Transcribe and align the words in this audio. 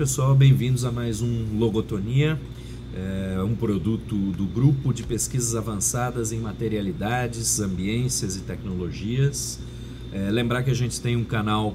pessoal, 0.00 0.34
bem-vindos 0.34 0.86
a 0.86 0.90
mais 0.90 1.20
um 1.20 1.58
Logotonia, 1.58 2.40
é 2.94 3.42
um 3.42 3.54
produto 3.54 4.14
do 4.32 4.46
Grupo 4.46 4.94
de 4.94 5.02
Pesquisas 5.02 5.54
Avançadas 5.54 6.32
em 6.32 6.40
Materialidades, 6.40 7.60
Ambiências 7.60 8.34
e 8.34 8.40
Tecnologias. 8.40 9.60
É, 10.10 10.30
lembrar 10.30 10.62
que 10.62 10.70
a 10.70 10.74
gente 10.74 10.98
tem 11.02 11.16
um 11.16 11.24
canal 11.24 11.74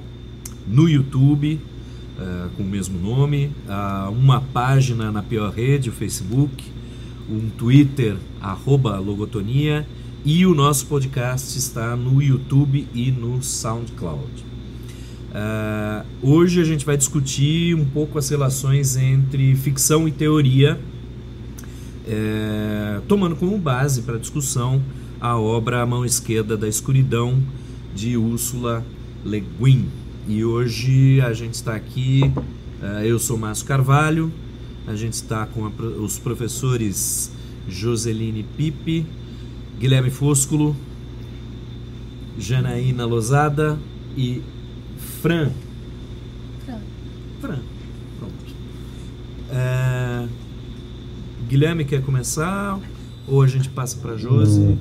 no 0.67 0.89
YouTube 0.89 1.61
é, 2.19 2.49
com 2.57 2.63
o 2.63 2.65
mesmo 2.65 2.97
nome, 2.97 3.51
uma 4.11 4.41
página 4.41 5.11
na 5.11 5.21
pior 5.21 5.53
rede, 5.53 5.91
o 5.91 5.93
Facebook, 5.93 6.63
um 7.29 7.51
Twitter, 7.51 8.17
Logotonia, 9.05 9.87
e 10.25 10.47
o 10.47 10.55
nosso 10.55 10.87
podcast 10.87 11.55
está 11.59 11.95
no 11.95 12.23
YouTube 12.23 12.87
e 12.91 13.11
no 13.11 13.43
SoundCloud. 13.43 14.54
Uh, 15.35 16.05
hoje 16.21 16.61
a 16.61 16.63
gente 16.63 16.85
vai 16.85 16.95
discutir 16.95 17.75
um 17.75 17.83
pouco 17.83 18.17
as 18.17 18.29
relações 18.29 18.95
entre 18.95 19.53
ficção 19.55 20.07
e 20.07 20.11
teoria, 20.11 20.79
é, 22.07 23.01
tomando 23.05 23.35
como 23.35 23.57
base 23.57 24.03
para 24.03 24.15
a 24.15 24.17
discussão 24.17 24.81
a 25.19 25.37
obra 25.37 25.81
A 25.81 25.85
Mão 25.85 26.05
Esquerda 26.05 26.55
da 26.55 26.69
Escuridão, 26.69 27.43
de 27.93 28.15
Úrsula 28.15 28.85
Le 29.25 29.43
Guin. 29.59 29.87
E 30.25 30.45
hoje 30.45 31.19
a 31.19 31.33
gente 31.33 31.55
está 31.55 31.75
aqui, 31.75 32.21
uh, 32.81 33.03
eu 33.03 33.19
sou 33.19 33.37
Márcio 33.37 33.65
Carvalho, 33.65 34.31
a 34.87 34.95
gente 34.95 35.13
está 35.13 35.45
com 35.47 35.65
a, 35.65 35.69
os 35.99 36.17
professores 36.17 37.29
Joseline 37.67 38.45
Pipe, 38.55 39.05
Guilherme 39.77 40.11
Fúsculo, 40.11 40.73
Janaína 42.39 43.05
Lozada 43.05 43.77
e 44.15 44.41
Fran. 45.25 45.49
Fran. 46.63 46.79
Fran. 47.41 47.59
Pronto. 48.19 48.35
É... 49.49 50.27
Guilherme 51.47 51.83
quer 51.83 52.03
começar 52.03 52.79
ou 53.27 53.41
a 53.41 53.47
gente 53.47 53.67
passa 53.69 53.97
para 53.97 54.17
Josi? 54.17 54.59
Hum. 54.59 54.77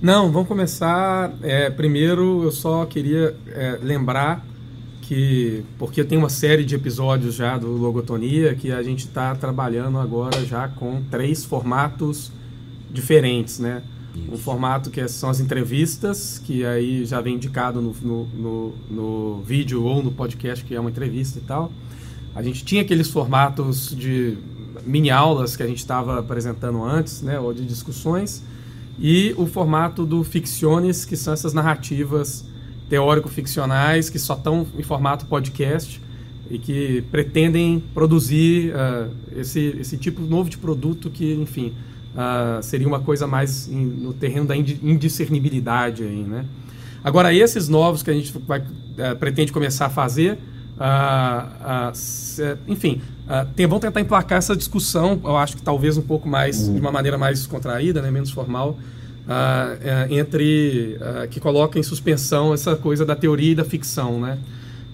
Não, 0.00 0.30
vamos 0.30 0.46
começar. 0.46 1.34
É, 1.42 1.70
primeiro, 1.70 2.44
eu 2.44 2.52
só 2.52 2.86
queria 2.86 3.34
é, 3.48 3.80
lembrar 3.82 4.46
que, 5.02 5.64
porque 5.76 6.04
tem 6.04 6.16
uma 6.18 6.28
série 6.28 6.64
de 6.64 6.76
episódios 6.76 7.34
já 7.34 7.58
do 7.58 7.66
Logotonia, 7.66 8.54
que 8.54 8.70
a 8.70 8.80
gente 8.80 9.00
está 9.00 9.34
trabalhando 9.34 9.98
agora 9.98 10.44
já 10.44 10.68
com 10.68 11.02
três 11.10 11.44
formatos 11.44 12.30
diferentes, 12.92 13.58
né? 13.58 13.82
Um 14.30 14.36
formato 14.36 14.90
que 14.90 15.00
é, 15.00 15.08
são 15.08 15.28
as 15.28 15.40
entrevistas, 15.40 16.38
que 16.38 16.64
aí 16.64 17.04
já 17.04 17.20
vem 17.20 17.34
indicado 17.34 17.80
no, 17.80 17.94
no, 18.02 18.26
no, 18.26 18.74
no, 18.90 19.42
vídeo 19.42 19.82
ou 19.82 20.02
no 20.02 20.12
podcast, 20.12 20.64
que 20.64 20.74
é 20.74 20.80
uma 20.80 20.90
entrevista 20.90 21.38
e 21.38 21.42
tal. 21.42 21.72
A 22.34 22.42
gente 22.42 22.64
tinha 22.64 22.82
aqueles 22.82 23.10
formatos 23.10 23.94
de 23.96 24.36
mini 24.84 25.10
aulas 25.10 25.56
que 25.56 25.62
a 25.62 25.66
gente 25.66 25.78
estava 25.78 26.18
apresentando 26.18 26.82
antes, 26.82 27.22
né, 27.22 27.38
ou 27.38 27.52
de 27.52 27.64
discussões, 27.64 28.42
e 28.98 29.34
o 29.36 29.46
formato 29.46 30.04
do 30.04 30.22
ficciones, 30.22 31.04
que 31.04 31.16
são 31.16 31.32
essas 31.32 31.52
narrativas 31.52 32.44
teórico-ficcionais 32.88 34.10
que 34.10 34.18
só 34.18 34.34
estão 34.34 34.66
em 34.76 34.82
formato 34.82 35.26
podcast 35.26 36.00
e 36.50 36.58
que 36.58 37.02
pretendem 37.10 37.82
produzir 37.94 38.74
uh, 38.74 39.10
esse, 39.34 39.76
esse 39.80 39.96
tipo 39.96 40.20
novo 40.22 40.50
de 40.50 40.58
produto 40.58 41.10
que, 41.10 41.32
enfim, 41.34 41.72
uh, 42.14 42.62
seria 42.62 42.86
uma 42.86 43.00
coisa 43.00 43.26
mais 43.26 43.68
no 43.68 44.12
terreno 44.12 44.46
da 44.46 44.56
indiscernibilidade 44.56 46.02
aí, 46.02 46.22
né? 46.22 46.44
Agora, 47.02 47.34
esses 47.34 47.68
novos 47.68 48.02
que 48.02 48.10
a 48.10 48.14
gente 48.14 48.32
vai, 48.46 48.60
uh, 48.60 49.16
pretende 49.18 49.52
começar 49.52 49.86
a 49.86 49.90
fazer, 49.90 50.38
uh, 50.78 51.92
enfim, 52.66 53.02
tem, 53.54 53.66
vão 53.66 53.78
tentar 53.78 54.00
emplacar 54.00 54.38
essa 54.38 54.56
discussão, 54.56 55.20
eu 55.22 55.36
acho 55.36 55.56
que 55.56 55.62
talvez 55.62 55.96
um 55.98 56.02
pouco 56.02 56.28
mais, 56.28 56.68
de 56.68 56.80
uma 56.80 56.92
maneira 56.92 57.18
mais 57.18 57.46
contraída, 57.46 58.00
né, 58.00 58.10
menos 58.10 58.30
formal, 58.30 58.78
entre, 60.10 60.98
que 61.30 61.40
coloca 61.40 61.78
em 61.78 61.82
suspensão 61.82 62.52
essa 62.52 62.76
coisa 62.76 63.06
da 63.06 63.16
teoria 63.16 63.52
e 63.52 63.54
da 63.54 63.64
ficção, 63.64 64.20
né? 64.20 64.38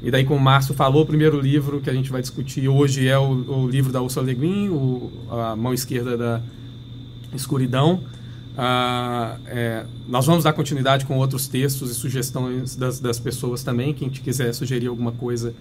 E 0.03 0.11
daí, 0.11 0.25
como 0.25 0.39
o 0.39 0.43
Márcio 0.43 0.73
falou, 0.75 1.03
o 1.03 1.07
primeiro 1.07 1.41
livro 1.41 1.81
que 1.81 1.91
a 1.91 1.93
gente 1.93 2.11
vai 2.11 2.23
discutir 2.23 2.69
hoje 2.69 3.07
é 3.07 3.19
o, 3.19 3.65
o 3.65 3.69
livro 3.69 3.93
da 3.93 4.01
Ursula 4.01 4.27
Le 4.27 4.35
Guin, 4.35 4.69
o, 4.71 5.11
A 5.31 5.57
Mão 5.57 5.75
Esquerda 5.75 6.17
da, 6.17 6.41
escuridão. 7.35 8.03
Ah, 8.57 9.39
é, 9.47 9.87
nós 10.09 10.27
vamos 10.27 10.45
dar 10.45 10.53
continuidade 10.53 11.07
com 11.07 11.17
outros 11.17 11.49
textos 11.49 11.91
e 11.91 11.95
sugestões 11.95 12.77
das, 12.77 13.01
das 13.01 13.19
pessoas 13.19 13.63
também. 13.63 13.95
Quem 13.95 14.11
quiser 14.11 14.53
sugerir 14.53 14.89
alguma 14.89 15.13
coisa, 15.13 15.55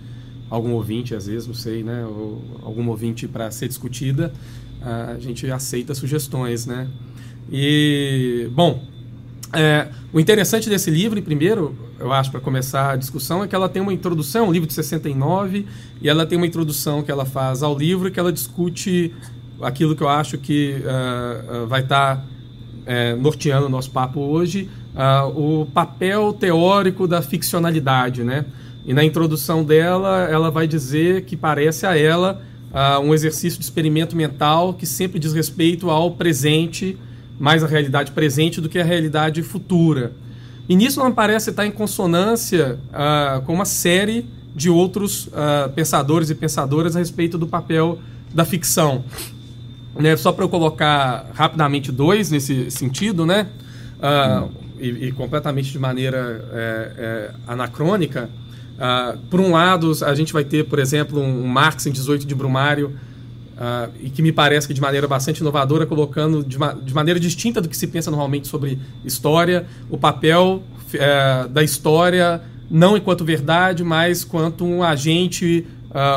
algum 0.49 0.71
ouvinte, 0.73 1.15
às 1.15 1.27
vezes, 1.27 1.47
não 1.47 1.53
sei, 1.53 1.83
né? 1.83 2.05
Ou 2.05 2.41
algum 2.61 2.87
ouvinte 2.89 3.27
para 3.27 3.49
ser 3.51 3.67
discutida, 3.67 4.33
a 4.81 5.19
gente 5.19 5.49
aceita 5.49 5.93
sugestões, 5.93 6.65
né? 6.65 6.87
E, 7.51 8.49
bom, 8.53 8.83
é, 9.53 9.87
o 10.13 10.19
interessante 10.19 10.69
desse 10.69 10.91
livro, 10.91 11.21
primeiro, 11.21 11.75
eu 11.99 12.13
acho, 12.13 12.29
para 12.29 12.39
começar 12.39 12.91
a 12.91 12.95
discussão, 12.95 13.43
é 13.43 13.47
que 13.47 13.55
ela 13.55 13.67
tem 13.67 13.81
uma 13.81 13.93
introdução, 13.93 14.47
um 14.47 14.51
livro 14.51 14.67
de 14.67 14.73
69, 14.73 15.65
e 16.01 16.07
ela 16.09 16.25
tem 16.25 16.37
uma 16.37 16.45
introdução 16.45 17.01
que 17.01 17.09
ela 17.09 17.25
faz 17.25 17.63
ao 17.63 17.77
livro 17.77 18.11
que 18.11 18.19
ela 18.19 18.31
discute 18.31 19.13
aquilo 19.61 19.95
que 19.95 20.01
eu 20.01 20.09
acho 20.09 20.37
que 20.37 20.75
uh, 20.83 21.63
uh, 21.63 21.67
vai 21.67 21.81
estar 21.81 22.17
tá, 22.17 22.23
uh, 22.23 23.21
norteando 23.21 23.65
o 23.65 23.69
nosso 23.69 23.91
papo 23.91 24.19
hoje, 24.19 24.69
ah, 24.95 25.27
o 25.27 25.67
papel 25.71 26.33
teórico 26.33 27.07
da 27.07 27.21
ficcionalidade, 27.21 28.23
né? 28.23 28.43
E 28.85 28.93
na 28.93 29.03
introdução 29.03 29.63
dela, 29.63 30.27
ela 30.29 30.49
vai 30.49 30.67
dizer 30.67 31.23
que 31.23 31.37
parece 31.37 31.85
a 31.85 31.95
ela 31.95 32.41
um 33.03 33.13
exercício 33.13 33.59
de 33.59 33.63
experimento 33.63 34.15
mental 34.15 34.73
que 34.73 34.85
sempre 34.85 35.19
diz 35.19 35.31
respeito 35.33 35.89
ao 35.89 36.11
presente, 36.11 36.97
mais 37.39 37.63
a 37.63 37.67
realidade 37.67 38.11
presente 38.11 38.59
do 38.59 38.67
que 38.67 38.79
a 38.79 38.83
realidade 38.83 39.41
futura. 39.43 40.11
E 40.67 40.75
nisso 40.75 40.99
não 40.99 41.11
parece 41.11 41.51
estar 41.51 41.65
em 41.65 41.71
consonância 41.71 42.77
com 43.45 43.53
uma 43.53 43.65
série 43.65 44.25
de 44.55 44.69
outros 44.69 45.29
pensadores 45.75 46.29
e 46.29 46.35
pensadoras 46.35 46.95
a 46.95 46.99
respeito 46.99 47.37
do 47.37 47.47
papel 47.47 47.99
da 48.33 48.43
ficção. 48.43 49.03
Né, 49.99 50.15
só 50.15 50.31
para 50.31 50.45
eu 50.45 50.49
colocar 50.49 51.29
rapidamente 51.33 51.91
dois 51.91 52.31
nesse 52.31 52.71
sentido, 52.71 53.25
né? 53.25 53.47
Uh, 53.99 54.49
e, 54.79 55.07
e, 55.07 55.11
completamente 55.11 55.69
de 55.73 55.77
maneira 55.77 56.49
é, 56.53 56.91
é, 56.97 57.31
anacrônica. 57.45 58.29
Uh, 58.77 59.17
por 59.29 59.41
um 59.41 59.51
lado, 59.51 59.91
a 60.05 60.15
gente 60.15 60.31
vai 60.31 60.45
ter, 60.45 60.63
por 60.63 60.79
exemplo, 60.79 61.19
um 61.19 61.45
Marx 61.45 61.85
em 61.85 61.91
18 61.91 62.25
de 62.25 62.33
Brumário, 62.33 62.95
uh, 63.57 63.91
e 63.99 64.09
que 64.09 64.21
me 64.21 64.31
parece 64.31 64.65
que 64.65 64.73
de 64.73 64.79
maneira 64.79 65.05
bastante 65.05 65.39
inovadora, 65.39 65.85
colocando 65.85 66.45
de, 66.45 66.57
ma 66.57 66.71
de, 66.71 66.93
maneira 66.93 67.19
distinta 67.19 67.59
do 67.59 67.67
que 67.67 67.75
se 67.75 67.87
pensa 67.87 68.09
normalmente 68.09 68.47
sobre 68.47 68.79
história, 69.03 69.65
o 69.89 69.97
papel 69.97 70.63
é, 70.93 71.45
da 71.49 71.61
história, 71.61 72.41
não 72.71 72.95
enquanto 72.95 73.25
verdade, 73.25 73.83
mas 73.83 74.23
quanto 74.23 74.63
um 74.63 74.81
agente 74.81 75.67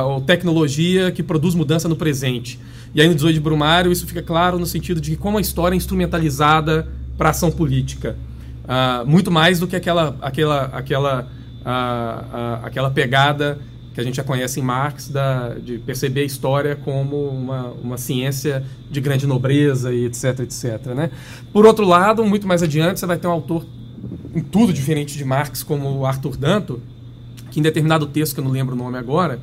ou 0.05 0.21
tecnologia 0.21 1.11
que 1.11 1.23
produz 1.23 1.55
mudança 1.55 1.89
no 1.89 1.97
presente. 1.97 2.61
E 2.95 3.01
aí 3.01 3.09
no 3.09 3.15
18 3.15 3.35
de 3.35 3.41
Brumário 3.41 3.91
isso 3.91 4.07
fica 4.07 4.23
claro 4.23 4.59
no 4.59 4.67
sentido 4.67 5.01
de 5.01 5.17
como 5.17 5.39
a 5.39 5.41
história 5.41 5.75
é 5.75 5.77
instrumentalizada 5.77 6.89
para 7.17 7.31
ação 7.31 7.51
política. 7.51 8.17
Uh, 8.65 9.07
muito 9.07 9.31
mais 9.31 9.59
do 9.59 9.67
que 9.67 9.75
aquela, 9.75 10.17
aquela, 10.21 10.65
aquela, 10.67 11.29
uh, 11.61 12.63
uh, 12.63 12.67
aquela 12.67 12.91
pegada 12.91 13.59
que 13.93 14.01
a 14.01 14.05
gente 14.05 14.17
já 14.17 14.25
conhece 14.25 14.59
em 14.59 14.63
Marx, 14.63 15.09
da, 15.09 15.51
de 15.55 15.79
perceber 15.79 16.23
a 16.23 16.25
história 16.25 16.77
como 16.77 17.29
uma, 17.29 17.73
uma 17.73 17.99
ciência 17.99 18.65
de 18.91 19.01
grande 19.01 19.27
nobreza 19.27 19.93
e 19.93 20.07
etc, 20.07 20.41
etc. 20.41 20.87
Né? 20.95 21.11
Por 21.53 21.67
outro 21.67 21.87
lado, 21.87 22.25
muito 22.25 22.47
mais 22.47 22.63
adiante, 22.63 23.01
você 23.01 23.07
vai 23.07 23.19
ter 23.19 23.27
um 23.27 23.33
autor 23.33 23.67
em 24.35 24.41
tudo 24.41 24.73
diferente 24.73 25.17
de 25.17 25.25
Marx, 25.25 25.63
como 25.63 26.07
Arthur 26.07 26.37
Danto, 26.37 26.81
que 27.51 27.61
em 27.61 27.63
determinado 27.63 28.07
texto, 28.07 28.35
que 28.35 28.41
eu 28.41 28.45
não 28.45 28.51
lembro 28.51 28.75
o 28.75 28.79
nome 28.79 28.97
agora, 28.97 29.41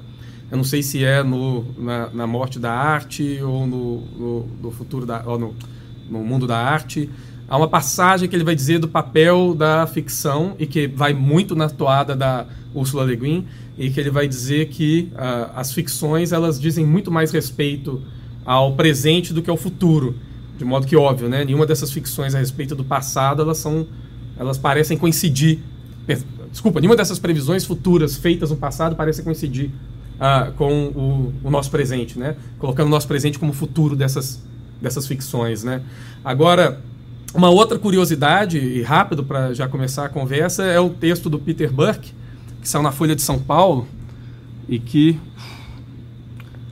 eu 0.52 0.58
não 0.58 0.64
sei 0.64 0.82
se 0.82 1.04
é 1.04 1.22
no, 1.22 1.64
na, 1.78 2.10
na 2.10 2.28
morte 2.28 2.58
da 2.58 2.72
arte 2.72 3.40
ou 3.42 3.68
no, 3.68 4.02
no, 4.18 4.48
no 4.64 4.72
futuro 4.72 5.06
da, 5.06 5.24
ou 5.26 5.38
no, 5.38 5.56
no 6.10 6.24
mundo 6.24 6.48
da 6.48 6.58
arte. 6.58 7.10
Há 7.48 7.58
uma 7.58 7.68
passagem 7.68 8.28
que 8.28 8.36
ele 8.36 8.44
vai 8.44 8.56
dizer 8.56 8.80
do 8.80 8.88
papel 8.88 9.54
da 9.54 9.86
ficção 9.86 10.56
e 10.58 10.66
que 10.66 10.88
vai 10.88 11.14
muito 11.14 11.56
na 11.56 11.70
toada 11.70 12.16
da 12.16 12.48
Ursula 12.74 13.04
Le 13.04 13.16
Guin 13.16 13.46
e 13.78 13.90
que 13.92 14.00
ele 14.00 14.10
vai 14.10 14.28
dizer 14.28 14.70
que 14.70 15.12
uh, 15.14 15.52
as 15.56 15.72
ficções 15.72 16.32
elas 16.32 16.60
dizem 16.60 16.86
muito 16.86 17.12
mais 17.12 17.32
respeito 17.32 18.02
ao 18.44 18.74
presente 18.74 19.34
do 19.34 19.42
que 19.42 19.50
ao 19.50 19.58
futuro, 19.58 20.16
de 20.58 20.66
modo 20.66 20.88
que 20.88 20.96
óbvio, 20.96 21.30
né? 21.30 21.46
Nenhuma 21.46 21.66
dessas 21.66 21.92
ficções 21.92 22.34
a 22.34 22.40
respeito 22.40 22.76
do 22.76 22.84
passado 22.84 23.42
elas 23.42 23.58
são 23.58 23.88
elas 24.38 24.58
parecem 24.58 24.98
coincidir. 24.98 25.60
Desculpa, 26.52 26.80
nenhuma 26.80 26.96
dessas 26.96 27.20
previsões 27.20 27.66
futuras 27.66 28.18
feitas 28.18 28.50
no 28.50 28.58
passado 28.58 28.96
parecem 28.96 29.24
coincidir 29.24 29.70
ah, 30.20 30.52
com 30.58 30.88
o, 30.88 31.34
o, 31.44 31.50
nosso 31.50 31.72
presente, 31.72 32.18
né? 32.18 32.36
Colocando 32.58 32.88
o 32.88 32.90
nosso 32.90 33.08
presente 33.08 33.40
como 33.40 33.54
futuro 33.54 33.96
dessas, 33.96 34.44
dessas 34.82 35.08
ficções, 35.08 35.64
né? 35.64 35.82
Agora, 36.24 36.82
uma 37.34 37.50
outra 37.50 37.80
curiosidade, 37.80 38.58
e 38.58 38.82
rápido 38.82 39.24
para 39.24 39.54
já 39.54 39.68
começar 39.68 40.06
a 40.06 40.10
conversa, 40.10 40.64
é 40.64 40.80
o 40.80 40.90
texto 40.90 41.30
do 41.30 41.40
Peter 41.40 41.72
Burke, 41.72 42.14
que 42.62 42.68
saiu 42.68 42.84
na 42.84 42.92
Folha 42.92 43.16
de 43.16 43.22
São 43.22 43.40
Paulo, 43.40 43.88
e 44.68 44.78
que 44.78 45.20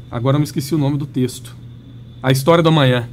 Agora 0.09 0.35
eu 0.35 0.39
me 0.39 0.45
esqueci 0.45 0.73
o 0.73 0.77
nome 0.77 0.97
do 0.97 1.05
texto. 1.05 1.53
A 2.23 2.31
História 2.31 2.63
do 2.63 2.69
Amanhã. 2.69 3.09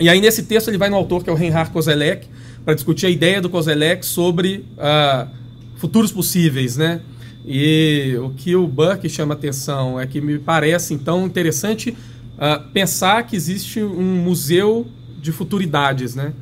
E 0.00 0.08
aí 0.08 0.20
nesse 0.20 0.44
texto 0.44 0.68
ele 0.68 0.78
vai 0.78 0.88
no 0.88 0.96
autor 0.96 1.22
que 1.22 1.28
é 1.28 1.32
o 1.32 1.36
Reinhard 1.36 1.70
Kozelek 1.70 2.26
para 2.64 2.74
discutir 2.74 3.06
a 3.06 3.10
ideia 3.10 3.40
do 3.40 3.50
Kozelek 3.50 4.04
sobre 4.04 4.64
uh, 4.78 5.28
futuros 5.76 6.10
possíveis, 6.10 6.78
né? 6.78 7.02
E 7.46 8.16
o 8.22 8.30
que 8.30 8.56
o 8.56 8.66
Burke 8.66 9.08
chama 9.08 9.34
atenção 9.34 10.00
é 10.00 10.06
que 10.06 10.20
me 10.20 10.38
parece 10.38 10.94
então 10.94 11.26
interessante 11.26 11.90
uh, 11.90 12.70
pensar 12.72 13.22
que 13.24 13.36
existe 13.36 13.82
um 13.82 14.16
museu 14.22 14.86
de 15.20 15.30
futuridades, 15.30 16.14
né? 16.14 16.32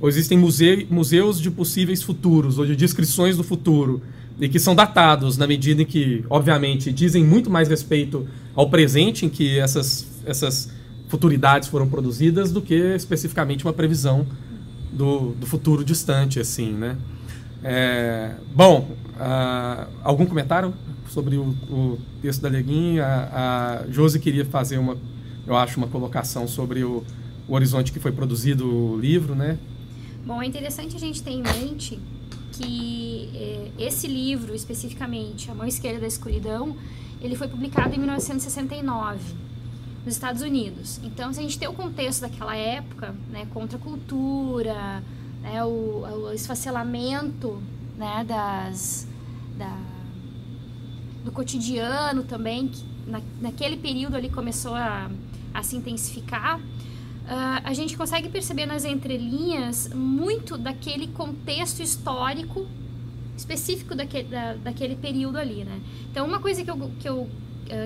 Ou 0.00 0.08
existem 0.08 0.38
muse 0.38 0.86
museus 0.90 1.40
de 1.40 1.50
possíveis 1.50 2.02
futuros, 2.02 2.58
ou 2.58 2.66
de 2.66 2.76
descrições 2.76 3.36
do 3.36 3.44
futuro, 3.44 4.02
e 4.40 4.48
que 4.48 4.58
são 4.58 4.74
datados 4.74 5.36
na 5.36 5.46
medida 5.46 5.82
em 5.82 5.84
que, 5.84 6.24
obviamente, 6.30 6.92
dizem 6.92 7.24
muito 7.24 7.50
mais 7.50 7.68
respeito 7.68 8.26
ao 8.54 8.68
presente 8.68 9.26
em 9.26 9.28
que 9.28 9.58
essas, 9.58 10.06
essas 10.24 10.70
futuridades 11.08 11.68
foram 11.68 11.88
produzidas 11.88 12.50
do 12.50 12.60
que 12.60 12.74
especificamente 12.74 13.64
uma 13.64 13.72
previsão 13.72 14.26
do, 14.92 15.30
do 15.32 15.46
futuro 15.46 15.84
distante, 15.84 16.40
assim, 16.40 16.72
né? 16.72 16.96
É, 17.64 18.34
bom, 18.54 18.88
uh, 19.16 19.88
algum 20.02 20.26
comentário 20.26 20.74
sobre 21.08 21.36
o, 21.36 21.50
o 21.70 21.98
texto 22.20 22.40
da 22.40 22.48
Leguin? 22.48 22.98
A, 22.98 23.84
a 23.84 23.90
Josi 23.90 24.18
queria 24.18 24.44
fazer 24.44 24.78
uma, 24.78 24.96
eu 25.46 25.56
acho, 25.56 25.76
uma 25.76 25.86
colocação 25.86 26.48
sobre 26.48 26.82
o, 26.84 27.04
o 27.48 27.54
horizonte 27.54 27.92
que 27.92 28.00
foi 28.00 28.12
produzido 28.12 28.66
o 28.66 28.98
livro, 28.98 29.34
né? 29.34 29.58
Bom, 30.24 30.40
é 30.40 30.46
interessante 30.46 30.96
a 30.96 30.98
gente 30.98 31.22
ter 31.22 31.30
em 31.30 31.42
mente 31.42 32.00
que 32.52 33.30
eh, 33.34 33.70
esse 33.78 34.06
livro, 34.06 34.54
especificamente, 34.54 35.50
A 35.50 35.54
Mão 35.54 35.66
Esquerda 35.66 36.00
da 36.00 36.06
Escuridão, 36.06 36.76
ele 37.20 37.34
foi 37.34 37.48
publicado 37.48 37.94
em 37.94 37.98
1969 37.98 39.18
nos 40.04 40.14
Estados 40.14 40.42
Unidos. 40.42 41.00
Então, 41.02 41.32
se 41.32 41.40
a 41.40 41.42
gente 41.42 41.58
tem 41.58 41.68
o 41.68 41.72
contexto 41.72 42.20
daquela 42.20 42.56
época, 42.56 43.14
né, 43.30 43.46
contra 43.52 43.78
a 43.78 43.80
cultura, 43.80 45.02
né, 45.42 45.64
o, 45.64 46.28
o 46.28 46.32
esfacelamento 46.32 47.60
né, 47.96 48.24
das, 48.26 49.06
da, 49.58 49.76
do 51.24 51.32
cotidiano 51.32 52.22
também, 52.22 52.68
que 52.68 52.84
na, 53.06 53.20
naquele 53.40 53.76
período 53.76 54.16
ali 54.16 54.30
começou 54.30 54.74
a, 54.74 55.10
a 55.52 55.62
se 55.62 55.76
intensificar, 55.76 56.58
uh, 56.58 57.60
a 57.64 57.74
gente 57.74 57.96
consegue 57.96 58.28
perceber 58.28 58.66
nas 58.66 58.84
entrelinhas 58.84 59.88
muito 59.92 60.56
daquele 60.56 61.08
contexto 61.08 61.82
histórico 61.82 62.66
específico 63.36 63.94
daquele, 63.94 64.28
da, 64.28 64.54
daquele 64.54 64.94
período 64.94 65.38
ali, 65.38 65.64
né? 65.64 65.80
Então, 66.10 66.26
uma 66.26 66.38
coisa 66.38 66.62
que 66.62 66.70
eu, 66.70 66.90
que 67.00 67.08
eu 67.08 67.22
uh, 67.22 67.30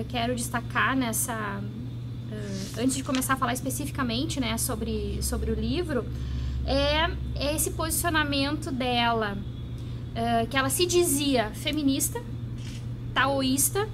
quero 0.07 0.35
destacar 0.35 0.95
nessa... 0.95 1.61
Uh, 1.61 2.81
antes 2.81 2.95
de 2.95 3.03
começar 3.03 3.33
a 3.33 3.37
falar 3.37 3.53
especificamente 3.53 4.39
né, 4.39 4.57
sobre, 4.57 5.19
sobre 5.23 5.49
o 5.49 5.55
livro, 5.55 6.05
é, 6.67 7.09
é 7.35 7.55
esse 7.55 7.71
posicionamento 7.71 8.69
dela, 8.69 9.37
uh, 9.37 10.47
que 10.47 10.57
ela 10.57 10.69
se 10.69 10.85
dizia 10.85 11.49
feminista, 11.51 12.21
taoísta 13.13 13.87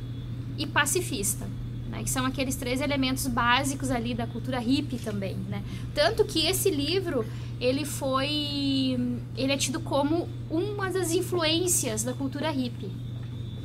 e 0.58 0.66
pacifista. 0.66 1.48
Né, 1.90 2.02
que 2.02 2.10
são 2.10 2.26
aqueles 2.26 2.56
três 2.56 2.82
elementos 2.82 3.28
básicos 3.28 3.92
ali 3.92 4.16
da 4.16 4.26
cultura 4.26 4.58
hippie 4.58 4.98
também, 4.98 5.36
né? 5.48 5.62
Tanto 5.94 6.26
que 6.26 6.48
esse 6.48 6.72
livro, 6.72 7.24
ele 7.62 7.86
foi... 7.86 8.98
Ele 9.38 9.54
é 9.54 9.58
tido 9.58 9.80
como 9.80 10.28
uma 10.50 10.90
das 10.90 11.12
influências 11.12 12.04
da 12.04 12.12
cultura 12.12 12.50
hippie. 12.50 12.90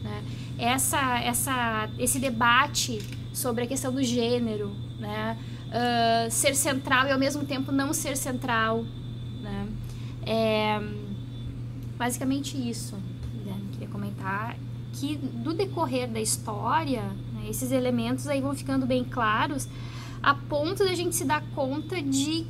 Né? 0.03 0.23
Essa, 0.59 1.19
essa, 1.21 1.89
esse 1.99 2.19
debate 2.19 3.01
sobre 3.33 3.65
a 3.65 3.67
questão 3.67 3.91
do 3.91 4.03
gênero, 4.03 4.77
né? 4.99 5.39
Uh, 5.69 6.31
ser 6.31 6.55
central 6.55 7.07
e 7.07 7.13
ao 7.13 7.19
mesmo 7.19 7.47
tempo 7.47 7.73
não 7.73 7.95
ser 7.95 8.15
central? 8.15 8.85
É 10.31 10.81
basicamente 11.99 12.57
isso. 12.57 12.95
Né? 13.45 13.61
Queria 13.73 13.89
comentar 13.89 14.57
que 14.93 15.17
do 15.17 15.53
decorrer 15.53 16.09
da 16.09 16.21
história, 16.21 17.03
né, 17.35 17.47
esses 17.51 17.73
elementos 17.73 18.27
aí 18.29 18.41
vão 18.41 18.55
ficando 18.55 18.87
bem 18.87 19.05
claros, 19.05 19.69
a 20.23 20.35
ponto 20.35 20.85
da 20.85 20.95
gente 20.95 21.15
se 21.15 21.25
dar 21.25 21.43
conta 21.55 22.01
de 22.01 22.47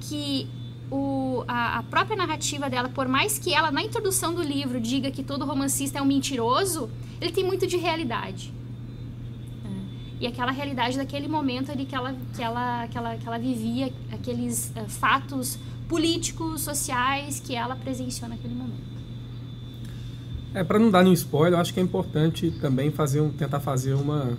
que 0.00 0.48
o, 0.90 1.44
a, 1.48 1.78
a, 1.78 1.82
própria 1.84 2.16
narrativa 2.16 2.68
dela, 2.68 2.88
por 2.88 3.08
mais 3.08 3.38
que 3.38 3.54
ela 3.54 3.70
na 3.70 3.82
introdução 3.82 4.34
do 4.34 4.42
livro 4.42 4.80
diga 4.80 5.10
que 5.10 5.22
todo 5.22 5.44
romancista 5.44 5.98
é 5.98 6.02
um 6.02 6.04
mentiroso, 6.04 6.90
ele 7.20 7.32
tem 7.32 7.44
muito 7.44 7.66
de 7.66 7.76
realidade. 7.76 8.52
Né. 9.64 9.84
E 10.20 10.26
aquela 10.26 10.52
realidade 10.52 10.96
daquele 10.96 11.28
momento 11.28 11.72
ali 11.72 11.86
que 11.86 11.94
ela, 11.94 12.14
que 12.36 12.42
ela, 12.42 12.86
que 12.88 12.98
ela, 12.98 13.16
que 13.16 13.26
ela 13.26 13.38
vivia, 13.38 13.92
aqueles 14.12 14.72
uh, 14.76 14.88
fatos 14.88 15.58
políticos, 15.88 16.62
sociais 16.62 17.40
que 17.40 17.54
ela 17.54 17.76
presenciou 17.76 18.28
naquele 18.28 18.54
momento. 18.54 18.92
É, 20.54 20.62
para 20.62 20.78
não 20.78 20.90
dar 20.90 21.02
nenhum 21.02 21.14
spoiler, 21.14 21.54
eu 21.54 21.60
acho 21.60 21.72
que 21.72 21.80
é 21.80 21.82
importante 21.82 22.50
também 22.60 22.90
fazer 22.90 23.20
um, 23.20 23.30
tentar 23.30 23.60
fazer 23.60 23.94
uma, 23.94 24.36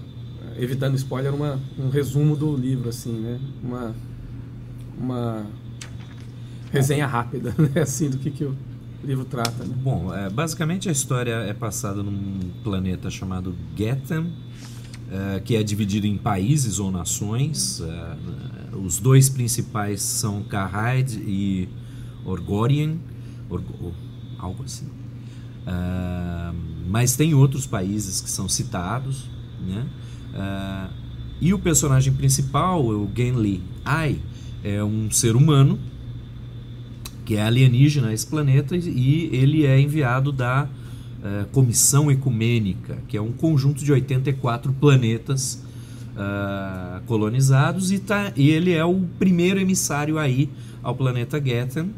evitando 0.58 0.96
spoiler, 0.96 1.34
uma, 1.34 1.60
um 1.78 1.90
resumo 1.90 2.36
do 2.36 2.56
livro, 2.56 2.90
assim, 2.90 3.14
né? 3.14 3.40
Uma, 3.64 3.96
uma 4.98 5.46
resenha 6.72 7.08
rápida, 7.08 7.54
né? 7.58 7.82
Assim, 7.82 8.10
do 8.10 8.18
que, 8.18 8.30
que 8.30 8.44
o 8.44 8.56
livro 9.04 9.26
trata, 9.26 9.64
né? 9.64 9.74
Bom, 9.76 10.14
é, 10.14 10.30
basicamente 10.30 10.88
a 10.88 10.92
história 10.92 11.34
é 11.34 11.54
passada 11.54 12.04
num 12.04 12.40
planeta 12.64 13.10
chamado 13.10 13.56
Getten, 13.76 14.32
é, 15.14 15.40
que 15.40 15.56
é 15.56 15.62
dividido 15.62 16.08
em 16.08 16.18
países 16.18 16.80
ou 16.80 16.92
nações. 16.92 17.80
É, 17.82 18.76
os 18.76 18.98
dois 18.98 19.30
principais 19.30 20.02
são 20.02 20.42
Karhide 20.42 21.20
e 21.20 21.70
Orgorian, 22.26 22.98
Orgo, 23.48 23.94
algo 24.40 24.64
assim. 24.64 24.88
Uh, 24.88 26.54
mas 26.90 27.16
tem 27.16 27.36
outros 27.36 27.68
países 27.68 28.20
que 28.20 28.30
são 28.30 28.50
citados, 28.50 29.30
né? 29.62 29.86
Uh, 30.34 30.94
e 31.40 31.54
o 31.54 31.60
personagem 31.60 32.12
principal, 32.12 32.84
o 32.84 33.10
Genli 33.16 33.62
Ai, 33.86 34.20
é 34.64 34.84
um 34.84 35.12
ser 35.12 35.36
humano 35.36 35.80
que 37.24 37.36
é 37.36 37.44
alienígena 37.44 38.08
a 38.08 38.14
esse 38.14 38.26
planeta 38.26 38.76
e 38.76 39.30
ele 39.32 39.66
é 39.66 39.80
enviado 39.80 40.32
da 40.32 40.68
uh, 41.24 41.48
Comissão 41.52 42.12
Ecumênica, 42.12 42.98
que 43.08 43.18
é 43.18 43.22
um 43.22 43.32
conjunto 43.32 43.84
de 43.84 43.92
84 43.92 44.74
planetas 44.74 45.62
colonizados 47.08 47.92
e, 47.92 47.98
tá, 47.98 48.32
e 48.36 48.52
ele 48.52 48.72
é 48.72 48.86
o 48.86 49.02
primeiro 49.18 49.60
emissário 49.60 50.20
aí 50.20 50.48
ao 50.84 50.94
planeta 50.96 51.44
Getten 51.44 51.90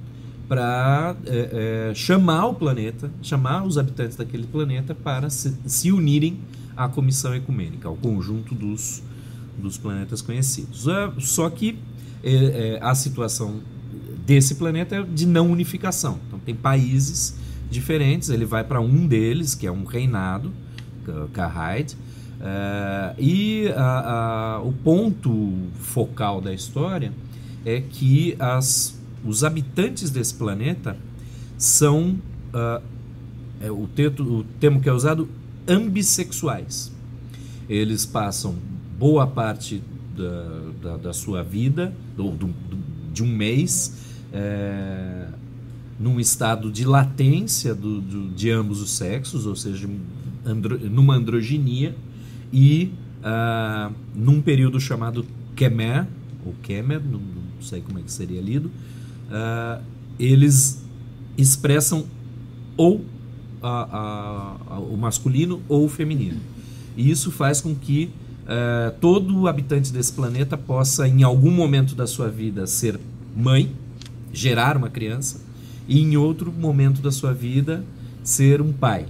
para 0.48 1.18
é, 1.26 1.90
é, 1.90 1.94
chamar 1.94 2.46
o 2.46 2.54
planeta, 2.54 3.12
chamar 3.22 3.66
os 3.66 3.78
habitantes 3.78 4.16
daquele 4.16 4.48
planeta 4.48 4.96
para 4.96 5.30
se, 5.30 5.54
se 5.66 5.92
unirem 5.92 6.40
à 6.78 6.88
comissão 6.88 7.36
ecumênica, 7.36 7.90
ao 7.90 7.96
conjunto 7.98 8.56
dos, 8.56 9.04
dos 9.58 9.78
planetas 9.78 10.22
conhecidos. 10.22 10.88
É, 10.88 11.12
só 11.20 11.50
que 11.50 11.78
a 12.82 12.96
situação 12.96 13.60
desse 14.26 14.56
planeta 14.56 14.96
é 14.96 15.04
de 15.04 15.28
não 15.28 15.52
unificação. 15.52 16.20
Então 16.28 16.40
tem 16.40 16.56
países 16.56 17.36
diferentes, 17.76 18.30
ele 18.30 18.46
vai 18.46 18.64
para 18.64 18.82
um 18.82 19.06
deles, 19.06 19.54
que 19.54 19.68
é 19.68 19.72
um 19.72 19.84
reinado, 19.84 20.52
Kahide, 21.34 21.96
é, 22.42 23.16
e 23.20 23.68
a, 23.76 24.56
a, 24.56 24.62
o 24.62 24.74
ponto 24.74 25.54
focal 25.80 26.42
da 26.42 26.52
história 26.52 27.14
é 27.64 27.80
que 27.80 28.36
as 28.40 28.96
os 29.26 29.44
habitantes 29.44 30.12
desse 30.12 30.36
planeta 30.36 30.96
são, 31.58 32.20
uh, 32.54 32.82
é, 33.60 33.72
o, 33.72 33.88
teto, 33.88 34.24
o 34.24 34.44
termo 34.60 34.80
que 34.80 34.88
é 34.88 34.94
usado, 34.94 35.28
ambissexuais. 35.68 36.92
Eles 37.68 38.06
passam 38.06 38.56
boa 39.00 39.26
parte 39.26 39.82
da, 40.16 40.90
da, 40.90 40.98
da 40.98 41.14
sua 41.14 41.44
vida, 41.44 41.92
do, 42.16 42.30
do, 42.32 42.54
de 43.12 43.24
um 43.24 43.28
mês, 43.28 43.94
é, 44.32 45.28
num 46.00 46.20
estado 46.20 46.72
de 46.72 46.86
latência 46.86 47.74
do, 47.74 48.02
do, 48.02 48.28
de 48.30 48.52
ambos 48.52 48.82
os 48.82 48.92
sexos, 48.92 49.46
ou 49.46 49.56
seja, 49.56 49.90
andro, 50.46 50.78
numa 50.90 51.16
androginia, 51.16 51.96
e 52.52 52.92
uh, 53.22 53.94
num 54.14 54.42
período 54.42 54.80
chamado 54.80 55.26
Kemer, 55.56 56.06
ou 56.46 56.54
Kemer, 56.62 57.02
não, 57.02 57.20
não 57.20 57.62
sei 57.62 57.82
como 57.82 58.00
é 58.00 58.02
que 58.02 58.12
seria 58.12 58.42
lido, 58.42 58.70
uh, 59.30 59.82
eles 60.20 60.84
expressam 61.38 62.06
ou 62.78 63.04
a, 63.62 63.70
a, 63.70 64.76
a, 64.76 64.80
o 64.80 64.98
masculino 64.98 65.62
ou 65.68 65.86
o 65.86 65.90
feminino. 65.90 66.40
E 66.96 67.10
isso 67.10 67.32
faz 67.32 67.60
com 67.60 67.76
que 67.76 68.12
uh, 68.44 68.98
todo 69.00 69.48
habitante 69.48 69.92
desse 69.92 70.14
planeta 70.14 70.58
possa, 70.58 71.08
em 71.08 71.24
algum 71.24 71.52
momento 71.52 71.96
da 71.96 72.08
sua 72.08 72.30
vida, 72.30 72.68
ser 72.68 73.00
mãe, 73.36 73.72
gerar 74.32 74.78
uma 74.78 74.90
criança, 74.90 75.45
e 75.88 76.02
em 76.02 76.18
outro 76.18 76.52
momento 76.52 77.02
da 77.02 77.12
sua 77.12 77.34
vida, 77.34 77.84
ser 78.24 78.62
um 78.62 78.74
pai, 78.74 79.06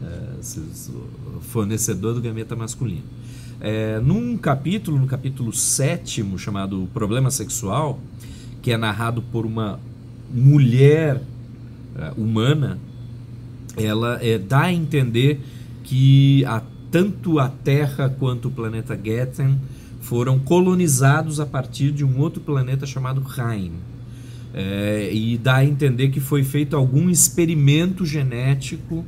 uh, 0.00 1.40
fornecedor 1.40 2.14
do 2.14 2.20
gameta 2.20 2.54
masculino. 2.54 3.02
É, 3.60 4.00
num 4.00 4.36
capítulo, 4.36 4.98
no 4.98 5.06
capítulo 5.06 5.52
sétimo, 5.52 6.38
chamado 6.38 6.88
Problema 6.92 7.30
Sexual, 7.30 8.00
que 8.60 8.72
é 8.72 8.76
narrado 8.76 9.22
por 9.22 9.46
uma 9.46 9.78
mulher 10.32 11.16
uh, 11.16 12.20
humana, 12.20 12.78
ela 13.76 14.18
é, 14.20 14.38
dá 14.38 14.62
a 14.62 14.72
entender 14.72 15.40
que 15.84 16.44
a, 16.44 16.62
tanto 16.90 17.38
a 17.38 17.48
Terra 17.48 18.08
quanto 18.08 18.48
o 18.48 18.50
planeta 18.50 18.98
Getten 19.02 19.58
foram 20.00 20.38
colonizados 20.38 21.40
a 21.40 21.46
partir 21.46 21.92
de 21.92 22.04
um 22.04 22.18
outro 22.18 22.40
planeta 22.40 22.84
chamado 22.84 23.20
Rhein. 23.20 23.72
É, 24.54 25.10
e 25.12 25.38
dá 25.38 25.56
a 25.56 25.64
entender 25.64 26.08
que 26.10 26.20
foi 26.20 26.44
feito 26.44 26.76
algum 26.76 27.08
experimento 27.08 28.04
genético 28.04 29.04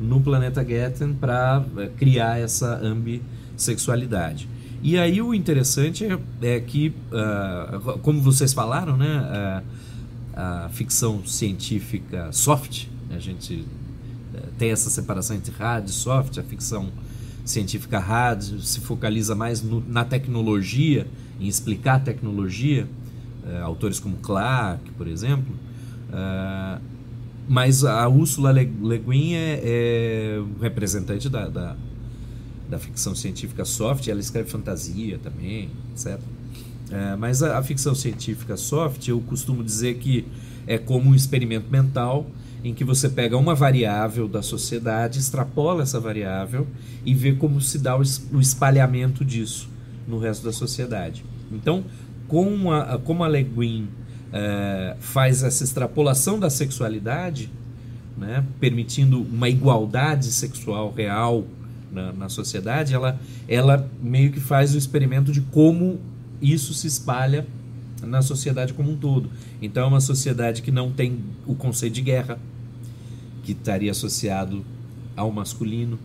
no 0.00 0.20
planeta 0.20 0.64
Getten 0.64 1.14
para 1.14 1.64
é, 1.76 1.86
criar 1.96 2.40
essa 2.40 2.80
ambissexualidade. 2.82 4.48
E 4.82 4.96
aí 4.96 5.20
o 5.20 5.34
interessante 5.34 6.04
é, 6.04 6.18
é 6.42 6.60
que, 6.60 6.94
uh, 7.10 7.98
como 7.98 8.20
vocês 8.20 8.52
falaram, 8.52 8.96
né, 8.96 9.62
uh, 9.64 9.64
a 10.36 10.68
ficção 10.68 11.24
científica 11.26 12.30
soft, 12.30 12.86
a 13.10 13.18
gente 13.18 13.54
uh, 13.54 14.46
tem 14.56 14.70
essa 14.70 14.88
separação 14.88 15.34
entre 15.36 15.52
hard 15.52 15.88
e 15.88 15.90
soft, 15.90 16.38
a 16.38 16.44
ficção 16.44 16.90
científica 17.44 17.98
hard 17.98 18.60
se 18.60 18.78
focaliza 18.80 19.34
mais 19.34 19.62
no, 19.62 19.82
na 19.88 20.04
tecnologia, 20.04 21.08
em 21.40 21.48
explicar 21.48 21.96
a 21.96 22.00
tecnologia, 22.00 22.86
autores 23.62 23.98
como 23.98 24.16
Clarke, 24.16 24.90
por 24.92 25.06
exemplo. 25.06 25.54
Uh, 26.08 26.80
mas 27.48 27.84
a 27.84 28.06
Ursula 28.08 28.52
Le, 28.52 28.64
Guin 28.64 29.34
é, 29.34 29.60
é 29.64 30.42
representante 30.60 31.28
da, 31.28 31.48
da, 31.48 31.76
da, 32.68 32.78
ficção 32.78 33.14
científica 33.14 33.64
soft, 33.64 34.06
ela 34.08 34.20
escreve 34.20 34.50
fantasia 34.50 35.18
também, 35.18 35.70
etc. 35.92 36.18
Uh, 36.18 37.16
mas 37.18 37.42
a, 37.42 37.58
a 37.58 37.62
ficção 37.62 37.94
científica 37.94 38.56
soft, 38.56 39.08
eu 39.08 39.20
costumo 39.22 39.64
dizer 39.64 39.96
que 39.96 40.26
é 40.66 40.76
como 40.76 41.10
um 41.10 41.14
experimento 41.14 41.70
mental 41.70 42.26
em 42.62 42.74
que 42.74 42.84
você 42.84 43.08
pega 43.08 43.36
uma 43.36 43.54
variável 43.54 44.28
da 44.28 44.42
sociedade, 44.42 45.18
extrapola 45.18 45.82
essa 45.82 46.00
variável 46.00 46.66
e 47.04 47.14
vê 47.14 47.32
como 47.32 47.60
se 47.60 47.78
dá 47.78 47.96
o 47.96 48.02
espalhamento 48.40 49.24
disso 49.24 49.70
no 50.06 50.18
resto 50.18 50.44
da 50.44 50.52
sociedade. 50.52 51.24
Então, 51.50 51.84
como 52.28 52.70
a, 52.70 52.98
como 52.98 53.24
a 53.24 53.28
Le 53.28 53.42
Guin 53.42 53.88
é, 54.32 54.94
faz 55.00 55.42
essa 55.42 55.64
extrapolação 55.64 56.38
da 56.38 56.50
sexualidade, 56.50 57.50
né, 58.16 58.44
permitindo 58.60 59.22
uma 59.22 59.48
igualdade 59.48 60.26
sexual 60.26 60.92
real 60.94 61.44
na, 61.90 62.12
na 62.12 62.28
sociedade, 62.28 62.94
ela, 62.94 63.18
ela 63.48 63.90
meio 64.02 64.30
que 64.30 64.40
faz 64.40 64.74
o 64.74 64.78
experimento 64.78 65.32
de 65.32 65.40
como 65.40 65.98
isso 66.40 66.74
se 66.74 66.86
espalha 66.86 67.46
na 68.02 68.22
sociedade 68.22 68.72
como 68.74 68.92
um 68.92 68.96
todo. 68.96 69.30
Então 69.60 69.84
é 69.84 69.86
uma 69.86 70.00
sociedade 70.00 70.62
que 70.62 70.70
não 70.70 70.92
tem 70.92 71.18
o 71.46 71.54
conceito 71.54 71.94
de 71.94 72.02
guerra, 72.02 72.38
que 73.42 73.52
estaria 73.52 73.90
associado 73.90 74.64
ao 75.16 75.32
masculino, 75.32 75.98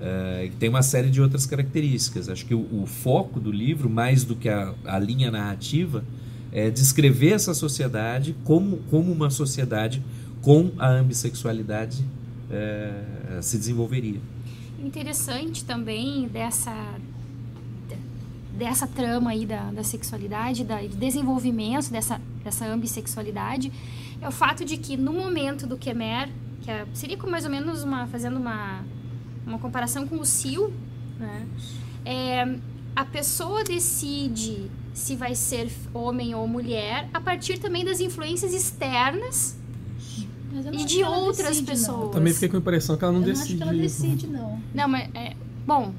uh, 0.00 0.50
tem 0.58 0.68
uma 0.68 0.82
série 0.82 1.10
de 1.10 1.20
outras 1.20 1.46
características. 1.46 2.28
Acho 2.28 2.44
que 2.46 2.54
o, 2.54 2.82
o 2.82 2.86
foco 2.86 3.40
do 3.40 3.50
livro, 3.50 3.88
mais 3.88 4.24
do 4.24 4.36
que 4.36 4.48
a, 4.48 4.74
a, 4.84 4.98
linha 4.98 5.30
narrativa, 5.30 6.04
é 6.52 6.70
descrever 6.70 7.32
essa 7.32 7.54
sociedade 7.54 8.34
como, 8.44 8.78
como 8.90 9.12
uma 9.12 9.30
sociedade 9.30 10.02
com 10.42 10.70
a 10.78 10.88
ambissexualidade 10.88 12.02
uh, 12.02 13.42
se 13.42 13.58
desenvolveria. 13.58 14.20
Interessante 14.78 15.64
também 15.64 16.28
dessa 16.28 16.72
dessa 18.56 18.86
trama 18.86 19.30
aí 19.30 19.44
da, 19.44 19.70
da 19.70 19.84
sexualidade, 19.84 20.64
da, 20.64 20.80
do 20.80 20.96
desenvolvimento 20.96 21.90
dessa, 21.90 22.20
dessa 22.42 22.66
ambissexualidade, 22.66 23.70
é 24.20 24.26
o 24.26 24.32
fato 24.32 24.64
de 24.64 24.76
que 24.78 24.96
no 24.96 25.12
momento 25.12 25.66
do 25.66 25.76
Kemer, 25.76 26.30
que 26.62 26.70
é, 26.70 26.86
seria 26.94 27.18
mais 27.18 27.44
ou 27.44 27.50
menos 27.50 27.84
uma, 27.84 28.06
fazendo 28.06 28.38
uma, 28.38 28.82
uma 29.46 29.58
comparação 29.58 30.06
com 30.06 30.16
o 30.16 30.26
Sil, 30.26 30.74
né? 31.18 31.46
É, 32.04 32.58
a 32.94 33.04
pessoa 33.04 33.62
decide 33.62 34.70
se 34.92 35.14
vai 35.14 35.34
ser 35.34 35.70
homem 35.92 36.34
ou 36.34 36.48
mulher 36.48 37.08
a 37.12 37.20
partir 37.20 37.58
também 37.58 37.84
das 37.84 38.00
influências 38.00 38.52
externas 38.52 39.56
e 40.72 40.84
de 40.84 41.02
outras 41.02 41.48
decide, 41.48 41.66
pessoas. 41.66 42.04
Não. 42.04 42.08
Também 42.08 42.32
fiquei 42.32 42.48
com 42.48 42.56
a 42.56 42.60
impressão 42.60 42.96
que 42.96 43.04
ela 43.04 43.12
não 43.12 43.20
eu 43.20 43.26
decide. 43.26 43.56
Não 43.56 43.68
acho 43.68 43.74
que 43.74 43.78
ela 43.78 43.82
decide, 43.82 44.26
não. 44.26 44.60
Não, 44.74 44.88
mas 44.88 45.10
é, 45.14 45.34
bom, 45.66 45.92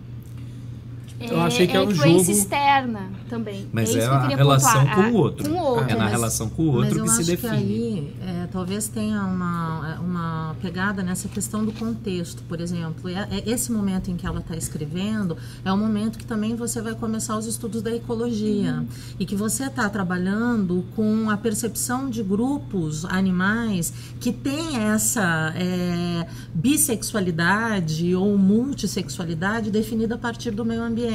eu 1.20 1.40
achei 1.42 1.66
que 1.68 1.76
é, 1.76 1.78
é 1.78 1.82
um 1.82 1.92
influência 1.92 2.34
jogo... 2.34 2.40
externa 2.40 3.12
também. 3.30 3.68
Mas 3.72 3.96
é, 3.96 4.00
é 4.00 4.06
a 4.06 4.28
relação 4.28 4.86
pontuar. 4.86 4.96
com 4.96 5.02
o 5.02 5.14
outro. 5.16 5.50
Com 5.50 5.56
o 5.56 5.64
outro. 5.64 5.90
É 5.90 5.96
na 5.96 6.04
mas, 6.04 6.12
relação 6.12 6.50
com 6.50 6.64
o 6.64 6.76
outro 6.76 7.04
que 7.04 7.10
se 7.10 7.24
define. 7.24 7.38
Mas 7.38 7.44
eu 7.44 7.50
acho 7.50 7.66
que 7.66 7.74
aí 7.74 8.16
é, 8.22 8.48
talvez 8.52 8.88
tenha 8.88 9.24
uma, 9.24 10.00
uma 10.00 10.56
pegada 10.62 11.02
nessa 11.02 11.28
questão 11.28 11.66
do 11.66 11.72
contexto, 11.72 12.44
por 12.44 12.62
exemplo. 12.62 13.10
É, 13.10 13.28
é 13.32 13.50
esse 13.50 13.72
momento 13.72 14.12
em 14.12 14.16
que 14.16 14.28
ela 14.28 14.40
está 14.40 14.56
escrevendo 14.56 15.38
é 15.66 15.72
o 15.72 15.78
momento 15.78 16.18
que 16.18 16.26
também 16.26 16.56
você 16.56 16.82
vai 16.82 16.94
começar 16.94 17.38
os 17.38 17.46
estudos 17.46 17.82
da 17.82 17.94
ecologia 17.94 18.74
uhum. 18.74 18.88
e 19.20 19.26
que 19.26 19.36
você 19.36 19.66
está 19.66 19.90
trabalhando 19.90 20.86
com 20.96 21.30
a 21.30 21.38
percepção 21.38 22.10
de 22.10 22.22
grupos 22.22 23.06
animais 23.06 23.94
que 24.20 24.32
têm 24.32 24.78
essa 24.78 25.54
é, 25.56 26.28
bissexualidade 26.54 28.16
ou 28.16 28.38
multissexualidade 28.38 29.72
definida 29.72 30.16
a 30.16 30.18
partir 30.18 30.52
do 30.52 30.64
meio 30.64 30.84
ambiente, 30.84 31.07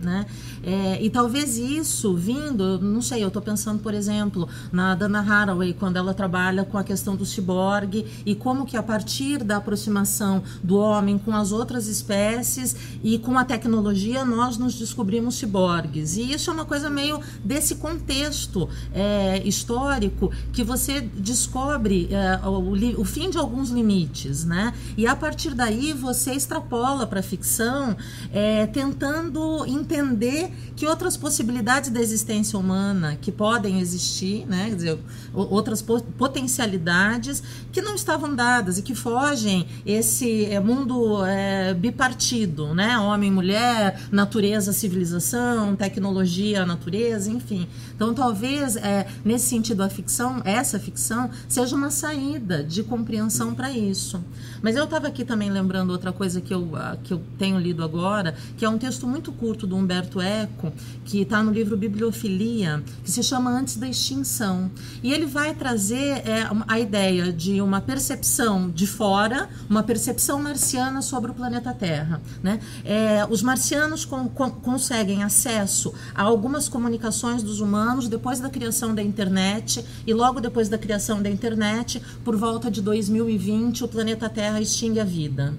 né? 0.00 0.26
É, 0.62 1.02
e 1.02 1.08
talvez 1.08 1.56
isso 1.56 2.14
vindo, 2.14 2.78
não 2.80 3.00
sei, 3.00 3.22
eu 3.22 3.28
estou 3.28 3.40
pensando, 3.40 3.80
por 3.82 3.94
exemplo, 3.94 4.48
na 4.70 4.94
Dana 4.94 5.20
Haraway, 5.20 5.72
quando 5.72 5.96
ela 5.96 6.12
trabalha 6.12 6.64
com 6.64 6.76
a 6.76 6.84
questão 6.84 7.16
do 7.16 7.24
ciborgue 7.24 8.06
e 8.26 8.34
como 8.34 8.66
que 8.66 8.76
a 8.76 8.82
partir 8.82 9.42
da 9.42 9.56
aproximação 9.56 10.42
do 10.62 10.76
homem 10.76 11.18
com 11.18 11.34
as 11.34 11.52
outras 11.52 11.86
espécies 11.86 12.76
e 13.02 13.18
com 13.18 13.38
a 13.38 13.44
tecnologia 13.44 14.24
nós 14.24 14.58
nos 14.58 14.74
descobrimos 14.74 15.36
ciborgues. 15.36 16.16
E 16.16 16.32
isso 16.32 16.50
é 16.50 16.52
uma 16.52 16.64
coisa 16.64 16.90
meio 16.90 17.20
desse 17.44 17.76
contexto 17.76 18.68
é, 18.92 19.42
histórico 19.46 20.30
que 20.52 20.62
você 20.62 21.00
descobre 21.00 22.08
é, 22.10 22.46
o, 22.46 23.00
o, 23.00 23.04
fim 23.04 23.30
de 23.30 23.38
alguns 23.38 23.70
limites, 23.70 24.44
né? 24.44 24.74
E 24.96 25.06
a 25.06 25.16
partir 25.16 25.54
daí 25.54 25.92
você 25.92 26.32
extrapola 26.32 27.06
para 27.06 27.20
a 27.20 27.22
ficção, 27.22 27.96
é, 28.32 28.66
tentando 28.66 29.19
entender 29.66 30.50
que 30.76 30.86
outras 30.86 31.16
possibilidades 31.16 31.90
da 31.90 32.00
existência 32.00 32.58
humana 32.58 33.16
que 33.20 33.30
podem 33.30 33.80
existir, 33.80 34.46
né? 34.46 34.68
Quer 34.68 34.74
dizer, 34.74 34.98
outras 35.32 35.82
potencialidades 35.82 37.42
que 37.72 37.82
não 37.82 37.94
estavam 37.94 38.34
dadas 38.34 38.78
e 38.78 38.82
que 38.82 38.94
fogem 38.94 39.66
esse 39.84 40.46
é, 40.46 40.60
mundo 40.60 41.24
é, 41.24 41.74
bipartido, 41.74 42.74
né? 42.74 42.98
Homem, 42.98 43.30
mulher, 43.30 44.00
natureza, 44.10 44.72
civilização, 44.72 45.76
tecnologia, 45.76 46.64
natureza, 46.64 47.30
enfim. 47.30 47.68
Então, 47.94 48.14
talvez 48.14 48.76
é, 48.76 49.06
nesse 49.24 49.46
sentido 49.46 49.82
a 49.82 49.88
ficção, 49.88 50.40
essa 50.44 50.78
ficção, 50.78 51.30
seja 51.48 51.76
uma 51.76 51.90
saída 51.90 52.62
de 52.62 52.82
compreensão 52.82 53.54
para 53.54 53.70
isso. 53.70 54.22
Mas 54.62 54.76
eu 54.76 54.84
estava 54.84 55.08
aqui 55.08 55.24
também 55.24 55.50
lembrando 55.50 55.90
outra 55.90 56.12
coisa 56.12 56.40
que 56.40 56.52
eu, 56.52 56.70
que 57.02 57.12
eu 57.12 57.20
tenho 57.38 57.58
lido 57.58 57.82
agora, 57.82 58.34
que 58.56 58.64
é 58.64 58.68
um 58.68 58.78
texto 58.78 59.06
muito 59.06 59.32
curto 59.32 59.66
do 59.66 59.76
Humberto 59.76 60.20
Eco, 60.20 60.72
que 61.04 61.22
está 61.22 61.42
no 61.42 61.50
livro 61.50 61.76
Bibliofilia, 61.76 62.82
que 63.04 63.10
se 63.10 63.22
chama 63.22 63.50
Antes 63.50 63.76
da 63.76 63.88
Extinção. 63.88 64.70
E 65.02 65.12
ele 65.12 65.26
vai 65.26 65.54
trazer 65.54 66.22
é, 66.26 66.46
a 66.68 66.78
ideia 66.78 67.32
de 67.32 67.60
uma 67.60 67.80
percepção 67.80 68.70
de 68.70 68.86
fora, 68.86 69.48
uma 69.68 69.82
percepção 69.82 70.40
marciana 70.42 71.02
sobre 71.02 71.30
o 71.30 71.34
planeta 71.34 71.72
Terra. 71.72 72.20
Né? 72.42 72.60
É, 72.84 73.26
os 73.28 73.42
marcianos 73.42 74.04
con 74.04 74.28
con 74.28 74.50
conseguem 74.50 75.22
acesso 75.22 75.92
a 76.14 76.22
algumas 76.22 76.68
comunicações 76.68 77.42
dos 77.42 77.60
humanos 77.60 78.08
depois 78.08 78.40
da 78.40 78.50
criação 78.50 78.94
da 78.94 79.02
internet, 79.02 79.84
e 80.06 80.12
logo 80.12 80.40
depois 80.40 80.68
da 80.68 80.78
criação 80.78 81.22
da 81.22 81.28
internet, 81.28 82.02
por 82.24 82.36
volta 82.36 82.70
de 82.70 82.80
2020, 82.82 83.84
o 83.84 83.88
planeta 83.88 84.28
Terra 84.28 84.49
extingue 84.58 85.00
a 85.00 85.04
vida. 85.04 85.54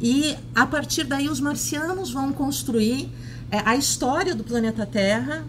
E 0.00 0.34
a 0.54 0.66
partir 0.66 1.04
daí 1.04 1.28
os 1.28 1.38
marcianos 1.38 2.10
vão 2.10 2.32
construir 2.32 3.10
é, 3.50 3.60
a 3.66 3.76
história 3.76 4.34
do 4.34 4.42
planeta 4.42 4.86
Terra 4.86 5.44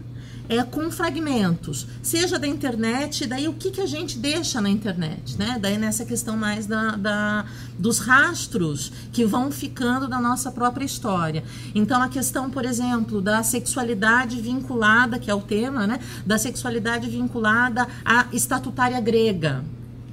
é, 0.48 0.62
com 0.62 0.90
fragmentos, 0.90 1.86
seja 2.02 2.38
da 2.38 2.46
internet, 2.46 3.26
daí 3.26 3.48
o 3.48 3.54
que, 3.54 3.70
que 3.70 3.80
a 3.80 3.86
gente 3.86 4.18
deixa 4.18 4.60
na 4.60 4.68
internet, 4.68 5.38
né? 5.38 5.58
Daí 5.60 5.78
nessa 5.78 6.04
questão 6.04 6.36
mais 6.36 6.66
da, 6.66 6.96
da, 6.96 7.46
dos 7.78 7.98
rastros 7.98 8.92
que 9.10 9.24
vão 9.24 9.50
ficando 9.50 10.06
da 10.06 10.20
nossa 10.20 10.52
própria 10.52 10.84
história. 10.84 11.42
Então 11.74 12.02
a 12.02 12.08
questão, 12.08 12.50
por 12.50 12.64
exemplo, 12.64 13.22
da 13.22 13.42
sexualidade 13.42 14.38
vinculada, 14.40 15.18
que 15.18 15.30
é 15.30 15.34
o 15.34 15.40
tema, 15.40 15.86
né? 15.86 15.98
Da 16.26 16.36
sexualidade 16.36 17.08
vinculada 17.08 17.88
à 18.04 18.26
estatutária 18.32 19.00
grega, 19.00 19.64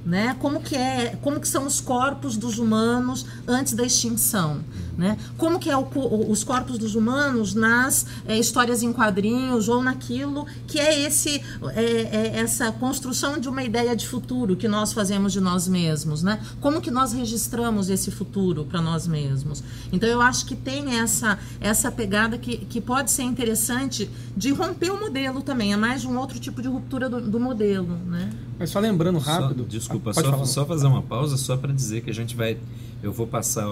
né? 0.04 0.36
Como 0.40 0.60
que 0.60 0.74
é, 0.74 1.16
como 1.22 1.40
que 1.40 1.48
são 1.48 1.66
os 1.66 1.80
corpos 1.80 2.36
dos 2.36 2.58
humanos 2.58 3.26
antes 3.46 3.72
da 3.72 3.84
extinção, 3.84 4.60
né? 4.96 5.16
Como 5.36 5.58
que 5.58 5.70
é 5.70 5.76
o, 5.76 5.86
os 6.28 6.44
corpos 6.44 6.78
dos 6.78 6.94
humanos 6.94 7.54
nas 7.54 8.06
é, 8.26 8.38
histórias 8.38 8.82
em 8.82 8.92
quadrinhos 8.92 9.68
ou 9.68 9.82
naquilo 9.82 10.46
que 10.66 10.78
é 10.78 11.00
esse 11.00 11.42
é, 11.74 11.82
é, 11.82 12.40
essa 12.40 12.70
construção 12.72 13.38
de 13.38 13.48
uma 13.48 13.62
ideia 13.62 13.96
de 13.96 14.06
futuro 14.06 14.56
que 14.56 14.68
nós 14.68 14.92
fazemos 14.92 15.32
de 15.32 15.40
nós 15.40 15.66
mesmos, 15.68 16.22
né? 16.22 16.40
Como 16.60 16.80
que 16.80 16.90
nós 16.90 17.12
registramos 17.12 17.88
esse 17.88 18.10
futuro 18.10 18.64
para 18.64 18.80
nós 18.80 19.06
mesmos? 19.06 19.62
Então 19.92 20.08
eu 20.08 20.20
acho 20.20 20.46
que 20.46 20.54
tem 20.56 20.98
essa 20.98 21.38
essa 21.60 21.90
pegada 21.90 22.38
que, 22.38 22.58
que 22.58 22.80
pode 22.80 23.10
ser 23.10 23.22
interessante 23.22 24.10
de 24.36 24.52
romper 24.52 24.90
o 24.90 24.98
modelo 24.98 25.42
também, 25.42 25.72
é 25.72 25.76
mais 25.76 26.04
um 26.04 26.18
outro 26.18 26.38
tipo 26.38 26.60
de 26.60 26.68
ruptura 26.68 27.08
do, 27.08 27.20
do 27.20 27.40
modelo, 27.40 27.96
né? 28.06 28.30
Mas 28.58 28.70
só 28.70 28.78
lembrando 28.78 29.18
rápido. 29.18 29.64
Só, 29.64 29.68
desculpa, 29.68 30.10
ah, 30.10 30.14
só, 30.14 30.44
só, 30.44 30.66
fazer 30.66 30.86
uma 30.86 31.02
pausa 31.02 31.36
só 31.36 31.56
para 31.56 31.72
dizer 31.72 32.02
que 32.02 32.10
a 32.10 32.14
gente 32.14 32.36
vai. 32.36 32.58
Eu 33.02 33.12
vou 33.12 33.26
passar 33.26 33.66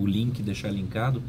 o 0.00 0.06
link, 0.06 0.42
deixar 0.42 0.70
linkado. 0.70 1.22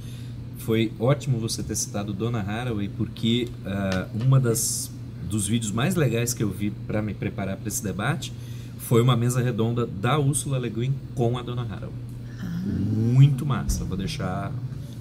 Foi 0.60 0.92
ótimo 1.00 1.40
você 1.40 1.64
ter 1.64 1.76
citado 1.76 2.14
Dona 2.14 2.40
Haraway, 2.40 2.90
porque 2.90 3.50
uh, 3.66 4.24
uma 4.24 4.40
das 4.40 4.92
dos 5.32 5.48
vídeos 5.48 5.72
mais 5.72 5.96
legais 5.96 6.34
que 6.34 6.44
eu 6.44 6.50
vi 6.50 6.72
para 6.72 7.02
me 7.02 7.14
preparar 7.14 7.56
para 7.56 7.68
esse 7.70 7.82
debate 7.82 8.34
foi 8.78 9.02
uma 9.02 9.16
mesa 9.16 9.42
redonda 9.42 9.88
da 9.88 10.20
Úrsula 10.20 10.60
Le 10.60 10.70
Guin 10.70 10.94
com 11.16 11.38
a 11.38 11.42
Dona 11.42 11.62
Haraway. 11.62 11.94
Ah. 12.42 12.62
Muito 12.66 13.46
massa. 13.46 13.86
Vou 13.86 13.98
deixar 13.98 14.52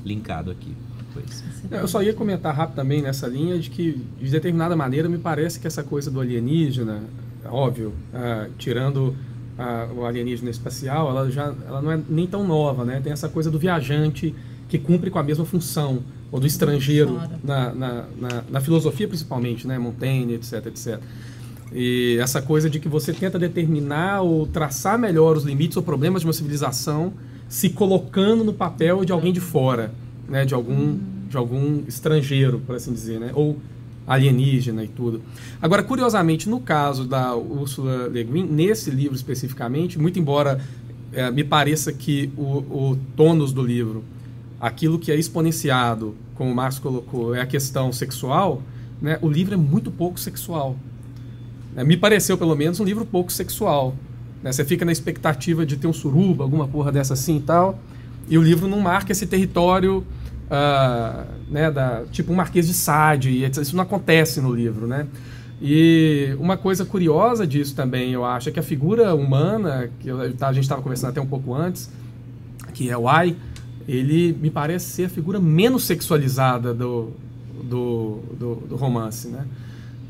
linkado 0.04 0.50
aqui. 0.50 0.72
Depois. 0.98 1.44
Eu 1.70 1.88
só 1.88 2.00
ia 2.00 2.14
comentar 2.14 2.54
rápido 2.54 2.76
também 2.76 3.02
nessa 3.02 3.26
linha 3.26 3.58
de 3.58 3.68
que, 3.68 4.00
de 4.20 4.30
determinada 4.30 4.76
maneira, 4.76 5.08
me 5.08 5.18
parece 5.18 5.58
que 5.58 5.66
essa 5.66 5.82
coisa 5.82 6.08
do 6.10 6.20
alienígena, 6.20 7.02
óbvio, 7.46 7.92
uh, 8.14 8.50
tirando 8.56 9.16
uh, 9.60 10.00
o 10.00 10.06
alienígena 10.06 10.50
espacial, 10.50 11.10
ela 11.10 11.30
já 11.30 11.54
ela 11.66 11.82
não 11.82 11.92
é 11.92 12.00
nem 12.08 12.26
tão 12.26 12.46
nova, 12.46 12.84
né? 12.84 13.00
Tem 13.02 13.12
essa 13.12 13.28
coisa 13.28 13.50
do 13.50 13.58
viajante 13.58 14.34
que 14.68 14.78
cumpre 14.78 15.10
com 15.10 15.18
a 15.18 15.22
mesma 15.22 15.44
função, 15.44 16.02
ou 16.32 16.40
do 16.40 16.46
estrangeiro, 16.46 17.20
na, 17.42 17.74
na, 17.74 18.04
na, 18.18 18.44
na, 18.48 18.60
filosofia 18.60 19.06
principalmente, 19.06 19.66
né? 19.66 19.78
Montaigne, 19.78 20.34
etc, 20.34 20.66
etc. 20.66 21.00
E 21.72 22.18
essa 22.20 22.40
coisa 22.40 22.70
de 22.70 22.80
que 22.80 22.88
você 22.88 23.12
tenta 23.12 23.38
determinar 23.38 24.22
ou 24.22 24.46
traçar 24.46 24.98
melhor 24.98 25.36
os 25.36 25.44
limites 25.44 25.76
ou 25.76 25.82
problemas 25.82 26.22
de 26.22 26.26
uma 26.26 26.32
civilização 26.32 27.12
se 27.48 27.70
colocando 27.70 28.44
no 28.44 28.52
papel 28.52 29.04
de 29.04 29.12
alguém 29.12 29.32
de 29.32 29.40
fora, 29.40 29.92
né? 30.28 30.44
De 30.44 30.54
algum, 30.54 30.74
hum. 30.74 31.00
de 31.28 31.36
algum 31.36 31.82
estrangeiro, 31.86 32.60
por 32.64 32.76
assim 32.76 32.92
dizer, 32.92 33.18
né? 33.18 33.32
Ou 33.34 33.56
alienígena 34.10 34.82
e 34.82 34.88
tudo. 34.88 35.22
Agora, 35.62 35.84
curiosamente, 35.84 36.48
no 36.48 36.58
caso 36.58 37.04
da 37.04 37.36
Ursula 37.36 38.08
Le 38.08 38.24
Guin, 38.24 38.44
nesse 38.44 38.90
livro 38.90 39.14
especificamente, 39.14 40.00
muito 40.00 40.18
embora 40.18 40.60
é, 41.12 41.30
me 41.30 41.44
pareça 41.44 41.92
que 41.92 42.28
o, 42.36 42.42
o 42.42 42.98
tônus 43.14 43.52
do 43.52 43.62
livro, 43.62 44.02
aquilo 44.60 44.98
que 44.98 45.12
é 45.12 45.16
exponenciado, 45.16 46.16
como 46.34 46.50
o 46.50 46.54
Marcos 46.54 46.80
colocou, 46.80 47.36
é 47.36 47.40
a 47.40 47.46
questão 47.46 47.92
sexual, 47.92 48.60
né, 49.00 49.16
o 49.22 49.28
livro 49.28 49.54
é 49.54 49.56
muito 49.56 49.92
pouco 49.92 50.18
sexual. 50.18 50.76
É, 51.76 51.84
me 51.84 51.96
pareceu, 51.96 52.36
pelo 52.36 52.56
menos, 52.56 52.80
um 52.80 52.84
livro 52.84 53.06
pouco 53.06 53.30
sexual. 53.30 53.94
Né? 54.42 54.50
Você 54.50 54.64
fica 54.64 54.84
na 54.84 54.90
expectativa 54.90 55.64
de 55.64 55.76
ter 55.76 55.86
um 55.86 55.92
suruba, 55.92 56.42
alguma 56.42 56.66
porra 56.66 56.90
dessa 56.90 57.14
assim 57.14 57.36
e 57.36 57.42
tal, 57.42 57.78
e 58.28 58.36
o 58.36 58.42
livro 58.42 58.66
não 58.66 58.80
marca 58.80 59.12
esse 59.12 59.24
território 59.24 60.04
uh, 60.50 61.26
né, 61.48 61.70
da, 61.70 62.04
tipo 62.10 62.32
um 62.32 62.36
Marquês 62.36 62.66
de 62.66 62.74
Sade, 62.74 63.44
isso 63.44 63.76
não 63.76 63.84
acontece 63.84 64.40
no 64.40 64.52
livro, 64.52 64.86
né? 64.86 65.06
E 65.62 66.34
uma 66.38 66.56
coisa 66.56 66.84
curiosa 66.84 67.46
disso 67.46 67.74
também, 67.74 68.12
eu 68.12 68.24
acho, 68.24 68.48
é 68.48 68.52
que 68.52 68.58
a 68.58 68.62
figura 68.62 69.14
humana, 69.14 69.90
que 70.00 70.08
tá, 70.38 70.48
a 70.48 70.52
gente 70.52 70.64
estava 70.64 70.80
conversando 70.80 71.10
até 71.10 71.20
um 71.20 71.26
pouco 71.26 71.54
antes, 71.54 71.90
que 72.72 72.88
é 72.88 72.96
o 72.96 73.08
Ai, 73.08 73.36
ele 73.86 74.36
me 74.40 74.50
parece 74.50 74.86
ser 74.86 75.04
a 75.04 75.08
figura 75.08 75.38
menos 75.38 75.84
sexualizada 75.84 76.72
do, 76.72 77.10
do, 77.62 78.20
do, 78.38 78.54
do 78.68 78.76
romance, 78.76 79.28
né? 79.28 79.44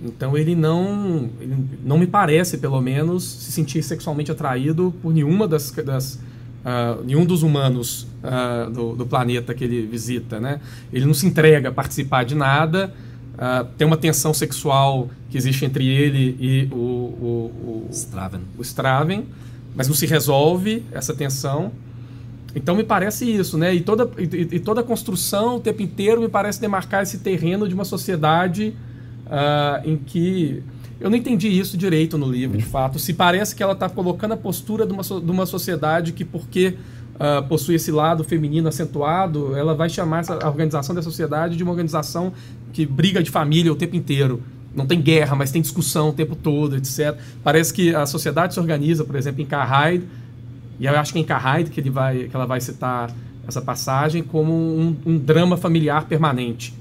Então 0.03 0.37
ele 0.37 0.55
não, 0.55 1.29
ele 1.41 1.57
não 1.85 1.99
me 1.99 2.07
parece, 2.07 2.57
pelo 2.59 2.81
menos, 2.81 3.25
se 3.25 3.53
sentir 3.53 3.83
sexualmente 3.83 4.31
atraído 4.31 4.95
por 5.03 5.13
nenhuma 5.13 5.47
das, 5.47 5.71
das 5.71 6.19
uh, 6.65 7.03
nenhum 7.05 7.25
dos 7.25 7.43
humanos 7.43 8.07
uh, 8.23 8.71
do, 8.71 8.97
do, 8.97 9.07
planeta 9.07 9.55
que 9.55 9.65
ele 9.65 9.87
visita, 9.87 10.41
né? 10.41 10.61
Ele 10.93 11.07
não 11.07 11.15
se 11.15 11.27
entrega 11.27 11.69
a 11.69 11.73
participar 11.73 12.25
de 12.25 12.35
nada. 12.35 12.93
Uh, 13.35 13.65
tem 13.77 13.87
uma 13.87 13.97
tensão 13.97 14.35
sexual 14.35 15.09
que 15.31 15.39
existe 15.39 15.65
entre 15.65 15.87
ele 15.87 16.37
e 16.39 16.69
o, 16.73 16.77
o, 16.77 17.87
o, 17.89 17.89
Straven. 17.91 18.41
o 18.59 18.63
Straven, 18.63 19.27
mas 19.75 19.89
não 19.89 19.95
se 19.95 20.07
resolve 20.07 20.85
essa 20.93 21.15
tensão. 21.15 21.73
Então 22.55 22.75
me 22.75 22.85
parece 22.85 23.25
isso, 23.31 23.57
né? 23.57 23.75
E 23.75 23.81
toda, 23.81 24.11
e, 24.19 24.57
e 24.57 24.61
toda 24.61 24.81
a 24.81 24.85
construção 24.85 25.57
o 25.57 25.61
tempo 25.61 25.83
inteiro 25.83 26.21
me 26.21 26.29
parece 26.29 26.61
demarcar 26.61 27.03
esse 27.03 27.19
terreno 27.19 27.69
de 27.69 27.75
uma 27.75 27.85
sociedade 27.85 28.75
uh, 29.27 29.89
em 29.89 29.97
que 29.97 30.63
eu 31.01 31.09
não 31.09 31.17
entendi 31.17 31.49
isso 31.49 31.79
direito 31.79 32.19
no 32.19 32.31
livro, 32.31 32.59
de 32.59 32.65
fato. 32.65 32.99
Se 32.99 33.15
parece 33.15 33.57
que 33.57 33.63
ela 33.63 33.73
está 33.73 33.89
colocando 33.89 34.33
a 34.33 34.37
postura 34.37 34.87
de 34.87 34.93
uma, 34.93 35.03
de 35.03 35.31
uma 35.31 35.47
sociedade 35.47 36.13
que, 36.13 36.27
porque 36.27 36.77
uh, 37.15 37.43
possui 37.49 37.77
esse 37.77 37.91
lado 37.91 38.23
feminino 38.23 38.69
acentuado, 38.69 39.57
ela 39.57 39.75
vai 39.75 39.89
chamar 39.89 40.21
essa, 40.21 40.35
a 40.35 40.47
organização 40.47 40.95
da 40.95 41.01
sociedade 41.01 41.57
de 41.57 41.63
uma 41.63 41.73
organização 41.73 42.35
que 42.71 42.85
briga 42.85 43.23
de 43.23 43.31
família 43.31 43.73
o 43.73 43.77
tempo 43.77 43.97
inteiro. 43.97 44.43
Não 44.75 44.87
tem 44.87 45.01
guerra, 45.01 45.35
mas 45.35 45.51
tem 45.51 45.63
discussão 45.63 46.11
o 46.11 46.13
tempo 46.13 46.37
todo, 46.37 46.77
etc. 46.77 47.17
Parece 47.43 47.73
que 47.73 47.95
a 47.95 48.05
sociedade 48.05 48.53
se 48.53 48.61
organiza, 48.61 49.03
por 49.03 49.17
exemplo, 49.17 49.41
em 49.41 49.47
Carride, 49.47 50.05
e 50.79 50.85
eu 50.85 50.99
acho 50.99 51.13
que 51.13 51.19
é 51.19 51.23
em 51.23 51.25
Carride 51.25 51.71
que, 51.71 51.81
ele 51.81 51.91
vai, 51.91 52.29
que 52.29 52.37
ela 52.37 52.47
vai 52.47 52.61
citar 52.61 53.11
essa 53.49 53.63
passagem 53.63 54.23
como 54.23 54.53
um, 54.53 54.97
um 55.07 55.19
drama 55.19 55.57
familiar 55.57 56.05
permanente 56.05 56.79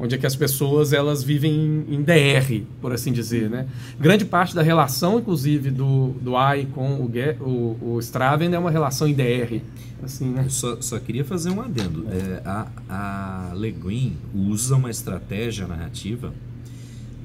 onde 0.00 0.14
é 0.14 0.18
que 0.18 0.26
as 0.26 0.34
pessoas 0.34 0.94
elas 0.94 1.22
vivem 1.22 1.84
em 1.86 2.02
DR, 2.02 2.64
por 2.80 2.90
assim 2.90 3.12
dizer, 3.12 3.50
né? 3.50 3.68
Grande 4.00 4.24
parte 4.24 4.54
da 4.54 4.62
relação, 4.62 5.18
inclusive, 5.18 5.70
do, 5.70 6.14
do 6.22 6.36
AI 6.36 6.66
com 6.74 6.94
o, 6.94 7.12
o, 7.40 7.94
o 7.96 7.98
Straven 8.00 8.54
é 8.54 8.58
uma 8.58 8.70
relação 8.70 9.06
em 9.06 9.12
DR, 9.12 9.60
assim, 10.02 10.30
né? 10.30 10.46
Só, 10.48 10.80
só 10.80 10.98
queria 10.98 11.24
fazer 11.24 11.50
um 11.50 11.60
adendo. 11.60 12.06
É, 12.10 12.40
a, 12.46 12.66
a 12.88 13.54
Le 13.54 13.70
Guin 13.70 14.16
usa 14.34 14.74
uma 14.74 14.90
estratégia 14.90 15.66
narrativa 15.66 16.32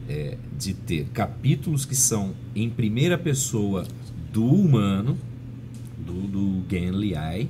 é, 0.10 0.38
de 0.60 0.74
ter 0.74 1.08
capítulos 1.14 1.86
que 1.86 1.96
são 1.96 2.34
em 2.54 2.70
primeira 2.70 3.18
pessoa 3.18 3.86
do 4.34 4.46
humano, 4.46 5.18
do, 5.98 6.14
do 6.14 6.64
Gen 6.70 6.92
Liai, 6.92 7.48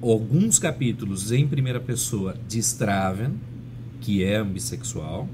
alguns 0.00 0.58
capítulos 0.58 1.32
em 1.32 1.46
primeira 1.46 1.80
pessoa 1.80 2.34
de 2.48 2.58
Straven, 2.58 3.34
que 4.00 4.22
é 4.22 4.42
bissexual. 4.42 5.28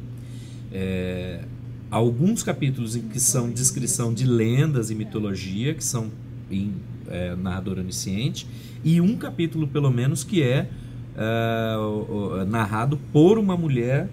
É, 0.72 1.44
alguns 1.90 2.42
capítulos 2.42 2.96
em 2.96 3.02
que 3.02 3.20
são 3.20 3.50
descrição 3.50 4.14
de 4.14 4.24
lendas 4.24 4.90
e 4.90 4.94
mitologia, 4.94 5.74
que 5.74 5.84
são 5.84 6.10
em 6.50 6.74
é, 7.08 7.34
narrador 7.36 7.78
onisciente, 7.78 8.46
e 8.84 9.00
um 9.00 9.16
capítulo, 9.16 9.68
pelo 9.68 9.90
menos, 9.90 10.24
que 10.24 10.42
é, 10.42 10.68
é 11.14 12.44
narrado 12.46 12.98
por 13.12 13.38
uma 13.38 13.56
mulher 13.56 14.08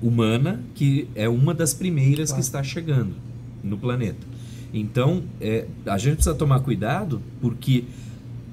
humana, 0.00 0.60
que 0.74 1.08
é 1.14 1.28
uma 1.28 1.52
das 1.52 1.74
primeiras 1.74 2.32
que 2.32 2.40
está 2.40 2.62
chegando 2.62 3.14
no 3.62 3.76
planeta. 3.76 4.26
Então, 4.72 5.22
é, 5.40 5.66
a 5.86 5.96
gente 5.98 6.16
precisa 6.16 6.34
tomar 6.34 6.60
cuidado, 6.60 7.22
porque 7.40 7.84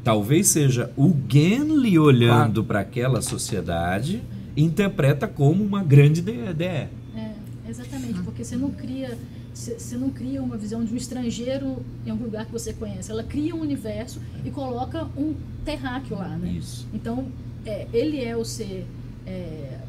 talvez 0.04 0.48
seja 0.48 0.92
o 0.96 1.16
Genli 1.28 1.98
olhando 1.98 2.64
para 2.64 2.80
aquela 2.80 3.22
sociedade 3.22 4.22
interpreta 4.56 5.28
como 5.28 5.64
uma 5.64 5.84
grande 5.84 6.20
ideia. 6.22 6.90
É, 7.16 7.32
exatamente, 7.70 8.22
porque 8.22 8.44
você 8.44 8.56
não 8.56 8.72
cria 8.72 9.18
você 9.54 9.98
não 9.98 10.10
cria 10.10 10.42
uma 10.42 10.56
visão 10.56 10.84
de 10.84 10.94
um 10.94 10.98
estrangeiro 10.98 11.84
em 12.06 12.10
algum 12.10 12.24
lugar 12.24 12.46
que 12.46 12.52
você 12.52 12.74
conhece. 12.74 13.12
Ela 13.12 13.24
cria 13.24 13.54
um 13.54 13.60
universo 13.60 14.22
e 14.46 14.50
coloca 14.50 15.04
um 15.18 15.36
terráqueo 15.66 16.18
lá, 16.18 16.38
né? 16.38 16.54
Isso. 16.58 16.88
Então, 16.94 17.28
é, 17.66 17.86
ele 17.92 18.24
é 18.24 18.36
o 18.36 18.46
ser 18.46 18.86
é, 19.28 19.80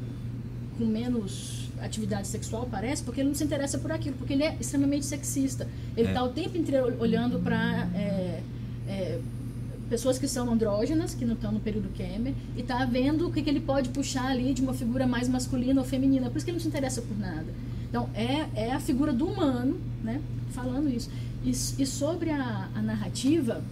com 0.77 0.85
menos 0.85 1.71
atividade 1.81 2.29
sexual, 2.29 2.69
parece, 2.71 3.03
porque 3.03 3.21
ele 3.21 3.29
não 3.29 3.35
se 3.35 3.45
interessa 3.45 3.79
por 3.79 3.91
aquilo, 3.91 4.17
porque 4.17 4.33
ele 4.33 4.45
é 4.45 4.57
extremamente 4.61 5.07
sexista. 5.07 5.69
Ele 5.97 6.09
está 6.09 6.21
é. 6.21 6.25
o 6.25 6.29
tempo 6.29 6.57
inteiro 6.57 6.97
olhando 7.01 7.39
para 7.39 7.89
é, 7.95 8.43
é, 8.89 9.21
pessoas 9.93 10.19
que 10.19 10.27
são 10.27 10.51
andrógenas, 10.51 11.15
que 11.15 11.23
não 11.23 11.35
estão 11.35 11.53
no 11.53 11.61
período 11.61 11.91
Kemer, 11.91 12.33
e 12.57 12.63
está 12.63 12.83
vendo 12.87 13.29
o 13.29 13.31
que, 13.31 13.43
que, 13.43 13.51
ele 13.51 13.61
pode 13.61 13.91
puxar 13.91 14.25
ali 14.25 14.55
de 14.55 14.63
uma 14.63 14.73
figura 14.73 15.07
mais 15.07 15.29
masculina 15.29 15.83
ou 15.83 15.87
feminina. 15.87 16.31
Por 16.31 16.39
isso 16.39 16.47
que 16.47 16.51
ele 16.51 16.57
não 16.57 16.63
se 16.63 16.69
interessa 16.69 17.03
por 17.03 17.19
nada. 17.19 17.45
Então, 17.91 18.09
é, 18.15 18.49
é 18.55 18.73
a 18.73 18.81
figura 18.81 19.13
do 19.13 19.27
humano, 19.27 19.79
né? 20.03 20.19
Falando 20.53 20.89
isso. 20.89 21.11
E, 21.45 21.51
e 21.51 21.87
sobre 21.87 22.31
a, 22.31 22.71
a 22.75 22.81
narrativa, 22.81 23.63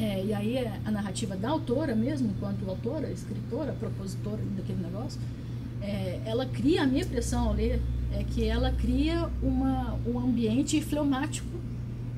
é, 0.00 0.24
e 0.24 0.32
aí 0.32 0.56
é 0.56 0.80
a 0.82 0.90
narrativa 0.90 1.36
da 1.36 1.50
autora 1.50 1.94
mesmo, 1.94 2.30
enquanto 2.34 2.66
autora, 2.66 3.10
escritora, 3.10 3.74
propositora 3.78 4.40
daquele 4.56 4.82
negócio, 4.82 5.20
é, 5.82 6.22
ela 6.24 6.46
cria, 6.46 6.84
a 6.84 6.86
minha 6.86 7.02
impressão 7.02 7.48
ao 7.48 7.52
ler, 7.52 7.82
é 8.14 8.24
que 8.24 8.46
ela 8.46 8.72
cria 8.72 9.28
uma, 9.42 9.98
um 10.06 10.18
ambiente 10.18 10.80
fleumático 10.80 11.59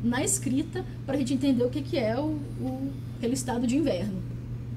na 0.02 0.22
escrita 0.22 0.84
para 1.06 1.14
a 1.14 1.18
gente 1.18 1.34
entender 1.34 1.64
o 1.64 1.70
que, 1.70 1.82
que 1.82 1.98
é 1.98 2.18
o, 2.18 2.38
o 2.60 2.92
aquele 3.16 3.34
estado 3.34 3.66
de 3.66 3.76
inverno. 3.76 4.20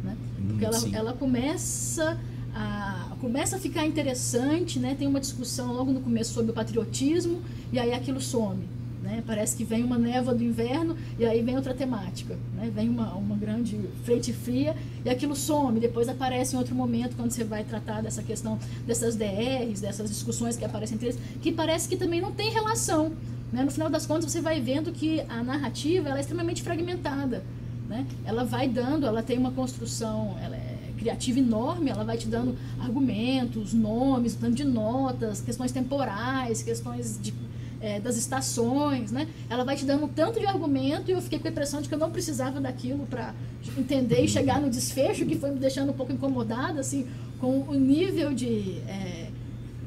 Né? 0.03 0.15
Porque 0.47 0.65
ela, 0.65 0.79
ela 0.93 1.13
começa 1.13 2.19
a, 2.53 3.15
começa 3.19 3.55
a 3.55 3.59
ficar 3.59 3.85
interessante, 3.85 4.79
né? 4.79 4.95
tem 4.97 5.07
uma 5.07 5.19
discussão 5.19 5.73
logo 5.73 5.91
no 5.91 5.99
começo 5.99 6.33
sobre 6.33 6.51
o 6.51 6.53
patriotismo, 6.53 7.41
e 7.73 7.79
aí 7.79 7.91
aquilo 7.91 8.21
some. 8.21 8.63
Né? 9.05 9.23
Parece 9.25 9.55
que 9.55 9.63
vem 9.63 9.83
uma 9.83 9.99
névoa 9.99 10.33
do 10.33 10.43
inverno 10.43 10.97
e 11.19 11.25
aí 11.25 11.41
vem 11.43 11.55
outra 11.55 11.75
temática. 11.75 12.35
Né? 12.55 12.71
Vem 12.73 12.89
uma, 12.89 13.13
uma 13.13 13.35
grande 13.35 13.79
frente 14.03 14.33
fria 14.33 14.75
e 15.05 15.09
aquilo 15.09 15.35
some. 15.35 15.79
Depois 15.79 16.09
aparece 16.09 16.55
em 16.55 16.59
outro 16.59 16.73
momento, 16.73 17.15
quando 17.15 17.29
você 17.29 17.43
vai 17.43 17.63
tratar 17.63 18.01
dessa 18.01 18.23
questão 18.23 18.57
dessas 18.87 19.15
DRs, 19.15 19.81
dessas 19.81 20.09
discussões 20.09 20.57
que 20.57 20.65
aparecem 20.65 20.95
entre 20.95 21.09
eles, 21.09 21.19
que 21.39 21.51
parece 21.51 21.87
que 21.87 21.95
também 21.95 22.19
não 22.19 22.31
tem 22.31 22.49
relação. 22.51 23.11
Né? 23.51 23.63
No 23.63 23.71
final 23.71 23.89
das 23.89 24.05
contas, 24.05 24.31
você 24.31 24.41
vai 24.41 24.59
vendo 24.59 24.91
que 24.91 25.21
a 25.29 25.43
narrativa 25.43 26.09
ela 26.09 26.17
é 26.17 26.21
extremamente 26.21 26.61
fragmentada. 26.61 27.43
Né? 27.87 28.05
Ela 28.25 28.43
vai 28.43 28.67
dando, 28.67 29.05
ela 29.05 29.21
tem 29.21 29.37
uma 29.37 29.51
construção, 29.51 30.35
ela 30.41 30.55
é 30.55 30.75
criativa 30.97 31.39
enorme, 31.39 31.89
ela 31.89 32.03
vai 32.03 32.17
te 32.17 32.27
dando 32.27 32.57
argumentos, 32.79 33.73
nomes, 33.73 34.33
tanto 34.35 34.55
de 34.55 34.63
notas, 34.63 35.41
questões 35.41 35.71
temporais, 35.71 36.63
questões 36.63 37.19
de 37.21 37.33
é, 37.81 37.99
das 37.99 38.17
estações, 38.17 39.11
né? 39.11 39.27
Ela 39.47 39.63
vai 39.63 39.75
te 39.75 39.85
dando 39.85 40.05
um 40.05 40.07
tanto 40.07 40.39
de 40.39 40.45
argumento 40.47 41.09
e 41.09 41.13
eu 41.13 41.21
fiquei 41.21 41.37
com 41.37 41.47
a 41.47 41.51
impressão 41.51 41.81
de 41.81 41.87
que 41.87 41.93
eu 41.93 41.99
não 41.99 42.09
precisava 42.09 42.59
daquilo 42.59 43.05
para 43.05 43.33
entender 43.77 44.21
e 44.21 44.27
chegar 44.27 44.59
no 44.59 44.71
desfecho, 44.71 45.25
que 45.25 45.37
foi 45.37 45.51
me 45.51 45.59
deixando 45.59 45.91
um 45.91 45.93
pouco 45.93 46.11
incomodada, 46.11 46.79
assim, 46.79 47.07
com 47.39 47.59
o 47.61 47.73
nível 47.75 48.33
de 48.33 48.79
é, 48.87 49.27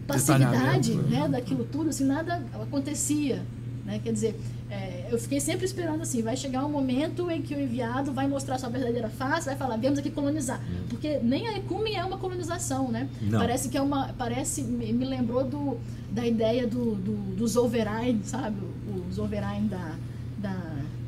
passividade, 0.09 0.95
né? 0.95 1.29
daquilo 1.29 1.65
tudo, 1.65 1.91
assim, 1.91 2.05
nada 2.05 2.43
acontecia, 2.55 3.43
né? 3.85 4.01
Quer 4.03 4.13
dizer, 4.13 4.41
é, 4.71 5.09
eu 5.11 5.19
fiquei 5.19 5.41
sempre 5.41 5.65
esperando 5.65 6.03
assim, 6.03 6.23
vai 6.23 6.37
chegar 6.37 6.65
um 6.65 6.69
momento 6.69 7.31
em 7.31 7.41
que 7.41 7.55
o 7.55 7.61
enviado 7.61 8.13
vai 8.13 8.27
mostrar 8.27 8.59
sua 8.59 8.69
verdadeira 8.69 9.09
face, 9.09 9.47
vai 9.47 9.57
falar, 9.57 9.77
viemos 9.77 9.99
aqui 9.99 10.11
colonizar. 10.11 10.61
Hum. 10.61 10.87
Porque 10.89 11.19
nem 11.19 11.47
a 11.47 11.59
Ekumen 11.59 11.97
é 11.97 12.05
uma 12.05 12.19
colonização, 12.19 12.91
né? 12.91 13.09
Não. 13.21 13.39
Parece 13.39 13.69
que 13.69 13.77
é 13.77 13.83
uma. 13.83 14.13
Parece. 14.15 14.63
Me 14.63 15.05
lembrou 15.05 15.45
do, 15.45 15.79
da 16.11 16.27
ideia 16.27 16.67
do, 16.67 16.95
do, 16.95 17.37
do 17.37 17.49
Zoverein, 17.49 18.21
sabe? 18.25 18.57
O 18.89 19.13
Zoverein 19.13 19.67
da, 19.67 19.95
da 20.39 20.57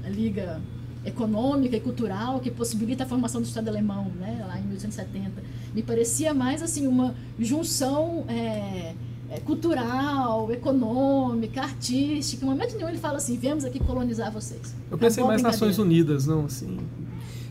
Liga 0.09 0.61
Econômica 1.05 1.77
e 1.77 1.81
Cultural, 1.81 2.41
que 2.41 2.51
possibilita 2.51 3.05
a 3.05 3.07
formação 3.07 3.41
do 3.41 3.47
Estado 3.47 3.69
alemão, 3.69 4.07
né? 4.19 4.45
Lá 4.47 4.59
em 4.59 4.63
1870. 4.63 5.43
Me 5.75 5.83
parecia 5.83 6.35
mais 6.35 6.63
assim, 6.63 6.87
uma 6.87 7.15
junção. 7.39 8.25
É, 8.29 8.95
cultural, 9.45 10.51
econômica, 10.51 11.63
artística. 11.63 12.45
Em 12.45 12.49
momento 12.49 12.75
nenhum 12.75 12.89
ele 12.89 12.99
fala 12.99 13.19
assim, 13.19 13.37
viemos 13.37 13.65
aqui 13.65 13.79
colonizar 13.79 14.33
vocês. 14.33 14.75
Eu 14.91 14.99
pensei 14.99 15.23
mais 15.23 15.41
Nações 15.41 15.79
Unidas, 15.79 16.27
não 16.27 16.47
assim. 16.47 16.79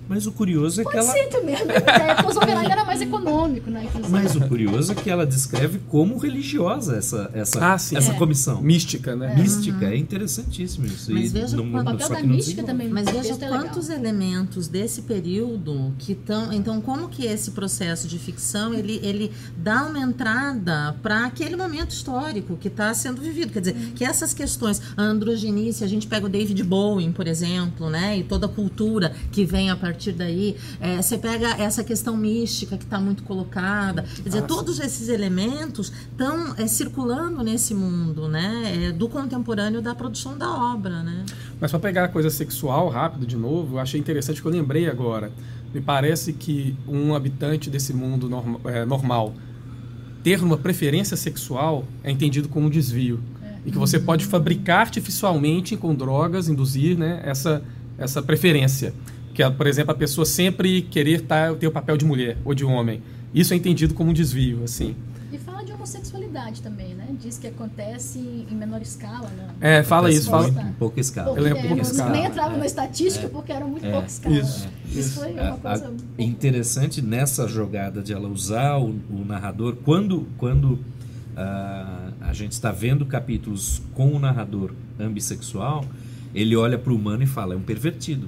Mas 0.09 0.25
o 0.25 0.31
curioso 0.31 0.81
é 0.81 0.83
Pode 0.83 0.95
que 0.95 1.03
ela. 1.03 1.13
Ser 1.13 1.27
também. 1.27 1.53
É, 1.55 2.27
o 2.27 2.33
Zoberag 2.33 2.71
era 2.71 2.83
mais 2.83 2.99
econômico, 2.99 3.69
né? 3.69 3.83
Inclusive. 3.85 4.11
Mas 4.11 4.35
o 4.35 4.41
curioso 4.41 4.91
é 4.91 4.95
que 4.95 5.07
ela 5.07 5.23
descreve 5.23 5.79
como 5.87 6.17
religiosa 6.17 6.97
essa, 6.97 7.29
essa, 7.31 7.59
ah, 7.63 7.75
essa 7.75 8.11
é. 8.11 8.13
comissão. 8.15 8.59
Mística, 8.59 9.15
né? 9.15 9.33
É. 9.33 9.39
Mística, 9.39 9.85
uhum. 9.85 9.91
é 9.91 9.97
interessantíssimo 9.97 10.87
isso. 10.87 11.13
Mas 11.13 11.31
veja 11.31 11.55
no, 11.55 11.79
o 11.79 11.83
papel 11.83 12.09
da 12.09 12.23
mística 12.23 12.63
também. 12.63 12.89
Mas 12.89 13.07
veja 13.07 13.33
é 13.33 13.47
quantos 13.47 13.89
elementos 13.89 14.67
desse 14.67 15.03
período 15.03 15.93
que 15.99 16.13
estão. 16.13 16.51
Então, 16.51 16.81
como 16.81 17.07
que 17.07 17.25
esse 17.25 17.51
processo 17.51 18.07
de 18.07 18.17
ficção 18.17 18.73
ele, 18.73 18.99
ele 19.03 19.31
dá 19.55 19.85
uma 19.85 19.99
entrada 19.99 20.95
para 21.03 21.25
aquele 21.25 21.55
momento 21.55 21.91
histórico 21.91 22.57
que 22.57 22.67
está 22.67 22.91
sendo 22.95 23.21
vivido. 23.21 23.53
Quer 23.53 23.59
dizer, 23.59 23.75
uhum. 23.75 23.91
que 23.93 24.03
essas 24.03 24.33
questões, 24.33 24.81
a 24.97 25.03
androgenice, 25.03 25.83
a 25.83 25.87
gente 25.87 26.07
pega 26.07 26.25
o 26.25 26.29
David 26.29 26.63
Bowie, 26.63 27.11
por 27.11 27.27
exemplo, 27.27 27.91
né? 27.91 28.17
E 28.17 28.23
toda 28.23 28.47
a 28.47 28.49
cultura 28.49 29.13
que 29.31 29.45
vem 29.45 29.69
a 29.69 29.75
partir 29.75 29.98
partir 29.99 30.13
daí. 30.13 30.55
É, 30.79 31.01
você 31.01 31.17
pega 31.17 31.49
essa 31.61 31.83
questão 31.83 32.15
mística 32.15 32.77
que 32.77 32.85
está 32.85 32.99
muito 32.99 33.23
colocada. 33.23 34.03
Quer 34.03 34.29
dizer, 34.29 34.41
todos 34.43 34.79
esses 34.79 35.09
elementos 35.09 35.91
estão 36.11 36.55
é, 36.57 36.65
circulando 36.67 37.43
nesse 37.43 37.73
mundo, 37.75 38.29
né? 38.29 38.87
É, 38.87 38.91
do 38.93 39.09
contemporâneo 39.09 39.81
da 39.81 39.93
produção 39.93 40.37
da 40.37 40.49
obra, 40.49 41.03
né? 41.03 41.25
Mas 41.59 41.69
para 41.71 41.79
pegar 41.79 42.05
a 42.05 42.07
coisa 42.07 42.29
sexual 42.29 42.87
rápido 42.87 43.27
de 43.27 43.35
novo, 43.35 43.75
eu 43.75 43.79
achei 43.79 43.99
interessante 43.99 44.41
que 44.41 44.47
eu 44.47 44.51
lembrei 44.51 44.89
agora. 44.89 45.31
Me 45.73 45.81
parece 45.81 46.31
que 46.31 46.75
um 46.87 47.13
habitante 47.13 47.69
desse 47.69 47.93
mundo 47.93 48.29
norm, 48.29 48.55
é, 48.65 48.85
normal 48.85 49.33
ter 50.23 50.41
uma 50.41 50.57
preferência 50.57 51.15
sexual 51.15 51.85
é 52.03 52.11
entendido 52.11 52.47
como 52.47 52.67
um 52.67 52.69
desvio. 52.69 53.19
É. 53.43 53.55
E 53.65 53.71
que 53.71 53.77
você 53.77 53.99
pode 53.99 54.25
fabricar 54.25 54.81
artificialmente 54.81 55.75
com 55.75 55.93
drogas, 55.93 56.47
induzir 56.47 56.97
né, 56.97 57.21
essa, 57.23 57.61
essa 57.97 58.21
preferência 58.21 58.93
que 59.39 59.43
é, 59.43 59.49
por 59.49 59.67
exemplo, 59.67 59.93
a 59.93 59.95
pessoa 59.95 60.25
sempre 60.25 60.81
querer 60.81 61.21
tá, 61.21 61.53
ter 61.55 61.65
o 61.65 61.71
papel 61.71 61.95
de 61.95 62.03
mulher 62.03 62.37
ou 62.43 62.53
de 62.53 62.65
homem. 62.65 63.01
Isso 63.33 63.53
é 63.53 63.55
entendido 63.55 63.93
como 63.93 64.09
um 64.09 64.13
desvio, 64.13 64.65
assim. 64.65 64.97
E 65.31 65.37
fala 65.37 65.63
de 65.63 65.71
homossexualidade 65.71 66.61
também, 66.61 66.93
né? 66.93 67.07
Diz 67.17 67.37
que 67.37 67.47
acontece 67.47 68.19
em 68.19 68.53
menor 68.53 68.81
escala, 68.81 69.29
né? 69.29 69.47
É, 69.61 69.81
fala 69.81 70.11
isso. 70.11 70.29
Fala... 70.29 70.49
Em 70.49 70.73
pouca 70.73 70.99
escala. 70.99 71.33
Porque, 71.33 71.57
é, 71.57 71.67
pouca 71.67 71.81
escala. 71.81 72.11
Nem 72.11 72.25
entrava 72.25 72.57
na 72.57 72.65
estatística 72.65 73.27
é. 73.27 73.29
porque 73.29 73.53
era 73.53 73.65
muito 73.65 73.85
é. 73.85 73.91
pouca 73.93 74.07
escala. 74.07 74.35
Isso. 74.35 74.67
Isso, 74.85 74.99
isso 74.99 75.19
foi 75.21 75.31
uma 75.31 75.57
coisa... 75.57 75.93
A, 76.17 76.21
interessante 76.21 77.01
nessa 77.01 77.47
jogada 77.47 78.01
de 78.01 78.11
ela 78.11 78.27
usar 78.27 78.77
o, 78.77 78.89
o 79.09 79.23
narrador, 79.25 79.77
quando, 79.85 80.27
quando 80.37 80.73
uh, 80.73 82.13
a 82.19 82.33
gente 82.33 82.51
está 82.51 82.73
vendo 82.73 83.05
capítulos 83.05 83.81
com 83.93 84.11
o 84.11 84.19
narrador 84.19 84.73
ambissexual, 84.99 85.85
ele 86.35 86.57
olha 86.57 86.77
para 86.77 86.91
o 86.91 86.95
humano 86.97 87.23
e 87.23 87.25
fala, 87.25 87.53
é 87.53 87.57
um 87.57 87.61
pervertido. 87.61 88.27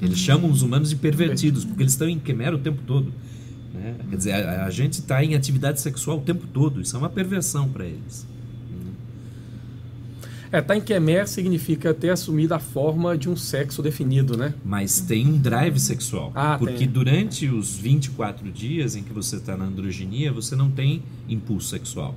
Eles 0.00 0.18
chamam 0.18 0.50
os 0.50 0.62
humanos 0.62 0.90
de 0.90 0.96
pervertidos, 0.96 1.64
porque 1.64 1.82
eles 1.82 1.92
estão 1.92 2.08
em 2.08 2.18
quimera 2.18 2.54
o 2.54 2.58
tempo 2.58 2.82
todo. 2.86 3.12
Né? 3.72 3.96
Quer 4.10 4.16
dizer, 4.16 4.32
a, 4.32 4.66
a 4.66 4.70
gente 4.70 4.94
está 4.94 5.24
em 5.24 5.34
atividade 5.34 5.80
sexual 5.80 6.18
o 6.18 6.20
tempo 6.20 6.46
todo. 6.52 6.80
Isso 6.80 6.94
é 6.96 6.98
uma 6.98 7.10
perversão 7.10 7.68
para 7.68 7.84
eles. 7.84 8.26
É, 10.54 10.60
tá 10.60 10.76
em 10.76 10.80
Kemer 10.80 11.26
significa 11.26 11.92
ter 11.92 12.10
assumido 12.10 12.54
a 12.54 12.60
forma 12.60 13.18
de 13.18 13.28
um 13.28 13.34
sexo 13.34 13.82
definido, 13.82 14.36
né? 14.36 14.54
Mas 14.64 15.00
tem 15.00 15.26
um 15.26 15.36
drive 15.36 15.80
sexual. 15.80 16.30
Ah, 16.32 16.56
porque 16.56 16.78
tem. 16.78 16.88
durante 16.88 17.48
os 17.48 17.76
24 17.76 18.52
dias 18.52 18.94
em 18.94 19.02
que 19.02 19.12
você 19.12 19.34
está 19.34 19.56
na 19.56 19.64
androgenia, 19.64 20.32
você 20.32 20.54
não 20.54 20.70
tem 20.70 21.02
impulso 21.28 21.70
sexual. 21.70 22.14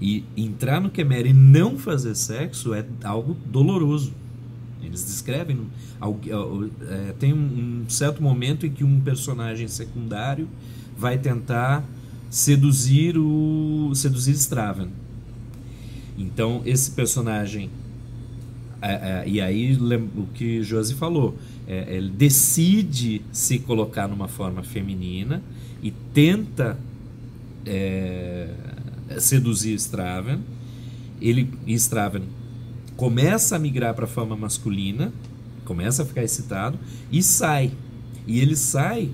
E 0.00 0.24
entrar 0.36 0.80
no 0.80 0.90
Kemer 0.90 1.26
e 1.26 1.32
não 1.32 1.78
fazer 1.78 2.16
sexo 2.16 2.74
é 2.74 2.84
algo 3.04 3.36
doloroso. 3.46 4.12
Eles 4.88 5.04
descrevem. 5.04 5.66
É, 6.00 7.12
tem 7.18 7.34
um 7.34 7.84
certo 7.88 8.22
momento 8.22 8.64
em 8.66 8.70
que 8.70 8.82
um 8.82 9.00
personagem 9.00 9.68
secundário 9.68 10.48
vai 10.96 11.18
tentar 11.18 11.84
seduzir 12.30 13.16
o 13.18 13.92
seduzir 13.94 14.32
Straven. 14.32 14.88
Então 16.16 16.62
esse 16.64 16.90
personagem 16.90 17.70
é, 18.80 18.92
é, 18.92 19.28
e 19.28 19.40
aí 19.40 19.76
o 20.16 20.26
que 20.34 20.62
Josi 20.62 20.94
falou, 20.94 21.36
ele 21.66 22.08
decide 22.08 23.20
se 23.30 23.58
colocar 23.58 24.08
numa 24.08 24.28
forma 24.28 24.62
feminina 24.62 25.42
e 25.82 25.90
tenta 25.90 26.78
seduzir 29.18 29.74
Straven. 29.74 30.38
Ele 31.20 31.50
Straven 31.66 32.22
começa 32.98 33.54
a 33.54 33.58
migrar 33.60 33.94
para 33.94 34.06
a 34.06 34.08
forma 34.08 34.36
masculina, 34.36 35.12
começa 35.64 36.02
a 36.02 36.04
ficar 36.04 36.24
excitado 36.24 36.76
e 37.12 37.22
sai. 37.22 37.70
E 38.26 38.40
ele 38.40 38.56
sai, 38.56 39.10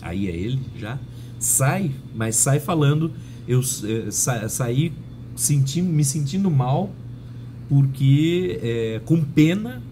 aí 0.00 0.28
é 0.28 0.30
ele 0.30 0.60
já, 0.78 0.96
sai, 1.36 1.90
mas 2.14 2.36
sai 2.36 2.60
falando, 2.60 3.10
eu 3.48 3.60
eh, 3.60 4.12
sa, 4.12 4.48
saí 4.48 4.92
sentindo, 5.34 5.90
me 5.90 6.04
sentindo 6.04 6.48
mal 6.48 6.92
porque 7.68 8.60
é, 8.62 9.00
com 9.04 9.20
pena 9.20 9.82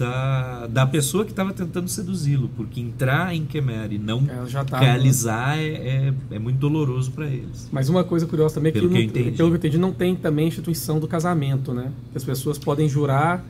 da, 0.00 0.66
da 0.66 0.86
pessoa 0.86 1.24
que 1.24 1.30
estava 1.30 1.52
tentando 1.52 1.88
seduzi-lo, 1.88 2.50
porque 2.56 2.80
entrar 2.80 3.34
em 3.34 3.44
Kemer 3.44 3.92
e 3.92 3.98
não 3.98 4.24
tá, 4.68 4.78
realizar 4.78 5.56
né? 5.56 5.64
é, 5.64 6.14
é, 6.30 6.36
é, 6.36 6.38
muito 6.38 6.58
doloroso 6.58 7.10
para 7.10 7.26
eles. 7.26 7.68
Mas 7.70 7.88
uma 7.88 8.02
coisa 8.02 8.26
curiosa 8.26 8.54
também 8.54 8.70
é 8.70 8.72
que, 8.72 8.80
pelo, 8.80 8.90
que, 8.90 9.06
não, 9.06 9.12
pelo 9.12 9.32
que 9.32 9.42
eu 9.42 9.54
entendi, 9.54 9.78
não 9.78 9.92
tem 9.92 10.16
também 10.16 10.46
a 10.46 10.48
instituição 10.48 10.98
do 10.98 11.06
casamento, 11.06 11.74
né? 11.74 11.92
Que 12.12 12.16
as 12.16 12.24
pessoas 12.24 12.58
podem 12.58 12.88
jurar 12.88 13.44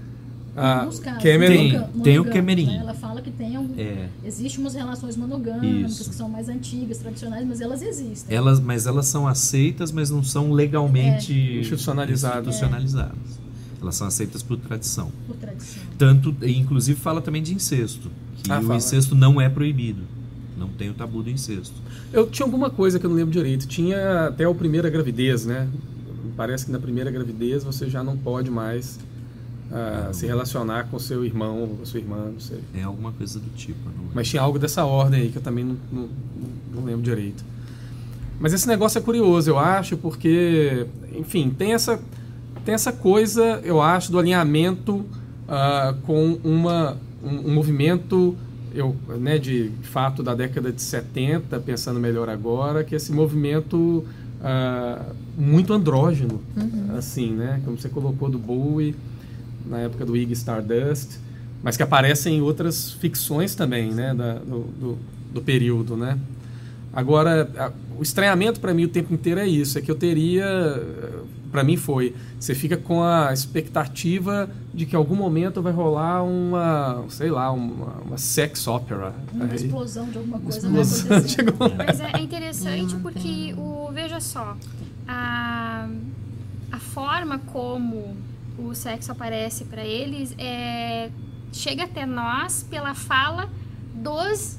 ah, 0.56 0.88
Kemerim. 1.20 1.70
Tem, 1.70 2.02
tem 2.02 2.18
o 2.18 2.24
Kemerim. 2.24 2.66
Né? 2.66 2.78
Ela 2.80 2.94
fala 2.94 3.22
que 3.22 3.30
tem 3.30 3.54
algum, 3.54 3.80
é. 3.80 4.08
existem 4.24 4.60
umas 4.60 4.74
relações 4.74 5.16
monogâmicas 5.16 5.92
Isso. 5.92 6.10
que 6.10 6.16
são 6.16 6.28
mais 6.28 6.48
antigas, 6.48 6.98
tradicionais, 6.98 7.46
mas 7.46 7.60
elas 7.60 7.80
existem. 7.80 8.36
Elas, 8.36 8.58
mas 8.58 8.86
elas 8.86 9.06
são 9.06 9.28
aceitas, 9.28 9.92
mas 9.92 10.10
não 10.10 10.24
são 10.24 10.52
legalmente 10.52 11.32
é. 11.32 11.60
institucionalizadas. 11.60 12.48
institucionalizadas. 12.48 13.40
Elas 13.80 13.96
são 13.96 14.06
aceitas 14.06 14.42
por 14.42 14.58
tradição. 14.58 15.10
Por 15.26 15.36
tradição. 15.36 15.82
Tanto, 15.96 16.34
inclusive 16.42 17.00
fala 17.00 17.20
também 17.20 17.42
de 17.42 17.54
incesto, 17.54 18.10
que 18.42 18.52
ah, 18.52 18.58
o 18.58 18.62
fala. 18.62 18.76
incesto 18.76 19.14
não 19.14 19.40
é 19.40 19.48
proibido. 19.48 20.02
Não 20.56 20.68
tem 20.68 20.90
o 20.90 20.94
tabu 20.94 21.22
do 21.22 21.30
incesto. 21.30 21.74
Eu 22.12 22.26
tinha 22.26 22.44
alguma 22.44 22.68
coisa 22.68 22.98
que 22.98 23.06
eu 23.06 23.10
não 23.10 23.16
lembro 23.16 23.32
direito. 23.32 23.66
Tinha 23.66 24.26
até 24.26 24.44
a 24.44 24.54
primeira 24.54 24.90
gravidez, 24.90 25.46
né? 25.46 25.66
Parece 26.36 26.66
que 26.66 26.72
na 26.72 26.78
primeira 26.78 27.10
gravidez 27.10 27.64
você 27.64 27.88
já 27.88 28.04
não 28.04 28.16
pode 28.16 28.50
mais 28.50 28.98
uh, 29.70 30.12
se 30.12 30.26
relacionar 30.26 30.88
com 30.90 30.98
seu 30.98 31.24
irmão 31.24 31.76
ou 31.78 31.86
sua 31.86 32.00
irmã, 32.00 32.30
não 32.32 32.40
sei. 32.40 32.60
É 32.74 32.82
alguma 32.82 33.12
coisa 33.12 33.38
do 33.38 33.48
tipo. 33.50 33.78
Não? 33.84 34.10
Mas 34.14 34.28
tinha 34.28 34.42
algo 34.42 34.58
dessa 34.58 34.84
ordem 34.84 35.22
aí 35.22 35.30
que 35.30 35.38
eu 35.38 35.42
também 35.42 35.64
não, 35.64 35.76
não, 35.90 36.08
não 36.74 36.84
lembro 36.84 37.02
direito. 37.02 37.42
Mas 38.38 38.52
esse 38.52 38.66
negócio 38.66 38.98
é 38.98 39.02
curioso, 39.02 39.50
eu 39.50 39.58
acho, 39.58 39.98
porque, 39.98 40.86
enfim, 41.14 41.50
tem 41.50 41.74
essa, 41.74 42.00
tem 42.64 42.74
essa 42.74 42.92
coisa, 42.92 43.60
eu 43.64 43.80
acho, 43.80 44.10
do 44.12 44.18
alinhamento 44.18 44.96
uh, 44.96 45.94
com 46.06 46.38
uma, 46.44 46.96
um, 47.22 47.48
um, 47.48 47.54
movimento, 47.54 48.36
eu, 48.74 48.96
né, 49.18 49.38
de, 49.38 49.70
de, 49.70 49.88
fato, 49.88 50.22
da 50.22 50.34
década 50.34 50.72
de 50.72 50.80
70, 50.80 51.58
pensando 51.60 51.98
melhor 51.98 52.28
agora, 52.28 52.84
que 52.84 52.94
esse 52.94 53.12
movimento 53.12 54.04
uh, 54.40 55.14
muito 55.36 55.72
andrógeno, 55.72 56.40
uhum. 56.56 56.96
assim, 56.96 57.30
né, 57.32 57.60
como 57.64 57.78
você 57.78 57.88
colocou 57.88 58.28
do 58.28 58.38
Bowie, 58.38 58.94
na 59.66 59.78
época 59.78 60.04
do 60.04 60.16
Iggy 60.16 60.32
Stardust, 60.32 61.18
mas 61.62 61.76
que 61.76 61.82
aparecem 61.82 62.38
em 62.38 62.40
outras 62.40 62.92
ficções 62.92 63.54
também, 63.54 63.92
né, 63.92 64.14
da, 64.14 64.34
do, 64.34 64.60
do, 64.60 64.98
do 65.34 65.42
período, 65.42 65.96
né. 65.96 66.18
Agora, 66.92 67.48
a, 67.56 67.72
o 67.98 68.02
estranhamento 68.02 68.60
para 68.60 68.74
mim 68.74 68.84
o 68.84 68.88
tempo 68.88 69.12
inteiro 69.14 69.40
é 69.40 69.46
isso, 69.46 69.78
é 69.78 69.82
que 69.82 69.90
eu 69.90 69.94
teria, 69.94 70.46
para 71.50 71.64
mim 71.64 71.76
foi, 71.76 72.14
você 72.38 72.54
fica 72.54 72.76
com 72.76 73.02
a 73.02 73.32
expectativa 73.32 74.48
de 74.72 74.86
que 74.86 74.94
em 74.94 74.98
algum 74.98 75.16
momento 75.16 75.60
vai 75.60 75.72
rolar 75.72 76.22
uma, 76.22 77.04
sei 77.08 77.30
lá, 77.30 77.50
uma, 77.50 77.98
uma 78.04 78.18
sex 78.18 78.66
opera. 78.66 79.14
Uma 79.32 79.46
aí, 79.46 79.56
explosão 79.56 80.08
de 80.08 80.18
alguma 80.18 80.38
coisa 80.38 80.58
explosão 80.58 81.20
de 81.20 81.40
alguma... 81.40 81.68
Mas 81.86 82.00
é 82.00 82.20
interessante 82.20 82.94
porque 82.96 83.54
o 83.56 83.90
veja 83.92 84.20
só, 84.20 84.56
a, 85.06 85.88
a 86.70 86.78
forma 86.78 87.38
como 87.38 88.16
o 88.58 88.74
sexo 88.74 89.10
aparece 89.10 89.64
para 89.64 89.84
eles 89.84 90.34
é 90.38 91.10
chega 91.52 91.84
até 91.84 92.06
nós 92.06 92.64
pela 92.68 92.94
fala 92.94 93.48
dos 93.92 94.58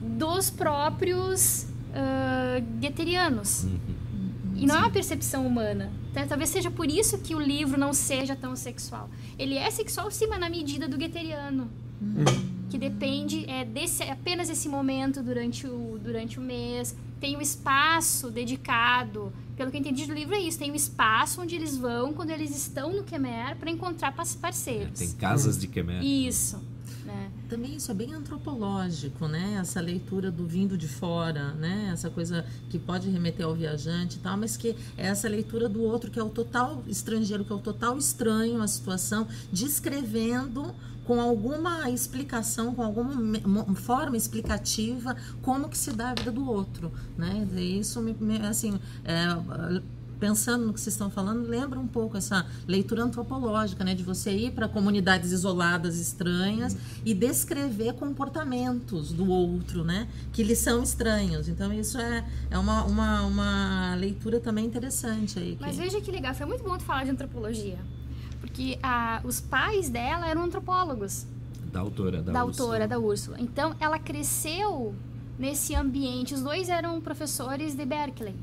dos 0.00 0.50
próprios 0.50 1.66
uh, 1.90 2.60
gueterianos. 2.80 3.64
Uhum. 3.64 3.97
E 4.58 4.66
não 4.66 4.74
é 4.74 4.78
uma 4.78 4.90
percepção 4.90 5.46
humana. 5.46 5.92
Então, 6.10 6.26
talvez 6.26 6.50
seja 6.50 6.70
por 6.70 6.90
isso 6.90 7.18
que 7.18 7.34
o 7.34 7.40
livro 7.40 7.78
não 7.78 7.92
seja 7.92 8.34
tão 8.34 8.56
sexual. 8.56 9.08
Ele 9.38 9.56
é 9.56 9.70
sexual, 9.70 10.10
sim, 10.10 10.26
mas 10.26 10.40
na 10.40 10.50
medida 10.50 10.88
do 10.88 10.96
gueteriano. 10.96 11.70
Uhum. 12.00 12.24
Que 12.68 12.76
depende 12.76 13.48
é, 13.48 13.64
desse, 13.64 14.02
apenas 14.02 14.50
esse 14.50 14.68
momento 14.68 15.22
durante 15.22 15.66
o, 15.66 15.98
durante 16.02 16.38
o 16.38 16.42
mês. 16.42 16.94
Tem 17.20 17.36
um 17.36 17.40
espaço 17.40 18.30
dedicado. 18.30 19.32
Pelo 19.56 19.70
que 19.70 19.76
eu 19.76 19.80
entendi 19.80 20.06
do 20.06 20.12
livro, 20.12 20.34
é 20.34 20.40
isso. 20.40 20.58
Tem 20.58 20.70
um 20.70 20.74
espaço 20.74 21.40
onde 21.40 21.54
eles 21.54 21.76
vão 21.76 22.12
quando 22.12 22.30
eles 22.30 22.56
estão 22.56 22.92
no 22.92 23.04
Quemer 23.04 23.56
para 23.56 23.70
encontrar 23.70 24.12
parceiros. 24.12 25.00
É, 25.00 25.06
tem 25.06 25.12
casas 25.12 25.58
de 25.58 25.66
Quemer. 25.66 26.02
Isso. 26.02 26.60
Também 27.48 27.76
isso 27.76 27.90
é 27.90 27.94
bem 27.94 28.12
antropológico, 28.12 29.26
né? 29.26 29.56
Essa 29.58 29.80
leitura 29.80 30.30
do 30.30 30.46
vindo 30.46 30.76
de 30.76 30.86
fora, 30.86 31.54
né? 31.54 31.90
Essa 31.92 32.10
coisa 32.10 32.44
que 32.68 32.78
pode 32.78 33.08
remeter 33.08 33.46
ao 33.46 33.54
viajante 33.54 34.16
e 34.16 34.18
tal, 34.20 34.36
mas 34.36 34.56
que 34.56 34.76
é 34.98 35.06
essa 35.06 35.28
leitura 35.28 35.66
do 35.68 35.82
outro 35.82 36.10
que 36.10 36.18
é 36.18 36.22
o 36.22 36.28
total 36.28 36.82
estrangeiro, 36.86 37.44
que 37.44 37.52
é 37.52 37.56
o 37.56 37.60
total 37.60 37.96
estranho 37.96 38.60
à 38.60 38.68
situação, 38.68 39.26
descrevendo 39.50 40.74
com 41.06 41.18
alguma 41.18 41.88
explicação, 41.88 42.74
com 42.74 42.82
alguma 42.82 43.74
forma 43.74 44.14
explicativa 44.14 45.16
como 45.40 45.70
que 45.70 45.78
se 45.78 45.90
dá 45.90 46.10
a 46.10 46.14
vida 46.14 46.30
do 46.30 46.46
outro, 46.46 46.92
né? 47.16 47.48
E 47.56 47.78
isso 47.78 48.02
me, 48.02 48.14
assim, 48.46 48.78
é, 49.06 49.80
pensando 50.18 50.66
no 50.66 50.72
que 50.72 50.80
vocês 50.80 50.94
estão 50.94 51.10
falando, 51.10 51.46
lembra 51.48 51.78
um 51.78 51.86
pouco 51.86 52.16
essa 52.16 52.46
leitura 52.66 53.02
antropológica, 53.02 53.84
né? 53.84 53.94
De 53.94 54.02
você 54.02 54.30
ir 54.30 54.52
para 54.52 54.68
comunidades 54.68 55.32
isoladas, 55.32 55.98
estranhas, 55.98 56.74
uhum. 56.74 56.80
e 57.04 57.14
descrever 57.14 57.94
comportamentos 57.94 59.12
do 59.12 59.28
outro, 59.28 59.84
né? 59.84 60.08
Que 60.32 60.42
lhes 60.42 60.58
são 60.58 60.82
estranhos. 60.82 61.48
Então, 61.48 61.72
isso 61.72 61.98
é, 61.98 62.24
é 62.50 62.58
uma, 62.58 62.84
uma, 62.84 63.22
uma 63.22 63.94
leitura 63.94 64.40
também 64.40 64.66
interessante 64.66 65.38
aí. 65.38 65.56
Que... 65.56 65.62
Mas 65.62 65.76
veja 65.76 66.00
que 66.00 66.10
legal, 66.10 66.34
foi 66.34 66.46
muito 66.46 66.64
bom 66.64 66.76
tu 66.76 66.84
falar 66.84 67.04
de 67.04 67.10
antropologia. 67.10 67.78
Porque 68.40 68.78
a, 68.82 69.20
os 69.24 69.40
pais 69.40 69.88
dela 69.88 70.26
eram 70.26 70.44
antropólogos. 70.44 71.26
Da 71.72 71.80
autora, 71.80 72.22
da, 72.22 72.32
da 72.32 72.44
Úrsula. 72.44 72.68
autora, 72.68 72.88
da 72.88 72.98
Úrsula. 72.98 73.36
Então, 73.40 73.74
ela 73.78 73.98
cresceu 73.98 74.94
nesse 75.38 75.74
ambiente. 75.74 76.34
Os 76.34 76.42
dois 76.42 76.68
eram 76.68 77.00
professores 77.00 77.74
de 77.74 77.84
Berkeley, 77.84 78.34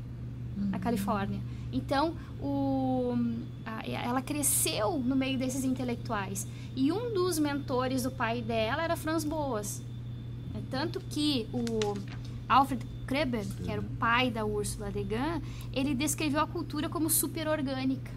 uhum. 0.56 0.70
na 0.70 0.78
Califórnia. 0.78 1.40
Então, 1.76 2.14
o, 2.40 3.14
a, 3.64 3.86
ela 3.86 4.22
cresceu 4.22 4.98
no 4.98 5.14
meio 5.14 5.38
desses 5.38 5.62
intelectuais. 5.62 6.46
E 6.74 6.90
um 6.90 7.12
dos 7.12 7.38
mentores 7.38 8.04
do 8.04 8.10
pai 8.10 8.40
dela 8.40 8.82
era 8.82 8.96
Franz 8.96 9.24
Boas. 9.24 9.82
É 10.54 10.60
tanto 10.70 10.98
que 11.00 11.46
o 11.52 11.94
Alfred 12.48 12.84
Kreber, 13.06 13.44
que 13.62 13.70
era 13.70 13.80
o 13.80 13.84
pai 13.84 14.30
da 14.30 14.44
Ursula 14.44 14.88
Le 14.88 15.04
Guin, 15.04 15.42
ele 15.72 15.94
descreveu 15.94 16.40
a 16.40 16.46
cultura 16.46 16.88
como 16.88 17.10
superorgânica. 17.10 18.10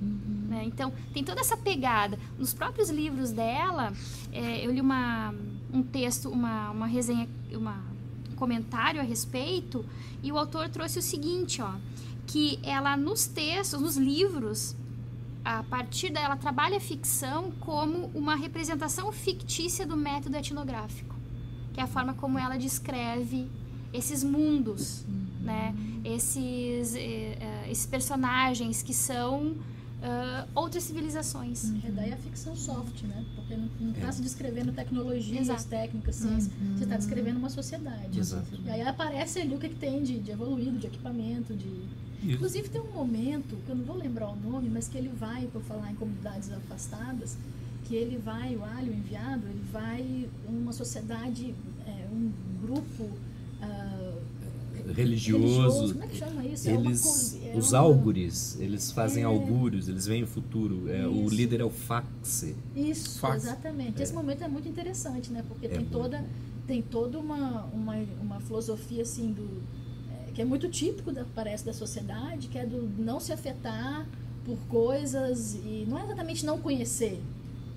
Uhum. 0.00 0.46
Né? 0.48 0.64
Então, 0.66 0.92
tem 1.14 1.24
toda 1.24 1.40
essa 1.40 1.56
pegada. 1.56 2.18
Nos 2.38 2.52
próprios 2.52 2.90
livros 2.90 3.32
dela, 3.32 3.92
é, 4.30 4.64
eu 4.64 4.70
li 4.70 4.82
uma, 4.82 5.34
um 5.72 5.82
texto, 5.82 6.28
uma, 6.28 6.70
uma 6.70 6.86
resenha, 6.86 7.26
uma, 7.52 7.82
um 8.30 8.36
comentário 8.36 9.00
a 9.00 9.04
respeito, 9.04 9.84
e 10.22 10.30
o 10.30 10.38
autor 10.38 10.68
trouxe 10.68 10.98
o 10.98 11.02
seguinte, 11.02 11.62
ó 11.62 11.72
que 12.28 12.60
ela 12.62 12.96
nos 12.96 13.26
textos, 13.26 13.80
nos 13.80 13.96
livros, 13.96 14.76
a 15.44 15.62
partir 15.62 16.10
dela 16.10 16.36
trabalha 16.36 16.76
a 16.76 16.80
ficção 16.80 17.50
como 17.60 18.10
uma 18.14 18.36
representação 18.36 19.10
fictícia 19.10 19.86
do 19.86 19.96
método 19.96 20.36
etnográfico, 20.36 21.16
que 21.72 21.80
é 21.80 21.82
a 21.82 21.86
forma 21.86 22.12
como 22.12 22.38
ela 22.38 22.58
descreve 22.58 23.50
esses 23.92 24.22
mundos, 24.22 25.06
né? 25.40 25.74
Esses, 26.04 26.94
eh, 26.94 27.38
eh, 27.40 27.68
esses 27.70 27.86
personagens 27.86 28.82
que 28.82 28.92
são 28.92 29.56
Uh, 29.98 30.48
outras 30.54 30.84
civilizações. 30.84 31.72
É 31.84 31.90
daí 31.90 32.12
a 32.12 32.16
ficção 32.16 32.54
soft, 32.54 33.02
né? 33.02 33.24
Porque 33.34 33.56
não 33.56 33.90
está 33.90 34.08
é. 34.08 34.12
se 34.12 34.22
descrevendo 34.22 34.72
tecnologias, 34.72 35.48
Exato. 35.48 35.64
técnicas, 35.64 36.14
ciência. 36.14 36.52
Uhum. 36.60 36.76
Você 36.76 36.84
está 36.84 36.96
descrevendo 36.96 37.38
uma 37.38 37.50
sociedade. 37.50 38.16
Exato. 38.16 38.46
E 38.64 38.70
aí 38.70 38.82
aparece 38.82 39.40
ali 39.40 39.56
o 39.56 39.58
que, 39.58 39.68
que 39.68 39.74
tem 39.74 40.02
de, 40.04 40.20
de 40.20 40.30
evoluído, 40.30 40.78
de 40.78 40.86
equipamento, 40.86 41.52
de 41.52 41.66
isso. 42.22 42.34
Inclusive 42.34 42.68
tem 42.68 42.80
um 42.80 42.92
momento, 42.92 43.56
que 43.64 43.70
eu 43.70 43.76
não 43.76 43.84
vou 43.84 43.96
lembrar 43.96 44.28
o 44.30 44.36
nome, 44.36 44.68
mas 44.68 44.88
que 44.88 44.98
ele 44.98 45.08
vai, 45.08 45.46
por 45.46 45.62
falar 45.62 45.90
em 45.90 45.94
comunidades 45.94 46.50
afastadas, 46.50 47.36
que 47.84 47.94
ele 47.94 48.18
vai, 48.18 48.56
o 48.56 48.64
alho 48.64 48.92
enviado, 48.92 49.46
ele 49.46 49.64
vai 49.72 50.28
uma 50.46 50.72
sociedade, 50.72 51.54
é, 51.86 52.06
um 52.12 52.32
grupo 52.60 53.10
religioso, 54.92 55.94
como 55.94 56.04
é 56.04 56.06
que 56.06 56.16
chama 56.16 56.44
isso? 56.44 56.68
É 56.68 56.74
eles, 56.74 57.38
é 57.42 57.48
uma, 57.50 57.58
os 57.58 57.74
álgures, 57.74 58.56
eles 58.60 58.90
fazem 58.92 59.22
é, 59.22 59.26
augúrios, 59.26 59.88
eles 59.88 60.06
veem 60.06 60.22
o 60.22 60.26
futuro. 60.26 60.90
É, 60.90 61.06
o 61.06 61.28
líder 61.28 61.60
é 61.60 61.64
o 61.64 61.70
faxe. 61.70 62.56
Isso, 62.74 63.18
faxe. 63.18 63.46
exatamente. 63.46 64.02
Esse 64.02 64.12
momento 64.12 64.44
é 64.44 64.48
muito 64.48 64.68
interessante, 64.68 65.30
né? 65.30 65.44
Porque 65.46 65.68
tem 65.68 65.84
toda, 65.84 66.24
tem 66.66 66.82
toda 66.82 67.18
uma, 67.18 67.64
uma, 67.66 67.96
uma 68.20 68.40
filosofia 68.40 69.02
assim 69.02 69.32
do 69.32 69.78
que 70.38 70.42
é 70.42 70.44
muito 70.44 70.68
típico, 70.68 71.10
da, 71.10 71.24
parece, 71.34 71.66
da 71.66 71.72
sociedade, 71.72 72.46
que 72.46 72.56
é 72.56 72.64
do 72.64 72.88
não 72.96 73.18
se 73.18 73.32
afetar 73.32 74.06
por 74.44 74.56
coisas 74.68 75.54
e 75.54 75.84
não 75.88 75.98
é 75.98 76.04
exatamente 76.04 76.46
não 76.46 76.60
conhecer 76.60 77.20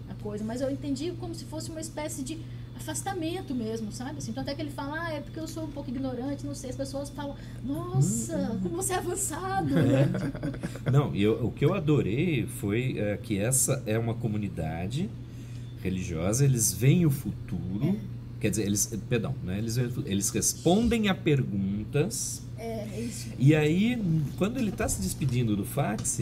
a 0.07 0.13
coisa, 0.21 0.43
mas 0.43 0.61
eu 0.61 0.69
entendi 0.69 1.11
como 1.19 1.33
se 1.33 1.43
fosse 1.45 1.71
uma 1.71 1.81
espécie 1.81 2.21
de 2.21 2.37
afastamento 2.81 3.55
mesmo, 3.55 3.91
sabe? 3.91 4.17
Assim, 4.17 4.31
então 4.31 4.43
até 4.43 4.53
que 4.53 4.61
ele 4.61 4.71
fala, 4.71 5.05
ah, 5.05 5.13
é 5.13 5.21
porque 5.21 5.39
eu 5.39 5.47
sou 5.47 5.63
um 5.63 5.71
pouco 5.71 5.89
ignorante, 5.89 6.45
não 6.45 6.53
sei, 6.53 6.69
as 6.69 6.75
pessoas 6.75 7.09
falam, 7.09 7.35
nossa, 7.63 8.35
hum, 8.37 8.59
como 8.61 8.75
você 8.75 8.93
é 8.93 8.97
avançado. 8.97 9.71
É. 9.91 10.89
não, 10.91 11.13
eu, 11.15 11.45
o 11.45 11.51
que 11.51 11.65
eu 11.65 11.73
adorei 11.73 12.45
foi 12.45 12.97
é, 12.97 13.17
que 13.17 13.37
essa 13.37 13.81
é 13.85 13.97
uma 13.97 14.13
comunidade 14.13 15.09
religiosa, 15.83 16.45
eles 16.45 16.71
veem 16.71 17.05
o 17.05 17.09
futuro, 17.09 17.89
é. 17.89 17.95
quer 18.39 18.49
dizer, 18.51 18.65
eles, 18.65 18.91
perdão, 19.09 19.35
né, 19.43 19.57
eles, 19.57 19.77
eles 20.05 20.29
respondem 20.29 21.09
a 21.09 21.15
perguntas 21.15 22.43
é, 22.61 22.87
é 22.93 23.01
isso. 23.01 23.29
E 23.39 23.55
aí, 23.55 23.99
quando 24.37 24.57
ele 24.57 24.69
está 24.69 24.87
se 24.87 25.01
despedindo 25.01 25.55
do 25.55 25.65
fax, 25.65 26.21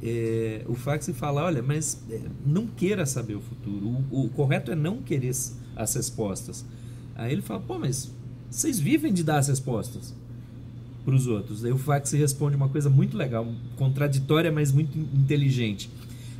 é, 0.00 0.62
o 0.66 0.74
fax 0.74 1.10
fala: 1.14 1.44
olha, 1.44 1.62
mas 1.62 2.00
é, 2.08 2.20
não 2.46 2.66
queira 2.66 3.04
saber 3.04 3.34
o 3.34 3.40
futuro. 3.40 3.88
O, 4.10 4.26
o, 4.26 4.28
correto 4.30 4.70
é 4.70 4.76
não 4.76 4.98
querer 4.98 5.34
as 5.82 5.94
respostas. 5.94 6.64
Aí 7.14 7.32
ele 7.32 7.42
fala: 7.42 7.60
pô, 7.60 7.78
mas 7.78 8.10
vocês 8.50 8.78
vivem 8.78 9.12
de 9.12 9.22
dar 9.22 9.38
as 9.38 9.48
respostas 9.48 10.14
para 11.04 11.14
os 11.14 11.26
outros. 11.26 11.64
Aí 11.64 11.72
o 11.72 11.78
fax 11.78 12.12
responde 12.12 12.56
uma 12.56 12.68
coisa 12.68 12.90
muito 12.90 13.16
legal, 13.16 13.46
contraditória, 13.76 14.50
mas 14.52 14.72
muito 14.72 14.98
inteligente. 14.98 15.90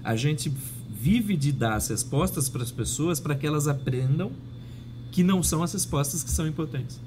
A 0.03 0.16
gente 0.16 0.53
vive 0.90 1.37
de 1.37 1.53
dar 1.53 1.74
as 1.74 1.88
respostas 1.88 2.48
para 2.48 2.62
as 2.62 2.70
pessoas 2.70 3.20
para 3.20 3.35
que 3.35 3.46
elas 3.46 3.66
aprendam 3.68 4.33
que 5.11 5.22
não 5.22 5.42
são 5.42 5.62
as 5.62 5.72
respostas 5.72 6.22
que 6.22 6.31
são 6.31 6.46
importantes. 6.46 7.00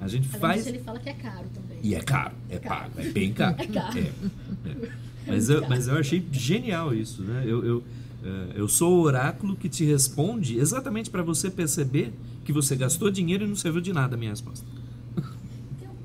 A 0.00 0.06
gente 0.06 0.28
Além 0.28 0.40
faz. 0.40 0.64
Disso, 0.64 0.68
ele 0.68 0.84
fala 0.84 0.98
que 0.98 1.08
é 1.08 1.14
caro 1.14 1.46
também. 1.54 1.78
E 1.82 1.94
é 1.94 2.00
caro, 2.00 2.34
é, 2.50 2.56
é 2.56 2.58
caro. 2.58 2.90
pago, 2.90 3.00
é 3.00 3.10
bem 3.10 3.32
caro. 3.32 3.56
É 3.60 3.66
caro. 3.66 3.98
É, 3.98 4.68
é. 4.68 4.92
Mas 5.26 5.48
eu, 5.48 5.66
mas 5.66 5.88
eu 5.88 5.96
achei 5.96 6.22
genial 6.30 6.94
isso, 6.94 7.22
né? 7.22 7.44
Eu, 7.46 7.64
eu, 7.64 7.84
eu 8.54 8.68
sou 8.68 8.98
o 8.98 9.02
oráculo 9.02 9.54
que 9.56 9.68
te 9.68 9.84
responde 9.84 10.58
exatamente 10.58 11.10
para 11.10 11.22
você 11.22 11.50
perceber 11.50 12.12
que 12.44 12.52
você 12.52 12.74
gastou 12.76 13.10
dinheiro 13.10 13.44
e 13.44 13.48
não 13.48 13.56
serviu 13.56 13.80
de 13.80 13.92
nada 13.92 14.14
a 14.14 14.18
minha 14.18 14.30
resposta. 14.30 14.66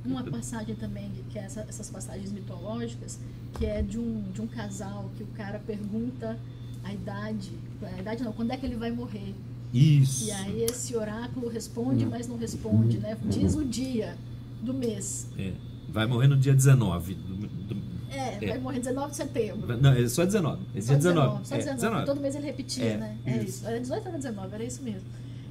Tem 0.03 0.11
uma 0.11 0.23
passagem 0.23 0.75
também, 0.75 1.11
que 1.29 1.37
é 1.37 1.43
essa- 1.43 1.65
essas 1.67 1.89
passagens 1.89 2.31
mitológicas, 2.31 3.19
que 3.57 3.65
é 3.65 3.81
de 3.81 3.97
um, 3.99 4.23
de 4.33 4.41
um 4.41 4.47
casal 4.47 5.09
que 5.17 5.23
o 5.23 5.27
cara 5.27 5.59
pergunta 5.59 6.37
a 6.83 6.93
idade, 6.93 7.51
a 7.81 7.99
idade 7.99 8.23
não, 8.23 8.31
quando 8.31 8.51
é 8.51 8.57
que 8.57 8.65
ele 8.65 8.75
vai 8.75 8.91
morrer? 8.91 9.35
Isso. 9.73 10.25
E 10.27 10.31
aí 10.31 10.63
esse 10.63 10.95
oráculo 10.95 11.47
responde, 11.47 12.05
mas 12.05 12.27
não 12.27 12.37
responde, 12.37 12.97
né? 12.97 13.17
Diz 13.25 13.55
o 13.55 13.63
dia 13.63 14.17
do 14.63 14.73
mês. 14.73 15.27
É, 15.37 15.53
vai 15.89 16.07
morrer 16.07 16.27
no 16.27 16.35
dia 16.37 16.53
19. 16.55 17.13
do- 17.13 17.35
do- 17.47 17.88
É, 18.11 18.37
É. 18.43 18.47
vai 18.49 18.59
morrer 18.59 18.79
19 18.79 19.11
de 19.11 19.15
setembro. 19.17 19.77
não, 19.81 19.91
é 19.93 20.07
só 20.07 20.25
19. 20.25 20.61
Esse 20.75 20.87
Só 20.87 20.93
dia 20.93 20.97
19. 21.11 21.45
Só 21.47 21.55
É, 21.55 21.57
19. 21.57 21.75
19. 21.81 22.05
Todo 22.05 22.21
mês 22.21 22.35
ele 22.35 22.45
repetia, 22.45 22.83
É, 22.85 22.97
né? 22.97 23.17
É 23.25 23.37
isso. 23.37 23.45
isso. 23.45 23.67
Era 23.67 23.79
18 23.79 24.01
ou 24.01 24.07
era 24.09 24.17
19, 24.17 24.55
era 24.55 24.63
isso 24.63 24.81
mesmo. 24.83 25.07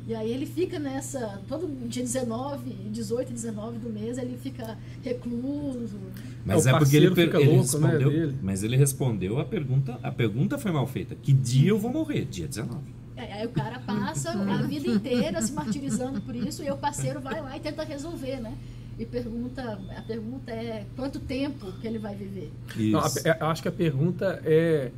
E 0.07 0.15
aí 0.15 0.31
ele 0.33 0.47
fica 0.47 0.79
nessa. 0.79 1.39
Todo 1.47 1.67
dia 1.87 2.03
19, 2.03 2.71
18 2.91 3.29
e 3.31 3.33
19 3.35 3.79
do 3.79 3.91
mês, 3.91 4.17
ele 4.17 4.39
fica 4.39 4.77
recluso. 5.03 5.99
Mas 6.45 6.67
É, 6.67 6.71
é, 6.71 6.79
porque 6.79 6.97
ele, 6.97 7.09
fica 7.15 7.39
ele 7.41 7.51
louco, 7.57 7.79
né, 7.79 7.89
respondeu. 7.91 8.11
dele. 8.11 8.37
mas 8.43 8.63
ele 8.63 8.77
respondeu 8.77 9.39
a 9.39 9.45
pergunta. 9.45 9.99
A 10.03 10.11
pergunta 10.11 10.57
foi 10.57 10.73
mal 10.73 10.87
feita. 10.87 11.15
Que 11.15 11.33
dia 11.33 11.69
eu 11.71 11.79
vou 11.79 11.93
morrer? 11.93 12.25
Dia 12.25 12.47
19. 12.49 12.81
É, 13.17 13.33
Aí 13.35 13.47
o 13.47 13.51
cara 13.51 13.81
passa 13.81 14.31
a 14.31 14.63
vida 14.63 14.89
inteira 14.89 15.43
se 15.43 15.53
martirizando 15.53 16.21
por 16.21 16.35
isso, 16.37 16.63
e 16.63 16.71
o 16.71 16.77
parceiro 16.77 17.21
vai 17.21 17.41
lá 17.43 17.57
e 17.57 17.61
tenta 17.61 17.83
resolver, 17.85 18.41
né? 18.41 18.55
E 18.99 19.05
pergunta, 19.07 19.79
a 19.97 20.03
pergunta 20.03 20.51
é 20.51 20.85
quanto 20.97 21.21
tempo 21.21 21.71
que 21.81 21.87
ele 21.87 21.99
vai 21.99 22.15
viver? 22.17 22.51
Isso. 22.77 22.91
Não, 22.91 23.01
a- 23.01 23.13
é- 23.25 23.43
eu 23.43 23.47
acho 23.47 23.63
que 23.63 23.69
a 23.69 23.73
pergunta 23.73 24.43
é, 24.45 24.91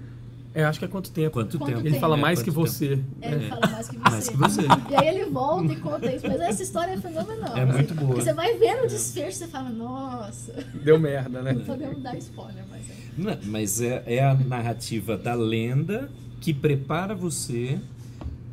é 0.55 0.65
acho 0.65 0.79
que 0.79 0.85
é 0.87 0.89
quanto 0.89 1.11
tempo. 1.11 1.33
Quanto, 1.33 1.59
Quanto 1.59 1.75
tempo? 1.75 1.87
Ele 1.87 1.99
fala 2.01 2.17
É, 2.17 2.21
mais 2.21 2.39
quanto 2.39 2.45
que 2.47 2.51
tempo? 2.51 2.67
você. 2.67 2.99
É, 3.21 3.33
ele 3.33 3.49
fala 3.49 3.67
mais 3.69 3.89
que 3.89 3.97
você. 3.99 4.11
Mais 4.11 4.29
que 4.31 4.37
você. 4.39 4.63
E 4.91 4.95
aí 4.97 5.09
ele 5.09 5.31
volta 5.31 5.73
e 5.73 5.77
conta 5.77 6.13
isso. 6.15 6.27
Mas 6.27 6.41
essa 6.41 6.63
história 6.63 6.93
é 6.93 6.97
fenomenal. 6.97 7.57
É 7.57 7.65
muito 7.67 7.95
boa. 7.95 8.09
Porque 8.09 8.23
você 8.23 8.33
vai 8.33 8.57
vendo 8.57 8.85
o 8.85 8.89
desfecho 8.89 9.29
e 9.29 9.33
você 9.35 9.47
fala, 9.49 9.69
nossa, 9.69 10.53
Deu 10.83 10.99
merda, 10.99 11.43
né? 11.43 11.53
não 11.53 11.65
podemos 11.65 12.03
dar 12.03 12.17
spoiler, 12.17 12.65
mas 12.71 12.89
é. 12.89 12.95
Não, 13.19 13.39
mas 13.51 13.81
é, 13.83 14.03
é 14.07 14.25
a 14.25 14.35
narrativa 14.35 15.19
da 15.19 15.35
lenda 15.35 16.11
que 16.41 16.55
prepara 16.55 17.15
você 17.15 17.79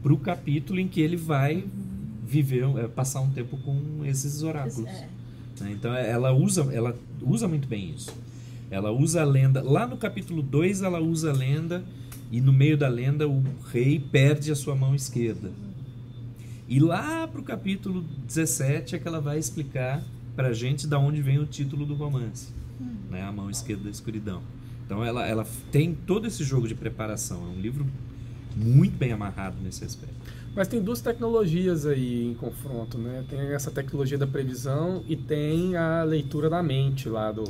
para 0.04 0.12
o 0.14 0.18
capítulo 0.18 0.78
em 0.80 0.90
que 0.90 1.00
ele 1.00 1.16
vai 1.16 1.64
viver, 2.26 2.66
é, 2.78 2.88
passar 2.90 3.22
um 3.22 3.32
tempo 3.32 3.56
com 3.60 4.04
esses 4.04 4.44
oráculos. 4.44 4.86
é. 4.90 5.08
Né? 5.64 5.72
Então 5.72 5.94
ela 5.94 6.32
usa, 6.34 6.74
ela 6.74 6.96
usa 7.22 7.48
muito 7.48 7.68
bem 7.68 7.92
isso. 7.92 8.14
Ela 8.70 8.92
usa 8.92 9.22
a 9.22 9.26
lenda. 9.26 9.62
Lá 9.62 9.88
no 9.88 9.98
capítulo 9.98 10.42
2 10.42 10.82
ela 10.82 11.00
usa 11.00 11.30
a 11.30 11.34
lenda 11.34 11.84
e 12.32 12.42
no 12.42 12.52
meio 12.52 12.78
da 12.78 12.88
lenda 12.88 13.28
o 13.28 13.44
rei 13.72 14.00
perde 14.00 14.52
a 14.52 14.56
sua 14.56 14.76
mão 14.76 14.94
esquerda. 14.94 15.52
E 16.68 16.80
lá 16.80 17.28
pro 17.28 17.42
capítulo 17.44 18.04
17 18.26 18.96
é 18.96 19.00
que 19.00 19.08
ela 19.08 19.22
vai 19.22 19.40
explicar 19.40 20.04
pra 20.36 20.52
gente 20.52 20.86
da 20.86 21.00
onde 21.00 21.22
vem 21.22 21.40
o 21.40 21.46
título 21.46 21.86
do 21.86 21.96
romance, 21.96 22.50
né? 23.10 23.24
A 23.24 23.32
mão 23.32 23.50
esquerda 23.50 23.86
da 23.86 23.90
escuridão. 23.90 24.42
Então 24.86 25.04
ela, 25.04 25.26
ela 25.26 25.48
tem 25.72 25.96
todo 25.96 26.28
esse 26.28 26.44
jogo 26.44 26.68
de 26.68 26.76
preparação. 26.76 27.44
É 27.46 27.58
um 27.58 27.62
livro 27.62 27.86
muito 28.56 28.98
bem 28.98 29.14
amarrado 29.14 29.56
nesse 29.64 29.86
aspecto. 29.86 30.16
Mas 30.58 30.68
tem 30.68 30.82
duas 30.82 31.00
tecnologias 31.02 31.86
aí 31.86 32.26
em 32.26 32.34
confronto, 32.34 32.98
né? 32.98 33.24
Tem 33.30 33.40
essa 33.54 33.70
tecnologia 33.70 34.18
da 34.18 34.26
previsão 34.26 35.04
e 35.08 35.16
tem 35.16 35.76
a 35.76 36.02
leitura 36.04 36.50
da 36.50 36.64
mente 36.64 37.08
lá 37.08 37.32
do 37.32 37.44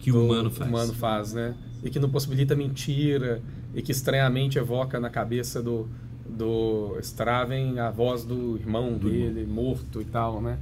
Que 0.00 0.10
o 0.10 0.24
humano 0.24 0.50
faz. 0.50 0.68
humano 0.68 0.92
faz, 0.94 1.32
né? 1.32 1.54
E 1.80 1.88
que 1.88 2.00
não 2.00 2.10
possibilita 2.10 2.56
mentira 2.56 3.40
e 3.72 3.80
que 3.80 3.92
estranhamente 3.92 4.58
evoca 4.58 4.98
na 4.98 5.08
cabeça 5.08 5.62
do 5.62 5.88
do 6.28 6.96
Straven 7.00 7.78
a 7.78 7.90
voz 7.90 8.22
do 8.24 8.56
irmão 8.58 8.98
Do 8.98 9.08
dele 9.08 9.46
morto 9.46 10.00
e 10.02 10.04
tal, 10.04 10.42
né? 10.42 10.58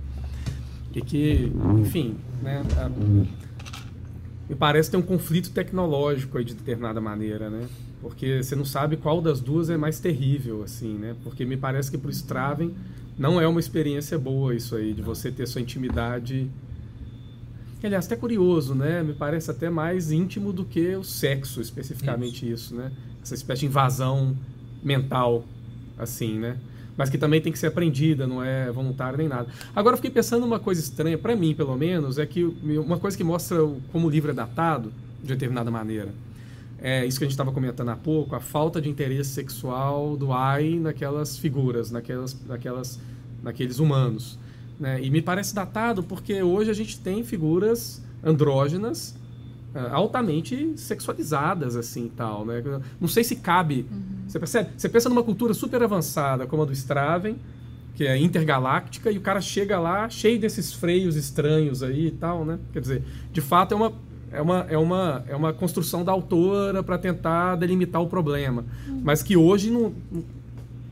E 0.94 1.00
que, 1.02 1.50
enfim, 1.80 2.16
né? 2.42 2.62
a- 2.78 2.88
me 4.48 4.54
parece 4.54 4.90
ter 4.90 4.96
um 4.96 5.02
conflito 5.02 5.50
tecnológico 5.50 6.36
aí 6.38 6.44
de 6.44 6.54
determinada 6.54 7.00
maneira, 7.00 7.48
né? 7.50 7.66
Porque 8.08 8.40
você 8.42 8.54
não 8.54 8.64
sabe 8.64 8.96
qual 8.96 9.20
das 9.20 9.40
duas 9.40 9.68
é 9.68 9.76
mais 9.76 9.98
terrível, 9.98 10.62
assim, 10.62 10.94
né? 10.94 11.16
Porque 11.24 11.44
me 11.44 11.56
parece 11.56 11.90
que 11.90 11.98
pro 11.98 12.08
Straven 12.10 12.72
não 13.18 13.40
é 13.40 13.48
uma 13.48 13.58
experiência 13.58 14.16
boa 14.16 14.54
isso 14.54 14.76
aí, 14.76 14.92
de 14.94 15.02
você 15.02 15.30
ter 15.30 15.46
sua 15.48 15.60
intimidade. 15.60 16.48
Aliás, 17.82 18.06
até 18.06 18.16
curioso, 18.16 18.74
né? 18.74 19.02
Me 19.02 19.12
parece 19.12 19.50
até 19.50 19.68
mais 19.70 20.10
íntimo 20.10 20.52
do 20.52 20.64
que 20.64 20.94
o 20.96 21.04
sexo, 21.04 21.60
especificamente 21.60 22.48
isso, 22.50 22.74
né? 22.74 22.90
Essa 23.22 23.34
espécie 23.34 23.60
de 23.60 23.66
invasão 23.66 24.36
mental, 24.82 25.44
assim, 25.98 26.38
né? 26.38 26.56
Mas 26.96 27.10
que 27.10 27.18
também 27.18 27.40
tem 27.40 27.52
que 27.52 27.58
ser 27.58 27.66
aprendida, 27.66 28.26
não 28.26 28.42
é 28.42 28.70
voluntária 28.72 29.16
nem 29.18 29.28
nada. 29.28 29.48
Agora, 29.74 29.94
eu 29.94 29.98
fiquei 29.98 30.10
pensando 30.10 30.44
uma 30.46 30.58
coisa 30.58 30.80
estranha, 30.80 31.18
para 31.18 31.36
mim, 31.36 31.54
pelo 31.54 31.76
menos, 31.76 32.18
é 32.18 32.24
que 32.26 32.42
uma 32.44 32.98
coisa 32.98 33.16
que 33.16 33.22
mostra 33.24 33.62
o- 33.64 33.80
como 33.92 34.06
o 34.06 34.10
livro 34.10 34.30
é 34.30 34.34
datado, 34.34 34.92
de 35.22 35.28
determinada 35.28 35.70
maneira, 35.70 36.08
é 36.86 37.04
isso 37.04 37.18
que 37.18 37.24
a 37.24 37.26
gente 37.26 37.32
estava 37.32 37.50
comentando 37.50 37.88
há 37.88 37.96
pouco, 37.96 38.36
a 38.36 38.40
falta 38.40 38.80
de 38.80 38.88
interesse 38.88 39.30
sexual 39.30 40.16
do 40.16 40.32
Ai 40.32 40.78
naquelas 40.78 41.36
figuras, 41.36 41.90
naquelas, 41.90 42.40
naquelas, 42.46 43.00
naqueles 43.42 43.80
humanos. 43.80 44.38
Né? 44.78 45.02
E 45.02 45.10
me 45.10 45.20
parece 45.20 45.52
datado 45.52 46.04
porque 46.04 46.40
hoje 46.44 46.70
a 46.70 46.74
gente 46.74 47.00
tem 47.00 47.24
figuras 47.24 48.00
andrógenas 48.22 49.18
ah, 49.74 49.90
altamente 49.94 50.74
sexualizadas 50.76 51.74
assim 51.74 52.08
tal, 52.14 52.46
né? 52.46 52.62
Não 53.00 53.08
sei 53.08 53.24
se 53.24 53.34
cabe. 53.34 53.84
Você 54.28 54.38
percebe? 54.38 54.70
Você 54.76 54.88
pensa 54.88 55.08
numa 55.08 55.24
cultura 55.24 55.54
super 55.54 55.82
avançada 55.82 56.46
como 56.46 56.62
a 56.62 56.66
do 56.66 56.72
Straven, 56.72 57.36
que 57.96 58.06
é 58.06 58.16
intergaláctica 58.16 59.10
e 59.10 59.18
o 59.18 59.20
cara 59.20 59.40
chega 59.40 59.76
lá 59.80 60.08
cheio 60.08 60.38
desses 60.38 60.72
freios 60.72 61.16
estranhos 61.16 61.82
aí 61.82 62.06
e 62.06 62.10
tal, 62.12 62.44
né? 62.44 62.60
Quer 62.72 62.80
dizer, 62.80 63.02
de 63.32 63.40
fato 63.40 63.72
é 63.72 63.76
uma 63.76 63.92
é 64.30 64.40
uma, 64.40 64.66
é 64.68 64.76
uma, 64.76 65.24
é 65.28 65.36
uma 65.36 65.52
construção 65.52 66.04
da 66.04 66.12
autora 66.12 66.82
para 66.82 66.98
tentar 66.98 67.56
delimitar 67.56 68.02
o 68.02 68.06
problema, 68.06 68.64
mas 69.02 69.22
que 69.22 69.36
hoje 69.36 69.70
não, 69.70 69.92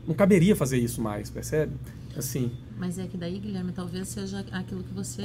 não, 0.07 0.13
caberia 0.13 0.55
fazer 0.55 0.77
isso 0.77 1.01
mais, 1.01 1.29
percebe? 1.29 1.73
Assim, 2.17 2.51
Mas 2.77 2.97
é 2.97 3.07
que 3.07 3.17
daí, 3.17 3.37
Guilherme, 3.39 3.73
talvez 3.73 4.07
seja 4.07 4.45
aquilo 4.51 4.83
que 4.83 4.93
você 4.93 5.21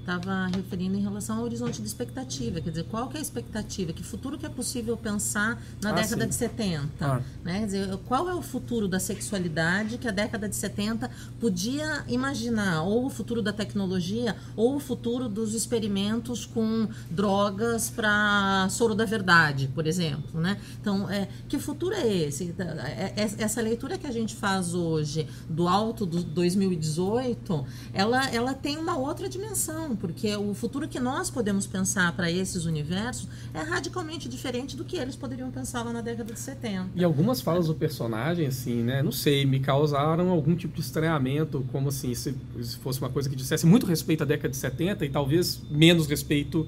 estava 0.00 0.46
referindo 0.46 0.96
em 0.96 1.02
relação 1.02 1.38
ao 1.38 1.44
horizonte 1.44 1.80
de 1.82 1.86
expectativa. 1.86 2.60
Quer 2.60 2.70
dizer, 2.70 2.84
qual 2.84 3.08
que 3.08 3.16
é 3.16 3.20
a 3.20 3.22
expectativa? 3.22 3.92
Que 3.92 4.02
futuro 4.02 4.38
que 4.38 4.46
é 4.46 4.48
possível 4.48 4.96
pensar 4.96 5.60
na 5.82 5.90
Ah, 5.90 5.92
década 5.92 6.22
sim. 6.24 6.28
de 6.28 6.34
70? 6.34 6.88
Ah. 7.00 7.20
Né? 7.44 7.60
Quer 7.60 7.66
dizer, 7.66 7.96
qual 8.06 8.28
é 8.28 8.34
o 8.34 8.40
futuro 8.42 8.88
da 8.88 8.98
sexualidade 8.98 9.98
que 9.98 10.08
a 10.08 10.10
década 10.10 10.48
de 10.48 10.56
70 10.56 11.10
podia 11.40 12.04
imaginar? 12.08 12.82
Ou 12.82 13.06
o 13.06 13.10
futuro 13.10 13.42
da 13.42 13.52
tecnologia, 13.52 14.34
ou 14.56 14.76
o 14.76 14.80
futuro 14.80 15.28
dos 15.28 15.54
experimentos 15.54 16.46
com 16.46 16.88
drogas 17.10 17.90
para 17.90 18.66
soro 18.70 18.94
da 18.94 19.04
verdade, 19.04 19.68
por 19.74 19.86
exemplo. 19.86 20.40
Né? 20.40 20.58
Então, 20.80 21.08
é, 21.10 21.28
que 21.48 21.58
futuro 21.58 21.94
é 21.94 22.06
esse? 22.06 22.54
É- 22.58 23.12
é- 23.22 23.28
Essa 23.38 23.60
leitura 23.60 23.98
que 23.98 24.06
a 24.06 24.10
gente 24.12 24.34
faz 24.34 24.74
hoje 24.74 25.26
do 25.48 25.68
alto 25.68 26.04
do 26.06 26.22
2018, 26.22 27.64
ela, 27.92 28.28
ela 28.30 28.54
tem 28.54 28.76
uma 28.76 28.96
outra 28.96 29.28
dimensão, 29.28 29.94
porque 30.00 30.34
o 30.36 30.54
futuro 30.54 30.88
que 30.88 30.98
nós 30.98 31.30
podemos 31.30 31.66
pensar 31.66 32.12
para 32.14 32.30
esses 32.30 32.64
universos 32.64 33.28
é 33.52 33.60
radicalmente 33.60 34.28
diferente 34.28 34.76
do 34.76 34.84
que 34.84 34.96
eles 34.96 35.16
poderiam 35.16 35.50
pensar 35.50 35.82
lá 35.82 35.92
na 35.92 36.00
década 36.00 36.32
de 36.32 36.38
70. 36.38 36.90
E 36.94 37.04
algumas 37.04 37.40
falas 37.40 37.66
do 37.66 37.74
personagem, 37.74 38.46
assim, 38.46 38.82
né? 38.82 39.02
Não 39.02 39.12
sei, 39.12 39.44
me 39.44 39.60
causaram 39.60 40.30
algum 40.30 40.54
tipo 40.54 40.74
de 40.74 40.80
estranhamento, 40.80 41.64
como 41.72 41.88
assim, 41.88 42.14
se, 42.14 42.34
se 42.62 42.76
fosse 42.78 43.00
uma 43.00 43.10
coisa 43.10 43.28
que 43.28 43.36
dissesse 43.36 43.66
muito 43.66 43.86
respeito 43.86 44.22
à 44.22 44.26
década 44.26 44.48
de 44.48 44.56
70 44.56 45.04
e 45.04 45.08
talvez 45.10 45.60
menos 45.70 46.06
respeito 46.06 46.66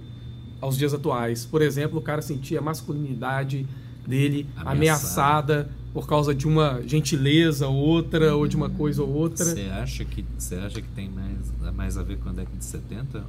aos 0.60 0.76
dias 0.76 0.92
atuais. 0.92 1.44
Por 1.44 1.62
exemplo, 1.62 1.98
o 1.98 2.02
cara 2.02 2.20
sentia 2.22 2.58
a 2.58 2.62
masculinidade 2.62 3.66
dele 4.06 4.46
Ameaçada. 4.56 4.70
ameaçada 4.70 5.79
por 5.92 6.06
causa 6.06 6.34
de 6.34 6.46
uma 6.46 6.80
gentileza 6.86 7.66
ou 7.66 7.74
outra, 7.76 8.34
ou 8.36 8.46
de 8.46 8.56
uma 8.56 8.70
coisa 8.70 9.02
ou 9.02 9.08
outra. 9.12 9.44
Você 9.44 9.62
acha 9.72 10.04
que 10.04 10.24
você 10.38 10.54
acha 10.56 10.80
que 10.80 10.88
tem 10.88 11.08
mais, 11.10 11.74
mais 11.74 11.98
a 11.98 12.02
ver 12.02 12.18
com 12.18 12.28
a 12.28 12.32
década 12.32 12.56
de 12.56 12.64
70? 12.64 13.24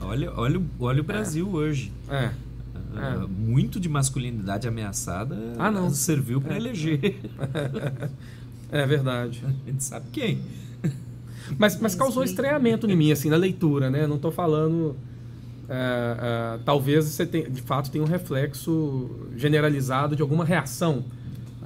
Olha, 0.00 0.32
olha, 0.36 0.60
o- 0.60 0.66
olha 0.80 1.00
o 1.00 1.04
Brasil 1.04 1.48
hoje. 1.50 1.92
É. 2.08 2.30
Ah, 2.98 3.26
Muito 3.28 3.78
de 3.80 3.88
masculinidade 3.88 4.66
ameaçada 4.68 5.36
Ah, 5.58 5.70
não. 5.70 5.90
serviu 5.90 6.40
para 6.40 6.54
É. 6.54 6.56
eleger. 6.58 7.16
É 8.70 8.86
verdade. 8.86 9.42
A 9.66 9.70
gente 9.70 9.82
sabe 9.84 10.06
quem. 10.12 10.40
Mas, 11.58 11.80
mas 11.80 11.94
causou 11.94 12.24
estranhamento 12.24 12.90
em 12.90 12.96
mim, 12.96 13.12
assim, 13.12 13.30
na 13.30 13.36
leitura, 13.36 13.88
né? 13.90 14.06
Não 14.06 14.16
estou 14.16 14.32
falando. 14.32 14.96
é, 15.68 16.56
é, 16.56 16.58
talvez 16.64 17.04
você 17.06 17.26
tenha, 17.26 17.48
de 17.50 17.60
fato 17.62 17.90
tenha 17.90 18.02
um 18.02 18.06
reflexo 18.06 19.10
generalizado 19.36 20.14
de 20.14 20.22
alguma 20.22 20.44
reação 20.44 21.04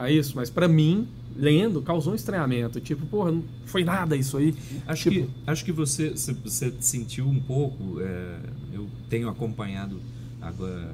a 0.02 0.10
isso, 0.10 0.32
mas 0.36 0.48
para 0.50 0.66
mim, 0.68 1.06
lendo, 1.36 1.82
causou 1.82 2.12
um 2.12 2.16
estranhamento. 2.16 2.80
Tipo, 2.80 3.04
porra, 3.06 3.32
não 3.32 3.44
foi 3.66 3.84
nada 3.84 4.16
isso 4.16 4.36
aí. 4.36 4.54
Acho 4.86 5.10
Tipo- 5.10 5.26
que, 5.26 5.32
acho 5.46 5.64
que 5.64 5.72
você, 5.72 6.10
você 6.10 6.72
sentiu 6.80 7.26
um 7.28 7.38
pouco. 7.40 8.00
é, 8.00 8.38
eu 8.72 8.88
tenho 9.08 9.28
acompanhado 9.28 10.00
agora 10.40 10.90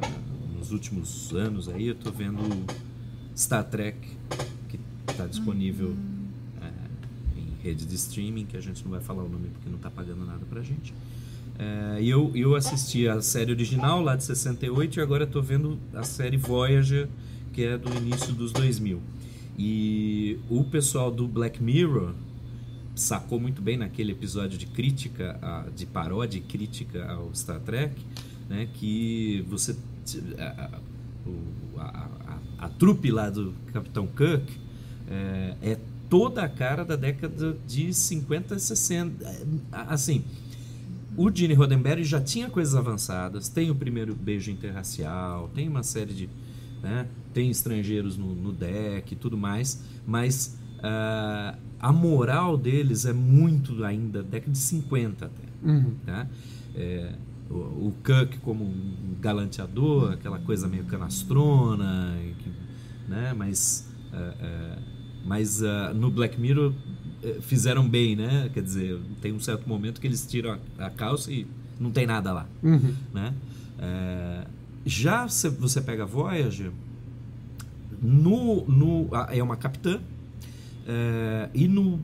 nos 0.59 0.73
últimos 0.73 1.33
anos 1.35 1.69
aí 1.69 1.87
eu 1.89 1.95
tô 1.95 2.11
vendo 2.11 2.41
Star 3.37 3.63
Trek, 3.65 3.97
que 4.69 4.79
está 5.09 5.27
disponível 5.27 5.95
é, 6.63 7.39
em 7.39 7.63
rede 7.63 7.85
de 7.87 7.95
streaming, 7.95 8.47
que 8.47 8.57
a 8.57 8.61
gente 8.61 8.83
não 8.83 8.91
vai 8.91 9.01
falar 9.01 9.23
o 9.23 9.29
nome 9.29 9.49
porque 9.53 9.69
não 9.69 9.77
está 9.77 9.91
pagando 9.91 10.25
nada 10.25 10.41
pra 10.51 10.63
gente. 10.63 10.93
É, 11.59 11.99
e 12.03 12.09
eu, 12.11 12.33
eu 12.35 12.55
assisti 12.55 13.07
a 13.09 13.21
série 13.23 13.53
original 13.53 14.03
lá 14.03 14.17
de 14.17 14.25
68 14.25 14.99
e 14.99 15.03
agora 15.03 15.25
estou 15.25 15.43
vendo 15.43 15.79
a 15.95 16.03
série 16.03 16.37
Voyager, 16.37 17.09
que 17.57 17.65
é 17.65 17.79
do 17.79 17.89
início 17.97 18.35
dos 18.35 18.53
2000. 18.53 19.01
E 19.59 20.39
o 20.51 20.63
pessoal 20.63 21.11
do 21.11 21.27
Black 21.27 21.63
Mirror 21.63 22.13
sacou 22.95 23.41
muito 23.41 23.63
bem 23.63 23.79
naquele 23.79 24.13
episódio 24.13 24.59
de 24.59 24.67
crítica, 24.67 25.41
de 25.75 25.87
paródia 25.87 26.37
e 26.39 26.43
crítica 26.43 27.11
ao 27.11 27.35
Star 27.35 27.59
Trek, 27.61 27.95
né, 28.47 28.69
que 28.75 29.43
você 29.49 29.75
a, 30.39 30.79
a, 31.79 32.39
a, 32.59 32.69
trupe 32.69 33.11
lá 33.11 33.31
do 33.31 33.55
Capitão 33.73 34.07
Kirk 34.07 34.53
é, 35.09 35.57
é, 35.63 35.79
toda 36.11 36.43
a 36.43 36.49
cara 36.49 36.85
da 36.85 36.95
década 36.95 37.57
de 37.67 37.93
50 37.93 38.55
e 38.55 38.61
60. 38.61 39.25
É, 39.25 39.47
assim, 39.73 40.23
o 41.17 41.35
Gene 41.35 41.55
Roddenberry 41.55 42.05
já 42.05 42.21
tinha 42.21 42.51
coisas 42.51 42.75
avançadas, 42.75 43.49
tem 43.49 43.71
o 43.71 43.75
primeiro 43.75 44.15
beijo 44.15 44.51
interracial, 44.51 45.51
tem 45.55 45.67
uma 45.69 45.83
série 45.83 46.13
de. 46.13 46.29
Né, 46.87 47.09
tem 47.35 47.51
estrangeiros 47.51 48.17
no, 48.17 48.33
no 48.33 48.53
deck 48.53 49.13
e 49.13 49.17
tudo 49.17 49.37
mais, 49.37 49.83
mas 50.07 50.57
uh, 50.79 51.59
a 51.81 51.93
moral 51.93 52.57
deles 52.57 53.05
é 53.05 53.13
muito 53.13 53.85
ainda 53.85 54.23
década 54.23 54.53
de 54.53 54.59
50 54.59 55.27
até. 55.27 55.43
Uhum. 55.65 55.95
Tá? 56.07 56.29
É, 56.77 57.13
o, 57.51 57.55
o 57.89 57.95
Kirk 58.05 58.39
como 58.39 58.65
um 58.65 59.17
galanteador, 59.21 60.13
aquela 60.13 60.39
coisa 60.39 60.69
meio 60.69 60.85
canastrona, 60.85 62.17
né? 63.09 63.35
mas, 63.37 63.93
uh, 64.13 64.17
uh, 64.17 64.83
mas 65.25 65.61
uh, 65.63 65.93
no 65.93 66.09
Black 66.09 66.41
Mirror 66.41 66.73
fizeram 67.41 67.89
bem, 67.89 68.15
né? 68.15 68.49
Quer 68.55 68.63
dizer, 68.63 69.01
tem 69.21 69.33
um 69.33 69.41
certo 69.41 69.69
momento 69.69 70.01
que 70.01 70.07
eles 70.07 70.25
tiram 70.25 70.57
a, 70.79 70.87
a 70.87 70.91
calça 70.91 71.33
e 71.33 71.49
não 71.81 71.91
tem 71.91 72.07
nada 72.07 72.33
lá. 72.33 72.47
Uhum. 72.63 72.95
Né? 73.13 73.35
Já 74.87 75.27
você 75.27 75.81
pega 75.81 76.05
a 76.05 76.07
Voyager, 76.07 76.71
no, 78.01 78.65
no, 78.67 79.09
é 79.31 79.43
uma 79.43 79.57
capitã, 79.57 80.01
e 81.53 81.67
no 81.67 82.01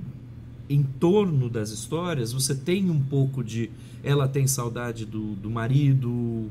entorno 0.69 1.49
das 1.49 1.71
histórias 1.71 2.33
você 2.33 2.55
tem 2.55 2.91
um 2.91 3.01
pouco 3.01 3.45
de 3.45 3.71
ela 4.03 4.27
tem 4.27 4.47
saudade 4.47 5.07
do, 5.07 5.35
do 5.37 5.49
marido, 5.49 6.09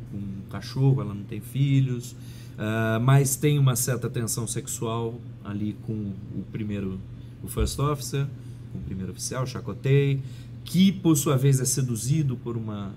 com 0.09 0.17
um 0.17 0.49
cachorro, 0.49 1.01
ela 1.01 1.13
não 1.13 1.23
tem 1.23 1.41
filhos, 1.41 2.11
uh, 2.11 2.99
mas 3.01 3.35
tem 3.35 3.59
uma 3.59 3.75
certa 3.75 4.09
tensão 4.09 4.47
sexual 4.47 5.19
ali 5.43 5.75
com 5.85 6.13
o 6.33 6.43
primeiro, 6.51 6.97
o 7.43 7.47
first 7.47 7.77
officer, 7.79 8.25
com 8.71 8.79
o 8.79 8.81
primeiro 8.81 9.11
oficial, 9.11 9.45
Chakotay, 9.45 10.21
que 10.63 10.91
por 10.91 11.17
sua 11.17 11.37
vez 11.37 11.59
é 11.59 11.65
seduzido 11.65 12.37
por 12.37 12.55
uma 12.55 12.93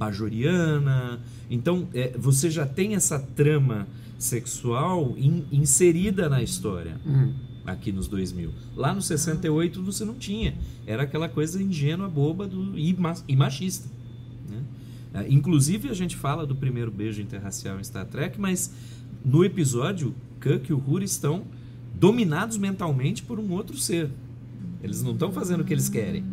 bajoriana. 0.00 1.20
Então 1.50 1.86
é, 1.92 2.16
você 2.18 2.50
já 2.50 2.66
tem 2.66 2.94
essa 2.94 3.18
trama 3.18 3.86
sexual 4.18 5.14
in, 5.18 5.44
inserida 5.52 6.28
na 6.28 6.42
história. 6.42 6.98
Uhum 7.04 7.50
aqui 7.66 7.92
nos 7.92 8.08
2000. 8.08 8.50
Lá 8.74 8.92
no 8.92 9.02
68 9.02 9.82
você 9.82 10.04
não 10.04 10.14
tinha. 10.14 10.56
Era 10.86 11.04
aquela 11.04 11.28
coisa 11.28 11.62
ingênua, 11.62 12.08
boba 12.08 12.48
do, 12.48 12.76
e, 12.76 12.96
e 13.28 13.36
machista. 13.36 13.88
Né? 14.48 14.62
É, 15.14 15.32
inclusive 15.32 15.88
a 15.88 15.94
gente 15.94 16.16
fala 16.16 16.46
do 16.46 16.56
primeiro 16.56 16.90
beijo 16.90 17.20
interracial 17.20 17.78
em 17.78 17.84
Star 17.84 18.06
Trek, 18.06 18.40
mas 18.40 18.72
no 19.24 19.44
episódio, 19.44 20.14
Kirk 20.40 20.70
e 20.70 20.74
o 20.74 20.78
Uhura 20.78 21.04
estão 21.04 21.44
dominados 21.94 22.56
mentalmente 22.56 23.22
por 23.22 23.38
um 23.38 23.52
outro 23.52 23.76
ser. 23.76 24.10
Eles 24.82 25.02
não 25.02 25.12
estão 25.12 25.30
fazendo 25.30 25.60
o 25.60 25.64
que 25.64 25.74
eles 25.74 25.88
querem. 25.88 26.24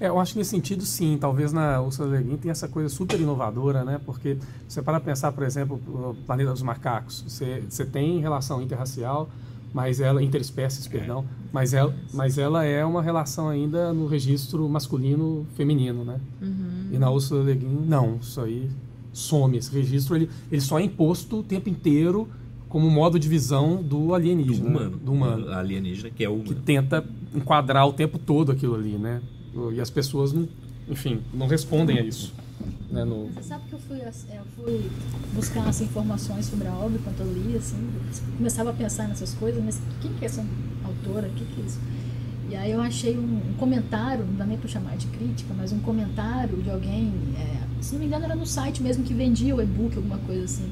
É, 0.00 0.08
eu 0.08 0.18
acho 0.18 0.32
que 0.32 0.38
nesse 0.38 0.50
sentido, 0.50 0.84
sim. 0.84 1.16
Talvez 1.20 1.52
na 1.52 1.80
Ursula 1.80 2.16
Le 2.16 2.24
Guin 2.24 2.36
tem 2.36 2.50
essa 2.50 2.68
coisa 2.68 2.88
super 2.88 3.20
inovadora, 3.20 3.84
né? 3.84 4.00
Porque 4.04 4.36
você 4.68 4.82
para 4.82 5.00
pensar, 5.00 5.32
por 5.32 5.44
exemplo, 5.44 5.80
o 5.86 6.16
Planeta 6.26 6.50
dos 6.50 6.62
Macacos. 6.62 7.24
Você, 7.26 7.62
você 7.68 7.84
tem 7.84 8.20
relação 8.20 8.62
interracial, 8.62 9.28
mas 9.72 10.00
ela 10.00 10.22
interespécies, 10.22 10.86
perdão, 10.86 11.24
mas 11.52 11.72
ela, 11.72 11.94
mas 12.12 12.36
ela 12.36 12.64
é 12.64 12.84
uma 12.84 13.02
relação 13.02 13.48
ainda 13.48 13.92
no 13.92 14.06
registro 14.06 14.68
masculino 14.68 15.46
feminino, 15.56 16.04
né? 16.04 16.20
Uhum. 16.40 16.88
E 16.92 16.98
na 16.98 17.10
Ursula 17.10 17.42
Le 17.44 17.54
Guin, 17.54 17.86
não, 17.86 18.16
isso 18.20 18.40
aí 18.40 18.70
some 19.12 19.58
esse 19.58 19.70
registro, 19.72 20.16
ele, 20.16 20.30
ele 20.50 20.60
só 20.60 20.78
é 20.78 20.82
imposto 20.82 21.40
o 21.40 21.42
tempo 21.42 21.68
inteiro 21.68 22.28
como 22.68 22.90
modo 22.90 23.18
de 23.18 23.28
visão 23.28 23.82
do 23.82 24.14
alienígena, 24.14 24.58
do 24.58 24.66
humano, 24.66 24.96
do 24.96 25.12
humano, 25.12 25.52
alienígena 25.52 26.10
que 26.10 26.24
é 26.24 26.28
o 26.28 26.32
humano. 26.32 26.48
que 26.48 26.54
tenta 26.54 27.04
enquadrar 27.34 27.86
o 27.86 27.92
tempo 27.92 28.18
todo 28.18 28.50
aquilo 28.50 28.74
ali, 28.74 28.96
né? 28.96 29.20
E 29.74 29.80
as 29.80 29.90
pessoas 29.90 30.32
não, 30.32 30.48
enfim, 30.88 31.20
não 31.32 31.46
respondem 31.46 31.98
a 31.98 32.02
isso. 32.02 32.32
Né, 32.90 33.04
no... 33.04 33.28
Você 33.28 33.42
sabe 33.42 33.64
que 33.68 33.72
eu 33.72 33.78
fui, 33.78 33.98
é, 33.98 34.12
eu 34.36 34.44
fui 34.54 34.90
buscar 35.34 35.66
as 35.66 35.80
informações 35.80 36.46
sobre 36.46 36.68
a 36.68 36.74
obra 36.74 36.98
enquanto 36.98 37.20
eu 37.20 37.32
li, 37.32 37.56
assim, 37.56 37.76
começava 38.36 38.70
a 38.70 38.72
pensar 38.72 39.08
nessas 39.08 39.34
coisas, 39.34 39.62
mas 39.64 39.80
quem 40.00 40.12
que 40.12 40.24
é 40.24 40.26
essa 40.26 40.44
autora, 40.84 41.26
o 41.28 41.30
que, 41.30 41.44
que 41.44 41.60
é 41.60 41.64
isso? 41.64 41.80
E 42.50 42.54
aí 42.54 42.70
eu 42.70 42.82
achei 42.82 43.16
um, 43.16 43.40
um 43.50 43.54
comentário, 43.58 44.26
não 44.26 44.34
dá 44.34 44.44
nem 44.44 44.58
para 44.58 44.68
chamar 44.68 44.96
de 44.98 45.06
crítica, 45.06 45.54
mas 45.56 45.72
um 45.72 45.80
comentário 45.80 46.62
de 46.62 46.70
alguém, 46.70 47.12
é, 47.38 47.82
se 47.82 47.94
não 47.94 48.00
me 48.00 48.06
engano 48.06 48.26
era 48.26 48.36
no 48.36 48.44
site 48.44 48.82
mesmo 48.82 49.02
que 49.04 49.14
vendia 49.14 49.56
o 49.56 49.62
e-book, 49.62 49.96
alguma 49.96 50.18
coisa 50.18 50.44
assim. 50.44 50.70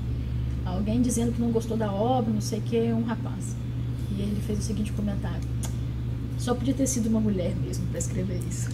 Alguém 0.65 1.01
dizendo 1.01 1.33
que 1.33 1.41
não 1.41 1.51
gostou 1.51 1.77
da 1.77 1.91
obra, 1.91 2.31
não 2.31 2.41
sei 2.41 2.59
o 2.59 2.63
que, 2.63 2.93
um 2.93 3.03
rapaz. 3.03 3.57
E 4.15 4.21
ele 4.21 4.41
fez 4.47 4.59
o 4.59 4.63
seguinte 4.63 4.93
comentário. 4.93 5.41
Só 6.41 6.55
podia 6.55 6.73
ter 6.73 6.87
sido 6.87 7.07
uma 7.11 7.21
mulher 7.21 7.55
mesmo 7.57 7.87
para 7.89 7.99
escrever 7.99 8.41
isso. 8.49 8.71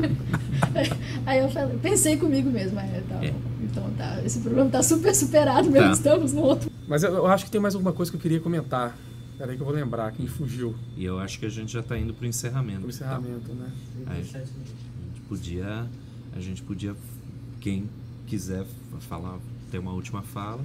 Aí 1.26 1.40
eu 1.40 1.50
falei, 1.50 1.76
pensei 1.78 2.16
comigo 2.16 2.50
mesmo, 2.50 2.80
é, 2.80 3.02
tá, 3.06 3.22
é. 3.22 3.34
então 3.62 3.90
tá, 3.98 4.22
esse 4.24 4.40
problema 4.40 4.70
tá 4.70 4.82
super 4.82 5.14
superado, 5.14 5.70
mesmo 5.70 5.88
tá. 5.88 5.92
estamos 5.92 6.32
no 6.32 6.40
outro. 6.40 6.70
Mas 6.88 7.02
eu, 7.02 7.14
eu, 7.14 7.26
acho 7.26 7.44
que 7.44 7.50
tem 7.50 7.60
mais 7.60 7.74
alguma 7.74 7.92
coisa 7.92 8.10
que 8.10 8.16
eu 8.16 8.20
queria 8.20 8.40
comentar. 8.40 8.96
Peraí 9.36 9.56
que 9.56 9.60
eu 9.60 9.66
vou 9.66 9.74
lembrar, 9.74 10.10
quem 10.12 10.26
fugiu. 10.26 10.74
E 10.96 11.04
eu 11.04 11.18
acho 11.18 11.38
que 11.38 11.44
a 11.44 11.50
gente 11.50 11.70
já 11.70 11.80
está 11.80 11.98
indo 11.98 12.14
para 12.14 12.24
o 12.24 12.26
encerramento. 12.26 12.78
Para 12.78 12.86
o 12.86 12.90
encerramento, 12.90 13.52
né? 13.52 13.70
Aí, 14.06 14.20
a 14.20 14.22
gente 14.22 15.20
podia, 15.28 15.86
a 16.34 16.40
gente 16.40 16.62
podia, 16.62 16.96
quem 17.60 17.90
quiser 18.26 18.64
falar, 19.00 19.38
ter 19.70 19.78
uma 19.78 19.92
última 19.92 20.22
fala. 20.22 20.64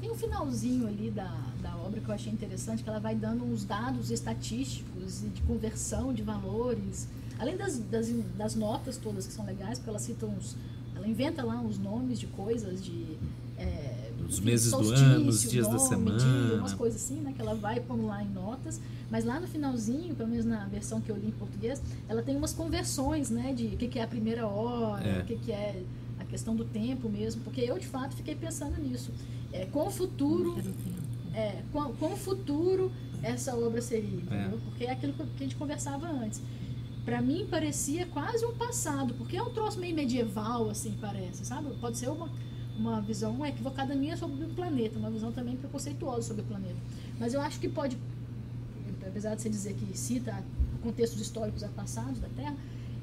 Tem 0.00 0.10
um 0.10 0.14
finalzinho 0.14 0.86
ali 0.86 1.10
da, 1.10 1.30
da 1.62 1.76
obra 1.76 2.00
que 2.00 2.08
eu 2.08 2.14
achei 2.14 2.32
interessante, 2.32 2.82
que 2.82 2.88
ela 2.88 3.00
vai 3.00 3.14
dando 3.14 3.44
uns 3.44 3.64
dados 3.64 4.10
estatísticos 4.10 5.22
de 5.34 5.42
conversão 5.42 6.12
de 6.12 6.22
valores, 6.22 7.06
além 7.38 7.56
das, 7.56 7.78
das, 7.78 8.08
das 8.36 8.54
notas 8.54 8.96
todas 8.96 9.26
que 9.26 9.32
são 9.32 9.44
legais, 9.44 9.78
porque 9.78 9.90
ela 9.90 9.98
cita 9.98 10.26
uns. 10.26 10.56
Ela 10.96 11.06
inventa 11.06 11.42
lá 11.42 11.60
uns 11.60 11.78
nomes 11.78 12.18
de 12.18 12.26
coisas, 12.26 12.82
de. 12.82 13.18
É, 13.58 14.10
os 14.26 14.40
meses 14.40 14.70
do 14.70 14.90
ano, 14.90 15.28
os 15.28 15.42
dias 15.42 15.66
nome, 15.66 15.78
da 15.78 15.84
semana. 15.84 16.18
Dia, 16.18 16.58
umas 16.58 16.74
coisas 16.74 17.02
assim, 17.02 17.16
né? 17.16 17.32
Que 17.34 17.42
ela 17.42 17.54
vai 17.54 17.80
pondo 17.80 18.06
lá 18.06 18.22
em 18.22 18.28
notas. 18.28 18.80
Mas 19.10 19.24
lá 19.24 19.40
no 19.40 19.48
finalzinho, 19.48 20.14
pelo 20.14 20.28
menos 20.28 20.44
na 20.46 20.66
versão 20.66 21.00
que 21.00 21.10
eu 21.10 21.16
li 21.16 21.28
em 21.28 21.32
português, 21.32 21.82
ela 22.08 22.22
tem 22.22 22.36
umas 22.36 22.54
conversões, 22.54 23.28
né? 23.28 23.52
De 23.52 23.66
o 23.66 23.76
que, 23.76 23.88
que 23.88 23.98
é 23.98 24.04
a 24.04 24.06
primeira 24.06 24.46
hora, 24.46 25.04
é. 25.04 25.22
o 25.22 25.24
que, 25.24 25.36
que 25.36 25.52
é 25.52 25.82
a 26.20 26.24
questão 26.24 26.54
do 26.54 26.64
tempo 26.64 27.08
mesmo. 27.08 27.42
Porque 27.42 27.60
eu, 27.60 27.78
de 27.78 27.86
fato, 27.86 28.14
fiquei 28.14 28.34
pensando 28.34 28.80
nisso. 28.80 29.10
É, 29.52 29.66
com 29.66 29.86
o 29.86 29.90
futuro. 29.90 30.56
É, 31.34 31.62
com, 31.72 31.92
com 31.94 32.12
o 32.12 32.16
futuro 32.16 32.90
essa 33.22 33.54
obra 33.54 33.80
seria, 33.80 34.08
é. 34.08 34.22
entendeu? 34.22 34.58
É. 34.58 34.60
Porque 34.64 34.84
é 34.84 34.90
aquilo 34.90 35.12
que 35.12 35.22
a 35.22 35.42
gente 35.42 35.56
conversava 35.56 36.08
antes. 36.08 36.40
Para 37.04 37.20
mim 37.20 37.46
parecia 37.50 38.06
quase 38.06 38.44
um 38.44 38.54
passado, 38.54 39.14
porque 39.14 39.36
é 39.36 39.42
um 39.42 39.50
troço 39.50 39.78
meio 39.78 39.94
medieval, 39.94 40.68
assim, 40.70 40.96
parece, 41.00 41.44
sabe? 41.44 41.74
Pode 41.80 41.98
ser 41.98 42.08
uma, 42.08 42.30
uma 42.78 43.00
visão 43.00 43.44
equivocada 43.44 43.94
minha 43.94 44.16
sobre 44.16 44.44
o 44.44 44.48
planeta, 44.50 44.98
uma 44.98 45.10
visão 45.10 45.32
também 45.32 45.56
preconceituosa 45.56 46.22
sobre 46.22 46.42
o 46.42 46.44
planeta. 46.44 46.76
Mas 47.18 47.34
eu 47.34 47.40
acho 47.40 47.58
que 47.58 47.68
pode, 47.68 47.96
apesar 49.06 49.34
de 49.34 49.42
você 49.42 49.48
dizer 49.48 49.74
que 49.74 49.96
cita 49.96 50.44
contextos 50.82 51.20
históricos 51.20 51.62
passados 51.74 52.20
da 52.20 52.28
Terra, 52.28 52.56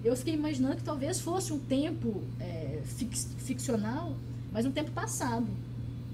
eu 0.04 0.16
fiquei 0.16 0.34
imaginando 0.34 0.78
que 0.78 0.84
talvez 0.84 1.20
fosse 1.20 1.52
um 1.52 1.60
tempo 1.60 2.24
é, 2.40 2.82
fix, 2.86 3.28
ficcional, 3.40 4.16
mas 4.52 4.66
um 4.66 4.72
tempo 4.72 4.92
passado 4.92 5.48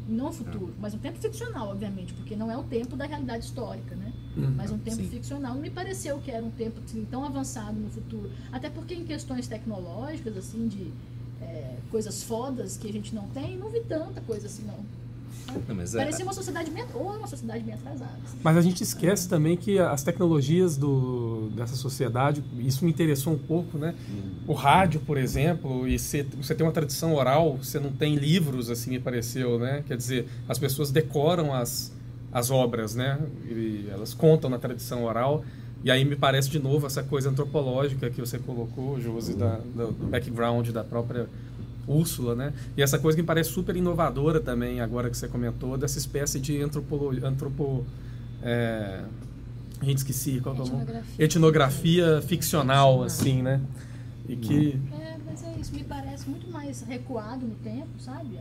não 0.08 0.32
futuro, 0.32 0.74
mas 0.80 0.93
um 0.93 0.97
tempo 0.97 1.18
ficcional, 1.18 1.70
obviamente, 1.70 2.14
porque 2.14 2.36
não 2.36 2.51
é 2.51 2.58
o 2.58 2.64
tempo 2.64 2.95
da 2.95 3.06
realidade 3.06 3.45
histórica, 3.45 3.95
né? 3.95 4.12
Uhum, 4.36 4.51
mas 4.56 4.72
um 4.72 4.78
tempo 4.78 4.97
sim. 4.97 5.08
ficcional. 5.08 5.54
Não 5.54 5.62
me 5.62 5.70
pareceu 5.70 6.20
que 6.20 6.32
era 6.32 6.43
um 6.43 6.51
tempo 6.51 6.82
assim, 6.84 7.06
tão 7.06 7.24
avançado 7.24 7.80
no 7.80 7.89
futuro. 7.89 8.30
Até 8.51 8.70
porque 8.70 8.93
em 8.93 9.06
questões 9.06 9.47
tecnológicas, 9.47 10.36
assim, 10.38 10.68
de 10.68 10.91
é, 11.41 11.78
coisas 11.91 12.24
fodas 12.24 12.78
que 12.78 12.89
a 12.89 12.91
gente 12.91 13.14
não 13.14 13.28
tem, 13.30 13.58
não 13.58 13.70
vi 13.70 13.82
tanta 13.82 14.22
coisa 14.22 14.47
assim, 14.47 14.64
não. 14.66 14.80
Não, 15.68 15.76
mas 15.76 15.94
é- 15.96 16.00
Parecia 16.00 16.24
uma 16.26 16.34
sociedade 16.34 16.72
bem, 16.72 16.84
ou 16.94 17.12
uma 17.18 17.28
sociedade 17.28 17.64
bem 17.64 17.74
atrasada. 17.74 18.12
assim. 18.26 18.38
Mas 18.44 18.58
a 18.58 18.62
gente 18.62 18.82
esquece 18.82 19.28
também 19.30 19.56
que 19.58 19.78
as 19.80 20.04
tecnologias 20.04 20.78
do, 20.78 21.50
dessa 21.56 21.76
sociedade, 21.76 22.44
isso 22.60 22.84
me 22.86 22.91
interessou 22.91 23.34
um 23.34 23.38
pouco, 23.38 23.78
né? 23.78 23.94
O 24.48 24.54
rádio, 24.54 25.00
por 25.02 25.18
exemplo, 25.18 25.88
e 25.88 25.98
você, 26.00 26.24
você 26.24 26.54
tem 26.56 26.66
uma 26.66 26.72
tradição 26.74 27.14
oral, 27.16 27.58
você 27.58 27.80
não 27.80 27.91
tem 27.91 28.16
livros, 28.16 28.70
assim 28.70 28.91
me 28.91 29.00
pareceu, 29.00 29.60
né? 29.60 29.84
Quer 29.88 29.98
dizer, 29.98 30.28
as 30.48 30.58
pessoas 30.60 30.91
decoram 30.91 31.54
as, 31.54 31.91
as 32.32 32.50
obras, 32.52 32.96
né? 32.96 33.20
E 33.46 33.88
elas 33.91 34.14
contam 34.14 34.50
na 34.50 34.58
tradição 34.58 35.04
oral. 35.04 35.44
E 35.84 35.91
aí 35.91 36.06
me 36.06 36.16
parece 36.16 36.50
de 36.50 36.60
novo 36.60 36.88
essa 36.88 37.04
coisa 37.04 37.30
antropológica 37.30 38.10
que 38.10 38.22
você 38.22 38.39
colocou, 38.39 39.02
Josi, 39.02 39.34
da, 39.34 39.58
do, 39.58 39.91
do 39.91 40.08
background 40.08 40.70
da 40.70 40.82
própria 40.82 41.28
Úrsula, 41.88 42.34
né? 42.36 42.54
E 42.78 42.82
essa 42.82 42.98
coisa 42.98 43.16
que 43.16 43.22
me 43.22 43.26
parece 43.28 43.50
super 43.52 43.76
inovadora 43.76 44.40
também, 44.40 44.80
agora 44.82 45.10
que 45.10 45.18
você 45.18 45.28
comentou, 45.28 45.78
dessa 45.78 45.98
espécie 45.98 46.40
de 46.40 46.62
antropologia, 46.62 47.28
antropo, 47.28 47.86
é, 48.42 49.04
a 49.82 49.86
gente 49.86 49.98
esqueci 49.98 50.40
qual 50.42 50.56
que 50.56 50.62
é 50.62 50.64
o 50.64 50.68
nome? 50.68 50.82
Etnografia. 50.84 51.26
Etnografia 51.26 52.22
ficcional, 52.22 53.04
assim, 53.04 53.42
né? 53.42 53.60
E 54.28 54.36
que 54.38 54.80
É, 54.94 55.18
mas 55.26 55.44
é 55.44 55.54
isso, 55.60 55.74
me 55.76 55.84
parece 55.84 56.30
muito 56.30 56.50
mais 56.50 56.82
recuado 56.82 57.46
no 57.46 57.56
tempo, 57.56 57.90
sabe? 58.00 58.40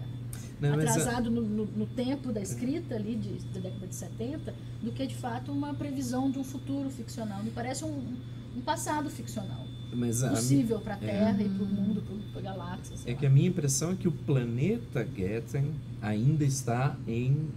Não, 0.60 0.68
é- 0.70 0.74
Atrasado 0.74 1.28
no, 1.28 1.40
no- 1.42 1.66
no 1.66 1.86
tempo 1.86 2.32
da 2.32 2.40
escrita 2.40 2.94
ali, 2.94 3.16
de, 3.16 3.30
da 3.52 3.58
década 3.60 3.86
de 3.88 3.94
70, 3.96 4.54
do 4.80 4.92
que 4.92 5.04
de 5.06 5.16
fato 5.16 5.50
uma 5.50 5.74
previsão 5.74 6.30
de 6.30 6.38
um 6.38 6.44
futuro 6.44 6.88
ficcional. 6.88 7.42
Me 7.42 7.50
parece 7.50 7.84
um, 7.84 8.14
um 8.56 8.60
passado 8.60 9.10
ficcional. 9.10 9.66
Mas 9.94 10.22
Possível 10.22 10.80
para 10.80 10.94
a 10.94 10.96
Terra 10.96 11.42
e 11.42 11.48
para 11.48 11.64
o 11.64 11.66
mundo, 11.66 12.02
para 12.32 12.40
a 12.40 12.44
galáxia. 12.44 12.94
É 13.04 13.12
lá. 13.12 13.18
que 13.18 13.26
a 13.26 13.30
minha 13.30 13.48
impressão 13.48 13.92
é 13.92 13.94
que 13.94 14.08
o 14.08 14.12
planeta 14.12 15.06
Getten 15.16 15.70
ainda 16.00 16.44
está 16.44 16.96
em 17.06 17.48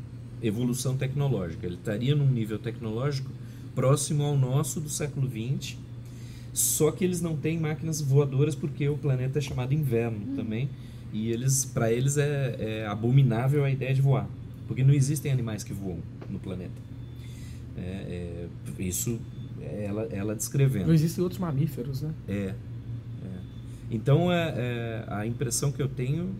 evolução 0.41 0.97
tecnológica. 0.97 1.65
Ele 1.65 1.75
estaria 1.75 2.15
num 2.15 2.29
nível 2.29 2.59
tecnológico 2.59 3.31
próximo 3.73 4.23
ao 4.23 4.37
nosso 4.37 4.79
do 4.79 4.89
século 4.89 5.29
XX, 5.29 5.77
só 6.53 6.91
que 6.91 7.03
eles 7.03 7.21
não 7.21 7.35
têm 7.35 7.59
máquinas 7.59 7.99
voadoras 8.01 8.55
porque 8.55 8.87
o 8.87 8.97
planeta 8.97 9.39
é 9.39 9.41
chamado 9.41 9.73
inverno 9.73 10.35
também, 10.35 10.69
e 11.11 11.29
eles, 11.29 11.65
para 11.65 11.91
eles 11.91 12.17
é, 12.17 12.55
é 12.57 12.87
abominável 12.87 13.63
a 13.63 13.69
ideia 13.69 13.93
de 13.93 14.01
voar, 14.01 14.27
porque 14.67 14.83
não 14.83 14.93
existem 14.93 15.31
animais 15.31 15.63
que 15.63 15.73
voam 15.73 15.99
no 16.29 16.39
planeta. 16.39 16.85
É, 17.77 17.81
é, 17.81 18.81
isso 18.81 19.19
é 19.19 19.34
ela, 19.61 20.03
ela 20.11 20.35
descrevendo. 20.35 20.87
não 20.87 20.93
existem 20.93 21.23
outros 21.23 21.39
mamíferos, 21.39 22.01
né? 22.01 22.13
É. 22.27 22.33
é. 22.33 22.55
Então, 23.89 24.31
é, 24.31 24.53
é, 24.57 25.05
a 25.07 25.25
impressão 25.25 25.71
que 25.71 25.81
eu 25.81 25.87
tenho, 25.87 26.35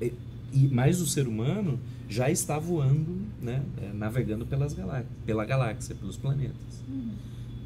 é, 0.00 0.12
e 0.52 0.68
mais 0.68 1.00
o 1.00 1.06
ser 1.06 1.26
humano 1.26 1.78
já 2.08 2.30
está 2.30 2.58
voando, 2.58 3.20
né, 3.42 3.62
é, 3.82 3.92
navegando 3.92 4.46
pelas 4.46 4.72
galá 4.72 5.02
pela 5.24 5.44
galáxia, 5.44 5.94
pelos 5.94 6.16
planetas. 6.16 6.84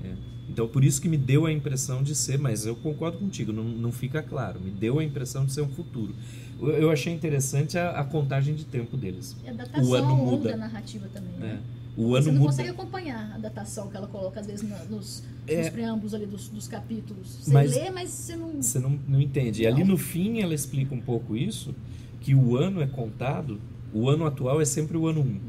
É. 0.03 0.14
Então, 0.49 0.66
por 0.66 0.82
isso 0.82 1.01
que 1.01 1.09
me 1.09 1.16
deu 1.18 1.47
a 1.47 1.53
impressão 1.53 2.03
de 2.03 2.14
ser, 2.14 2.38
mas 2.38 2.66
eu 2.66 2.74
concordo 2.74 3.18
contigo, 3.18 3.53
não, 3.53 3.64
não 3.64 3.93
fica 3.93 4.22
claro, 4.22 4.59
me 4.61 4.70
deu 4.70 4.99
a 4.99 5.05
impressão 5.05 5.45
de 5.45 5.53
ser 5.53 5.61
um 5.61 5.68
futuro. 5.68 6.14
Eu, 6.61 6.68
eu 6.70 6.91
achei 6.91 7.12
interessante 7.12 7.78
a, 7.78 7.91
a 7.91 8.05
contagem 8.05 8.55
de 8.55 8.64
tempo 8.64 8.97
deles. 8.97 9.36
E 9.45 9.49
a 9.49 9.53
datação 9.53 9.88
O 9.88 9.95
ano 9.95 10.09
longo 10.09 10.30
muda. 10.38 10.51
da 10.51 10.57
narrativa 10.57 11.07
também. 11.12 11.34
É. 11.36 11.41
Né? 11.41 11.61
O 11.97 12.11
Você 12.11 12.18
ano 12.18 12.32
não 12.32 12.32
muda. 12.41 12.47
consegue 12.53 12.68
acompanhar 12.70 13.34
a 13.34 13.38
datação 13.38 13.88
que 13.91 13.97
ela 13.97 14.07
coloca, 14.07 14.41
às 14.41 14.47
vezes, 14.47 14.68
na- 14.68 14.84
nos, 14.84 15.22
É. 15.47 15.59
nos 15.59 15.68
preâmbulos 15.70 16.14
ali 16.14 16.24
dos, 16.26 16.49
dos 16.49 16.68
capítulos. 16.68 17.28
Você 17.43 17.53
Mas- 17.53 17.74
lê, 17.74 17.91
mas 17.91 18.09
você 18.11 18.36
não. 18.36 18.62
Você 18.62 18.78
não, 18.78 18.99
não 19.09 19.20
entende. 19.20 19.62
E 19.62 19.66
ali 19.66 19.82
no 19.84 19.97
fim 19.99 20.41
ela 20.41 20.55
explica 20.55 20.95
um 20.95 21.01
pouco 21.01 21.36
isso, 21.36 21.74
que 22.20 22.34
o 22.34 22.57
ano 22.57 22.80
é 22.80 22.86
contado, 22.86 23.61
o 23.93 24.09
ano 24.09 24.24
atual 24.24 24.61
é 24.61 24.64
sempre 24.64 24.97
o 24.97 25.07
ano 25.07 25.20
1. 25.20 25.24
Uhum. 25.24 25.41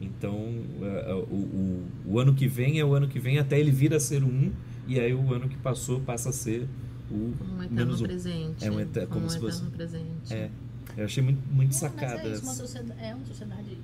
Então, 0.00 0.34
é, 0.82 1.10
é, 1.10 1.14
o, 1.14 1.18
o, 1.18 1.86
o 2.06 2.18
ano 2.18 2.34
que 2.34 2.46
vem 2.46 2.78
é 2.78 2.84
o 2.84 2.94
ano 2.94 3.08
que 3.08 3.18
vem 3.18 3.38
até 3.38 3.58
ele 3.58 3.70
vir 3.70 3.92
a 3.94 4.00
ser 4.00 4.22
o 4.22 4.26
1, 4.26 4.52
e 4.86 4.98
aí 5.00 5.12
o 5.14 5.32
ano 5.32 5.48
que 5.48 5.56
passou 5.56 6.00
passa 6.00 6.28
a 6.30 6.32
ser 6.32 6.68
o 7.10 7.14
Um 7.14 7.62
eterno 7.62 7.74
menos 7.74 8.00
1. 8.00 8.04
presente. 8.04 8.64
É 8.64 8.70
um 8.70 8.80
eter- 8.80 9.06
como 9.08 9.26
um 9.26 9.28
se 9.28 9.38
fosse- 9.38 9.58
eterno 9.58 9.70
presente. 9.76 10.34
É, 10.34 10.50
eu 10.96 11.04
achei 11.04 11.22
muito, 11.22 11.40
muito 11.52 11.70
É, 11.70 11.74
sacada. 11.74 12.14
Mas 12.16 12.26
é 12.26 12.32
isso, 12.32 12.42
uma 12.44 12.54
sociedade, 12.54 13.00
é 13.00 13.14
uma 13.14 13.24
sociedade 13.24 13.78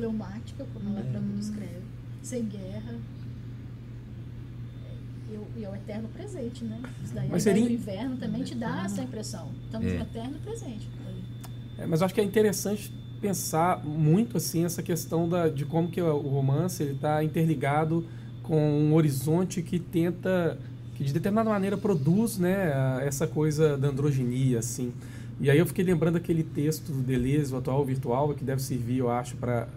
fleumática, 0.00 0.66
como 0.72 0.88
ela 0.90 1.00
É. 1.00 1.10
própria 1.12 1.36
descreve, 1.36 1.82
sem 2.22 2.44
guerra. 2.46 2.94
É, 4.84 5.32
E 5.32 5.36
o, 5.36 5.46
e 5.60 5.64
é 5.64 5.68
o 5.70 5.74
eterno 5.76 6.08
presente, 6.08 6.64
né? 6.64 6.80
Isso 7.04 7.14
daí, 7.14 7.28
Mas 7.30 7.42
seria- 7.42 7.64
do 7.64 7.70
inverno 7.72 8.16
também 8.16 8.42
te 8.42 8.54
dá 8.54 8.82
essa 8.84 9.02
impressão. 9.02 9.50
Estamos 9.66 9.86
É. 9.88 9.96
no 9.96 10.02
eterno 10.02 10.38
presente. 10.42 10.88
É, 11.78 11.86
mas 11.86 12.00
eu 12.00 12.06
acho 12.06 12.14
que 12.14 12.20
é 12.20 12.24
interessante 12.24 12.92
pensar 13.20 13.84
muito 13.84 14.36
assim 14.38 14.64
essa 14.64 14.82
questão 14.82 15.28
da, 15.28 15.48
de 15.48 15.64
como 15.66 15.88
que 15.90 16.00
o 16.00 16.16
romance 16.20 16.82
ele 16.82 16.92
está 16.92 17.22
interligado 17.22 18.04
com 18.42 18.58
um 18.58 18.94
horizonte 18.94 19.60
que 19.62 19.78
tenta 19.78 20.58
que 20.94 21.04
de 21.04 21.12
determinada 21.12 21.48
maneira 21.50 21.76
produz 21.76 22.38
né 22.38 22.72
essa 23.06 23.26
coisa 23.26 23.76
da 23.76 23.88
androginia 23.88 24.58
assim 24.60 24.92
e 25.38 25.50
aí 25.50 25.58
eu 25.58 25.66
fiquei 25.66 25.84
lembrando 25.84 26.16
aquele 26.16 26.42
texto 26.42 26.90
do 26.92 27.02
Deleuze 27.02 27.52
o 27.52 27.58
atual 27.58 27.84
virtual 27.84 28.32
que 28.34 28.42
deve 28.42 28.62
servir 28.62 28.98
eu 28.98 29.10
acho 29.10 29.36
para 29.36 29.68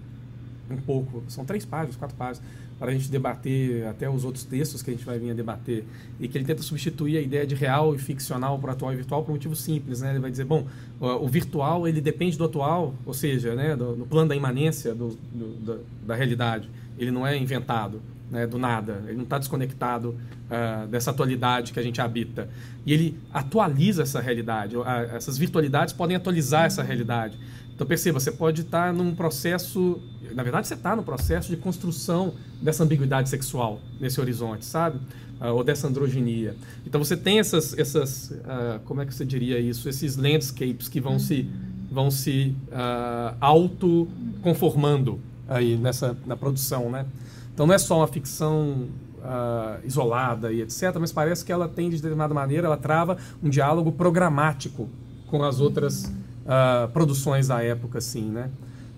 um 0.69 0.77
pouco 0.77 1.23
são 1.27 1.45
três 1.45 1.65
páginas 1.65 1.95
quatro 1.95 2.15
páginas 2.15 2.41
para 2.79 2.91
a 2.91 2.93
gente 2.93 3.09
debater 3.09 3.85
até 3.87 4.09
os 4.09 4.25
outros 4.25 4.43
textos 4.43 4.81
que 4.81 4.89
a 4.89 4.93
gente 4.93 5.05
vai 5.05 5.17
vir 5.17 5.31
a 5.31 5.33
debater 5.33 5.85
e 6.19 6.27
que 6.27 6.37
ele 6.37 6.43
tenta 6.45 6.61
substituir 6.61 7.17
a 7.17 7.21
ideia 7.21 7.45
de 7.45 7.55
real 7.55 7.95
e 7.95 7.97
ficcional 7.97 8.57
para 8.59 8.73
atual 8.73 8.91
e 8.91 8.95
virtual 8.95 9.23
por 9.23 9.31
um 9.31 9.35
motivo 9.35 9.55
simples, 9.55 10.01
né? 10.01 10.11
Ele 10.11 10.19
vai 10.19 10.31
dizer, 10.31 10.43
bom, 10.43 10.67
o, 10.99 11.27
virtual 11.27 11.87
ele 11.87 12.01
depende 12.01 12.37
do 12.37 12.43
atual, 12.43 12.93
ou 13.05 13.13
seja, 13.13 13.55
né, 13.55 13.75
do, 13.75 13.95
no 13.95 14.05
plano 14.05 14.29
da 14.29 14.35
imanência 14.35 14.93
do, 14.93 15.17
do- 15.31 15.55
da, 15.65 15.77
da 16.07 16.15
realidade. 16.15 16.69
Ele 16.97 17.11
não 17.11 17.25
é 17.25 17.37
inventado, 17.37 18.01
né, 18.29 18.45
do 18.47 18.57
nada. 18.57 19.03
Ele 19.07 19.17
não 19.17 19.23
está 19.23 19.37
desconectado 19.37 20.15
ah, 20.49 20.85
dessa 20.89 21.11
atualidade 21.11 21.71
que 21.73 21.79
a 21.79 21.83
gente 21.83 22.01
habita. 22.01 22.49
E 22.85 22.93
ele 22.93 23.17
atualiza 23.33 24.03
essa 24.03 24.19
realidade. 24.19 24.75
Ah, 24.85 25.07
essas 25.13 25.37
virtualidades 25.37 25.93
podem 25.93 26.15
atualizar 26.15 26.65
essa 26.65 26.83
realidade. 26.83 27.37
Então 27.83 27.89
perceba, 27.89 28.17
você 28.17 28.31
pode 28.31 28.61
estar 28.61 28.93
num 28.93 29.13
processo, 29.13 29.99
na 30.33 30.41
verdade 30.41 30.69
você 30.69 30.73
está 30.73 30.95
no 30.95 31.03
processo 31.03 31.49
de 31.49 31.57
construção 31.57 32.33
dessa 32.61 32.81
ambiguidade 32.81 33.27
sexual 33.27 33.81
nesse 33.99 34.21
horizonte, 34.21 34.63
sabe? 34.63 35.01
Ah, 35.37 35.51
ou 35.51 35.65
dessa 35.65 35.85
androginia. 35.85 36.55
Então 36.87 37.03
você 37.03 37.17
tem 37.17 37.39
essas, 37.39 37.77
essas 37.77 38.33
ah, 38.45 38.79
como 38.85 39.01
é 39.01 39.05
que 39.05 39.13
você 39.13 39.25
diria 39.25 39.59
isso? 39.59 39.89
Esses 39.89 40.15
landscapes 40.15 40.87
que 40.87 41.01
vão 41.01 41.19
se, 41.19 41.49
vão 41.91 42.09
se 42.09 42.55
ah, 42.71 43.35
auto-conformando 43.41 45.19
aí 45.45 45.75
nessa, 45.75 46.15
na 46.25 46.37
produção, 46.37 46.89
né? 46.89 47.05
Então 47.53 47.67
não 47.67 47.73
é 47.73 47.77
só 47.77 47.97
uma 47.97 48.07
ficção 48.07 48.87
ah, 49.21 49.77
isolada 49.83 50.53
e 50.53 50.61
etc, 50.61 50.95
mas 51.01 51.11
parece 51.11 51.43
que 51.43 51.51
ela 51.51 51.67
tem, 51.67 51.89
de 51.89 51.97
determinada 51.97 52.33
maneira, 52.33 52.65
ela 52.65 52.77
trava 52.77 53.17
um 53.43 53.49
diálogo 53.49 53.91
programático 53.91 54.87
com 55.27 55.43
as 55.43 55.59
outras 55.59 56.09
ah, 56.45 56.89
produções 56.93 57.47
da 57.47 57.61
época, 57.61 57.97
assim, 57.99 58.23
né? 58.29 58.49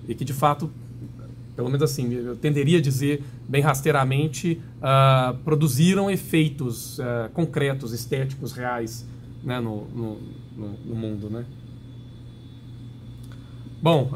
E 0.08 0.14
que, 0.16 0.24
de 0.26 0.34
fato, 0.34 0.70
pelo 1.56 1.68
menos 1.70 1.84
assim, 1.84 2.12
eu 2.14 2.36
tenderia 2.36 2.80
a 2.80 2.82
dizer, 2.82 3.24
bem 3.48 3.62
rasteiramente, 3.62 4.62
ah, 4.82 5.36
produziram 5.44 6.10
efeitos 6.12 7.00
ah, 7.00 7.30
concretos, 7.34 7.92
estéticos, 7.94 8.52
reais, 8.52 9.06
né, 9.44 9.60
no, 9.60 9.86
no, 9.90 10.18
no- 10.58 10.78
no 10.86 10.96
mundo, 10.96 11.30
né? 11.30 11.46
Bom, 13.82 14.10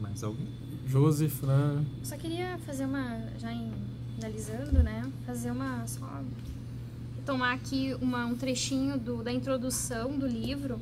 Mais 0.00 0.22
alguém? 0.22 0.46
Josi, 0.86 1.28
Fran... 1.28 1.84
Só 2.02 2.16
queria 2.16 2.58
fazer 2.66 2.86
uma, 2.86 3.18
já 3.38 3.52
em- 3.52 3.72
finalizando, 4.16 4.82
né? 4.82 5.02
Fazer 5.26 5.50
uma, 5.50 5.86
só 5.86 6.06
tomar 7.24 7.52
aqui 7.52 7.94
uma, 8.00 8.26
um 8.26 8.34
trechinho 8.34 8.98
do, 8.98 9.22
da 9.22 9.32
introdução 9.32 10.18
do 10.18 10.26
livro 10.26 10.78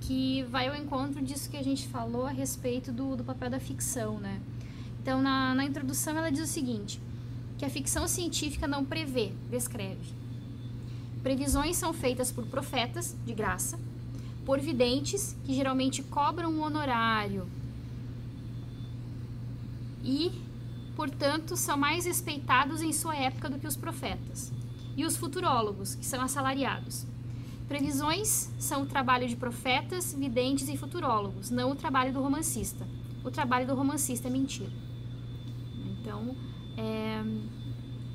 que 0.00 0.42
vai 0.44 0.68
ao 0.68 0.74
encontro 0.74 1.22
disso 1.22 1.50
que 1.50 1.56
a 1.56 1.62
gente 1.62 1.86
falou 1.88 2.26
a 2.26 2.30
respeito 2.30 2.90
do, 2.90 3.16
do 3.16 3.24
papel 3.24 3.50
da 3.50 3.60
ficção, 3.60 4.18
né? 4.18 4.40
Então, 5.02 5.22
na, 5.22 5.54
na 5.54 5.64
introdução 5.64 6.16
ela 6.16 6.30
diz 6.30 6.40
o 6.40 6.46
seguinte, 6.46 7.00
que 7.58 7.64
a 7.64 7.70
ficção 7.70 8.08
científica 8.08 8.66
não 8.66 8.84
prevê, 8.84 9.32
descreve. 9.50 10.12
Previsões 11.22 11.76
são 11.76 11.92
feitas 11.92 12.32
por 12.32 12.46
profetas, 12.46 13.14
de 13.26 13.34
graça, 13.34 13.78
por 14.44 14.58
videntes, 14.58 15.36
que 15.44 15.54
geralmente 15.54 16.02
cobram 16.02 16.50
um 16.50 16.62
honorário 16.62 17.46
e, 20.02 20.32
portanto, 20.96 21.56
são 21.56 21.76
mais 21.76 22.06
respeitados 22.06 22.80
em 22.80 22.92
sua 22.92 23.14
época 23.14 23.50
do 23.50 23.58
que 23.58 23.66
os 23.66 23.76
profetas. 23.76 24.50
E 24.96 25.04
os 25.04 25.16
futurólogos, 25.16 25.94
que 25.94 26.04
são 26.04 26.20
assalariados. 26.20 27.06
Previsões 27.70 28.52
são 28.58 28.82
o 28.82 28.86
trabalho 28.86 29.28
de 29.28 29.36
profetas, 29.36 30.12
videntes 30.12 30.68
e 30.68 30.76
futurólogos, 30.76 31.50
não 31.50 31.70
o 31.70 31.76
trabalho 31.76 32.12
do 32.12 32.20
romancista. 32.20 32.84
O 33.22 33.30
trabalho 33.30 33.64
do 33.64 33.76
romancista 33.76 34.26
é 34.26 34.30
mentira. 34.30 34.72
Então, 35.92 36.34
é, 36.76 37.22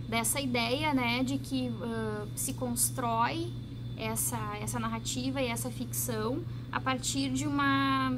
dessa 0.10 0.42
ideia 0.42 0.94
né, 0.94 1.24
de 1.24 1.38
que 1.38 1.72
ah, 1.82 2.28
se 2.36 2.54
constrói 2.56 3.48
essa, 3.96 4.58
essa 4.58 4.78
narrativa 4.78 5.42
e 5.42 5.48
essa 5.48 5.72
ficção 5.72 6.44
a 6.70 6.82
partir 6.82 7.30
de 7.30 7.48
uma 7.48 8.12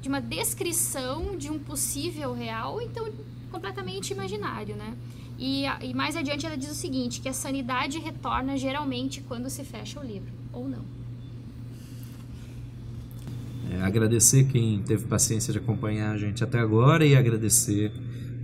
de 0.00 0.08
uma 0.08 0.22
descrição 0.22 1.36
de 1.36 1.50
um 1.50 1.58
possível 1.58 2.32
real, 2.32 2.80
então 2.80 3.12
completamente 3.50 4.14
imaginário, 4.14 4.74
né? 4.74 4.96
E, 5.44 5.64
e 5.82 5.92
mais 5.92 6.14
adiante 6.14 6.46
ela 6.46 6.56
diz 6.56 6.70
o 6.70 6.74
seguinte, 6.74 7.20
que 7.20 7.28
a 7.28 7.32
sanidade 7.32 7.98
retorna 7.98 8.56
geralmente 8.56 9.20
quando 9.22 9.50
se 9.50 9.64
fecha 9.64 9.98
o 9.98 10.04
livro, 10.04 10.32
ou 10.52 10.68
não. 10.68 10.84
É, 13.68 13.82
agradecer 13.82 14.44
quem 14.44 14.80
teve 14.84 15.04
paciência 15.06 15.52
de 15.52 15.58
acompanhar 15.58 16.12
a 16.12 16.16
gente 16.16 16.44
até 16.44 16.60
agora 16.60 17.04
e 17.04 17.16
agradecer 17.16 17.90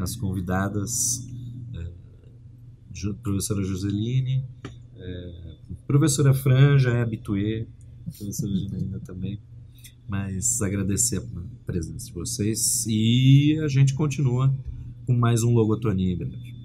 as 0.00 0.16
convidadas, 0.16 1.24
é, 1.72 3.12
professora 3.22 3.62
Joseline, 3.62 4.44
é, 4.96 5.54
professora 5.86 6.34
Franja, 6.34 6.90
é 6.90 7.00
habituê, 7.00 7.68
professora 8.06 8.56
Ginaína 8.56 8.98
também, 8.98 9.38
mas 10.08 10.60
agradecer 10.60 11.18
a 11.18 11.64
presença 11.64 12.06
de 12.06 12.12
vocês 12.12 12.84
e 12.88 13.56
a 13.62 13.68
gente 13.68 13.94
continua 13.94 14.52
com 15.06 15.16
mais 15.16 15.44
um 15.44 15.54
Logotonia 15.54 16.12
em 16.12 16.16
breve. 16.16 16.57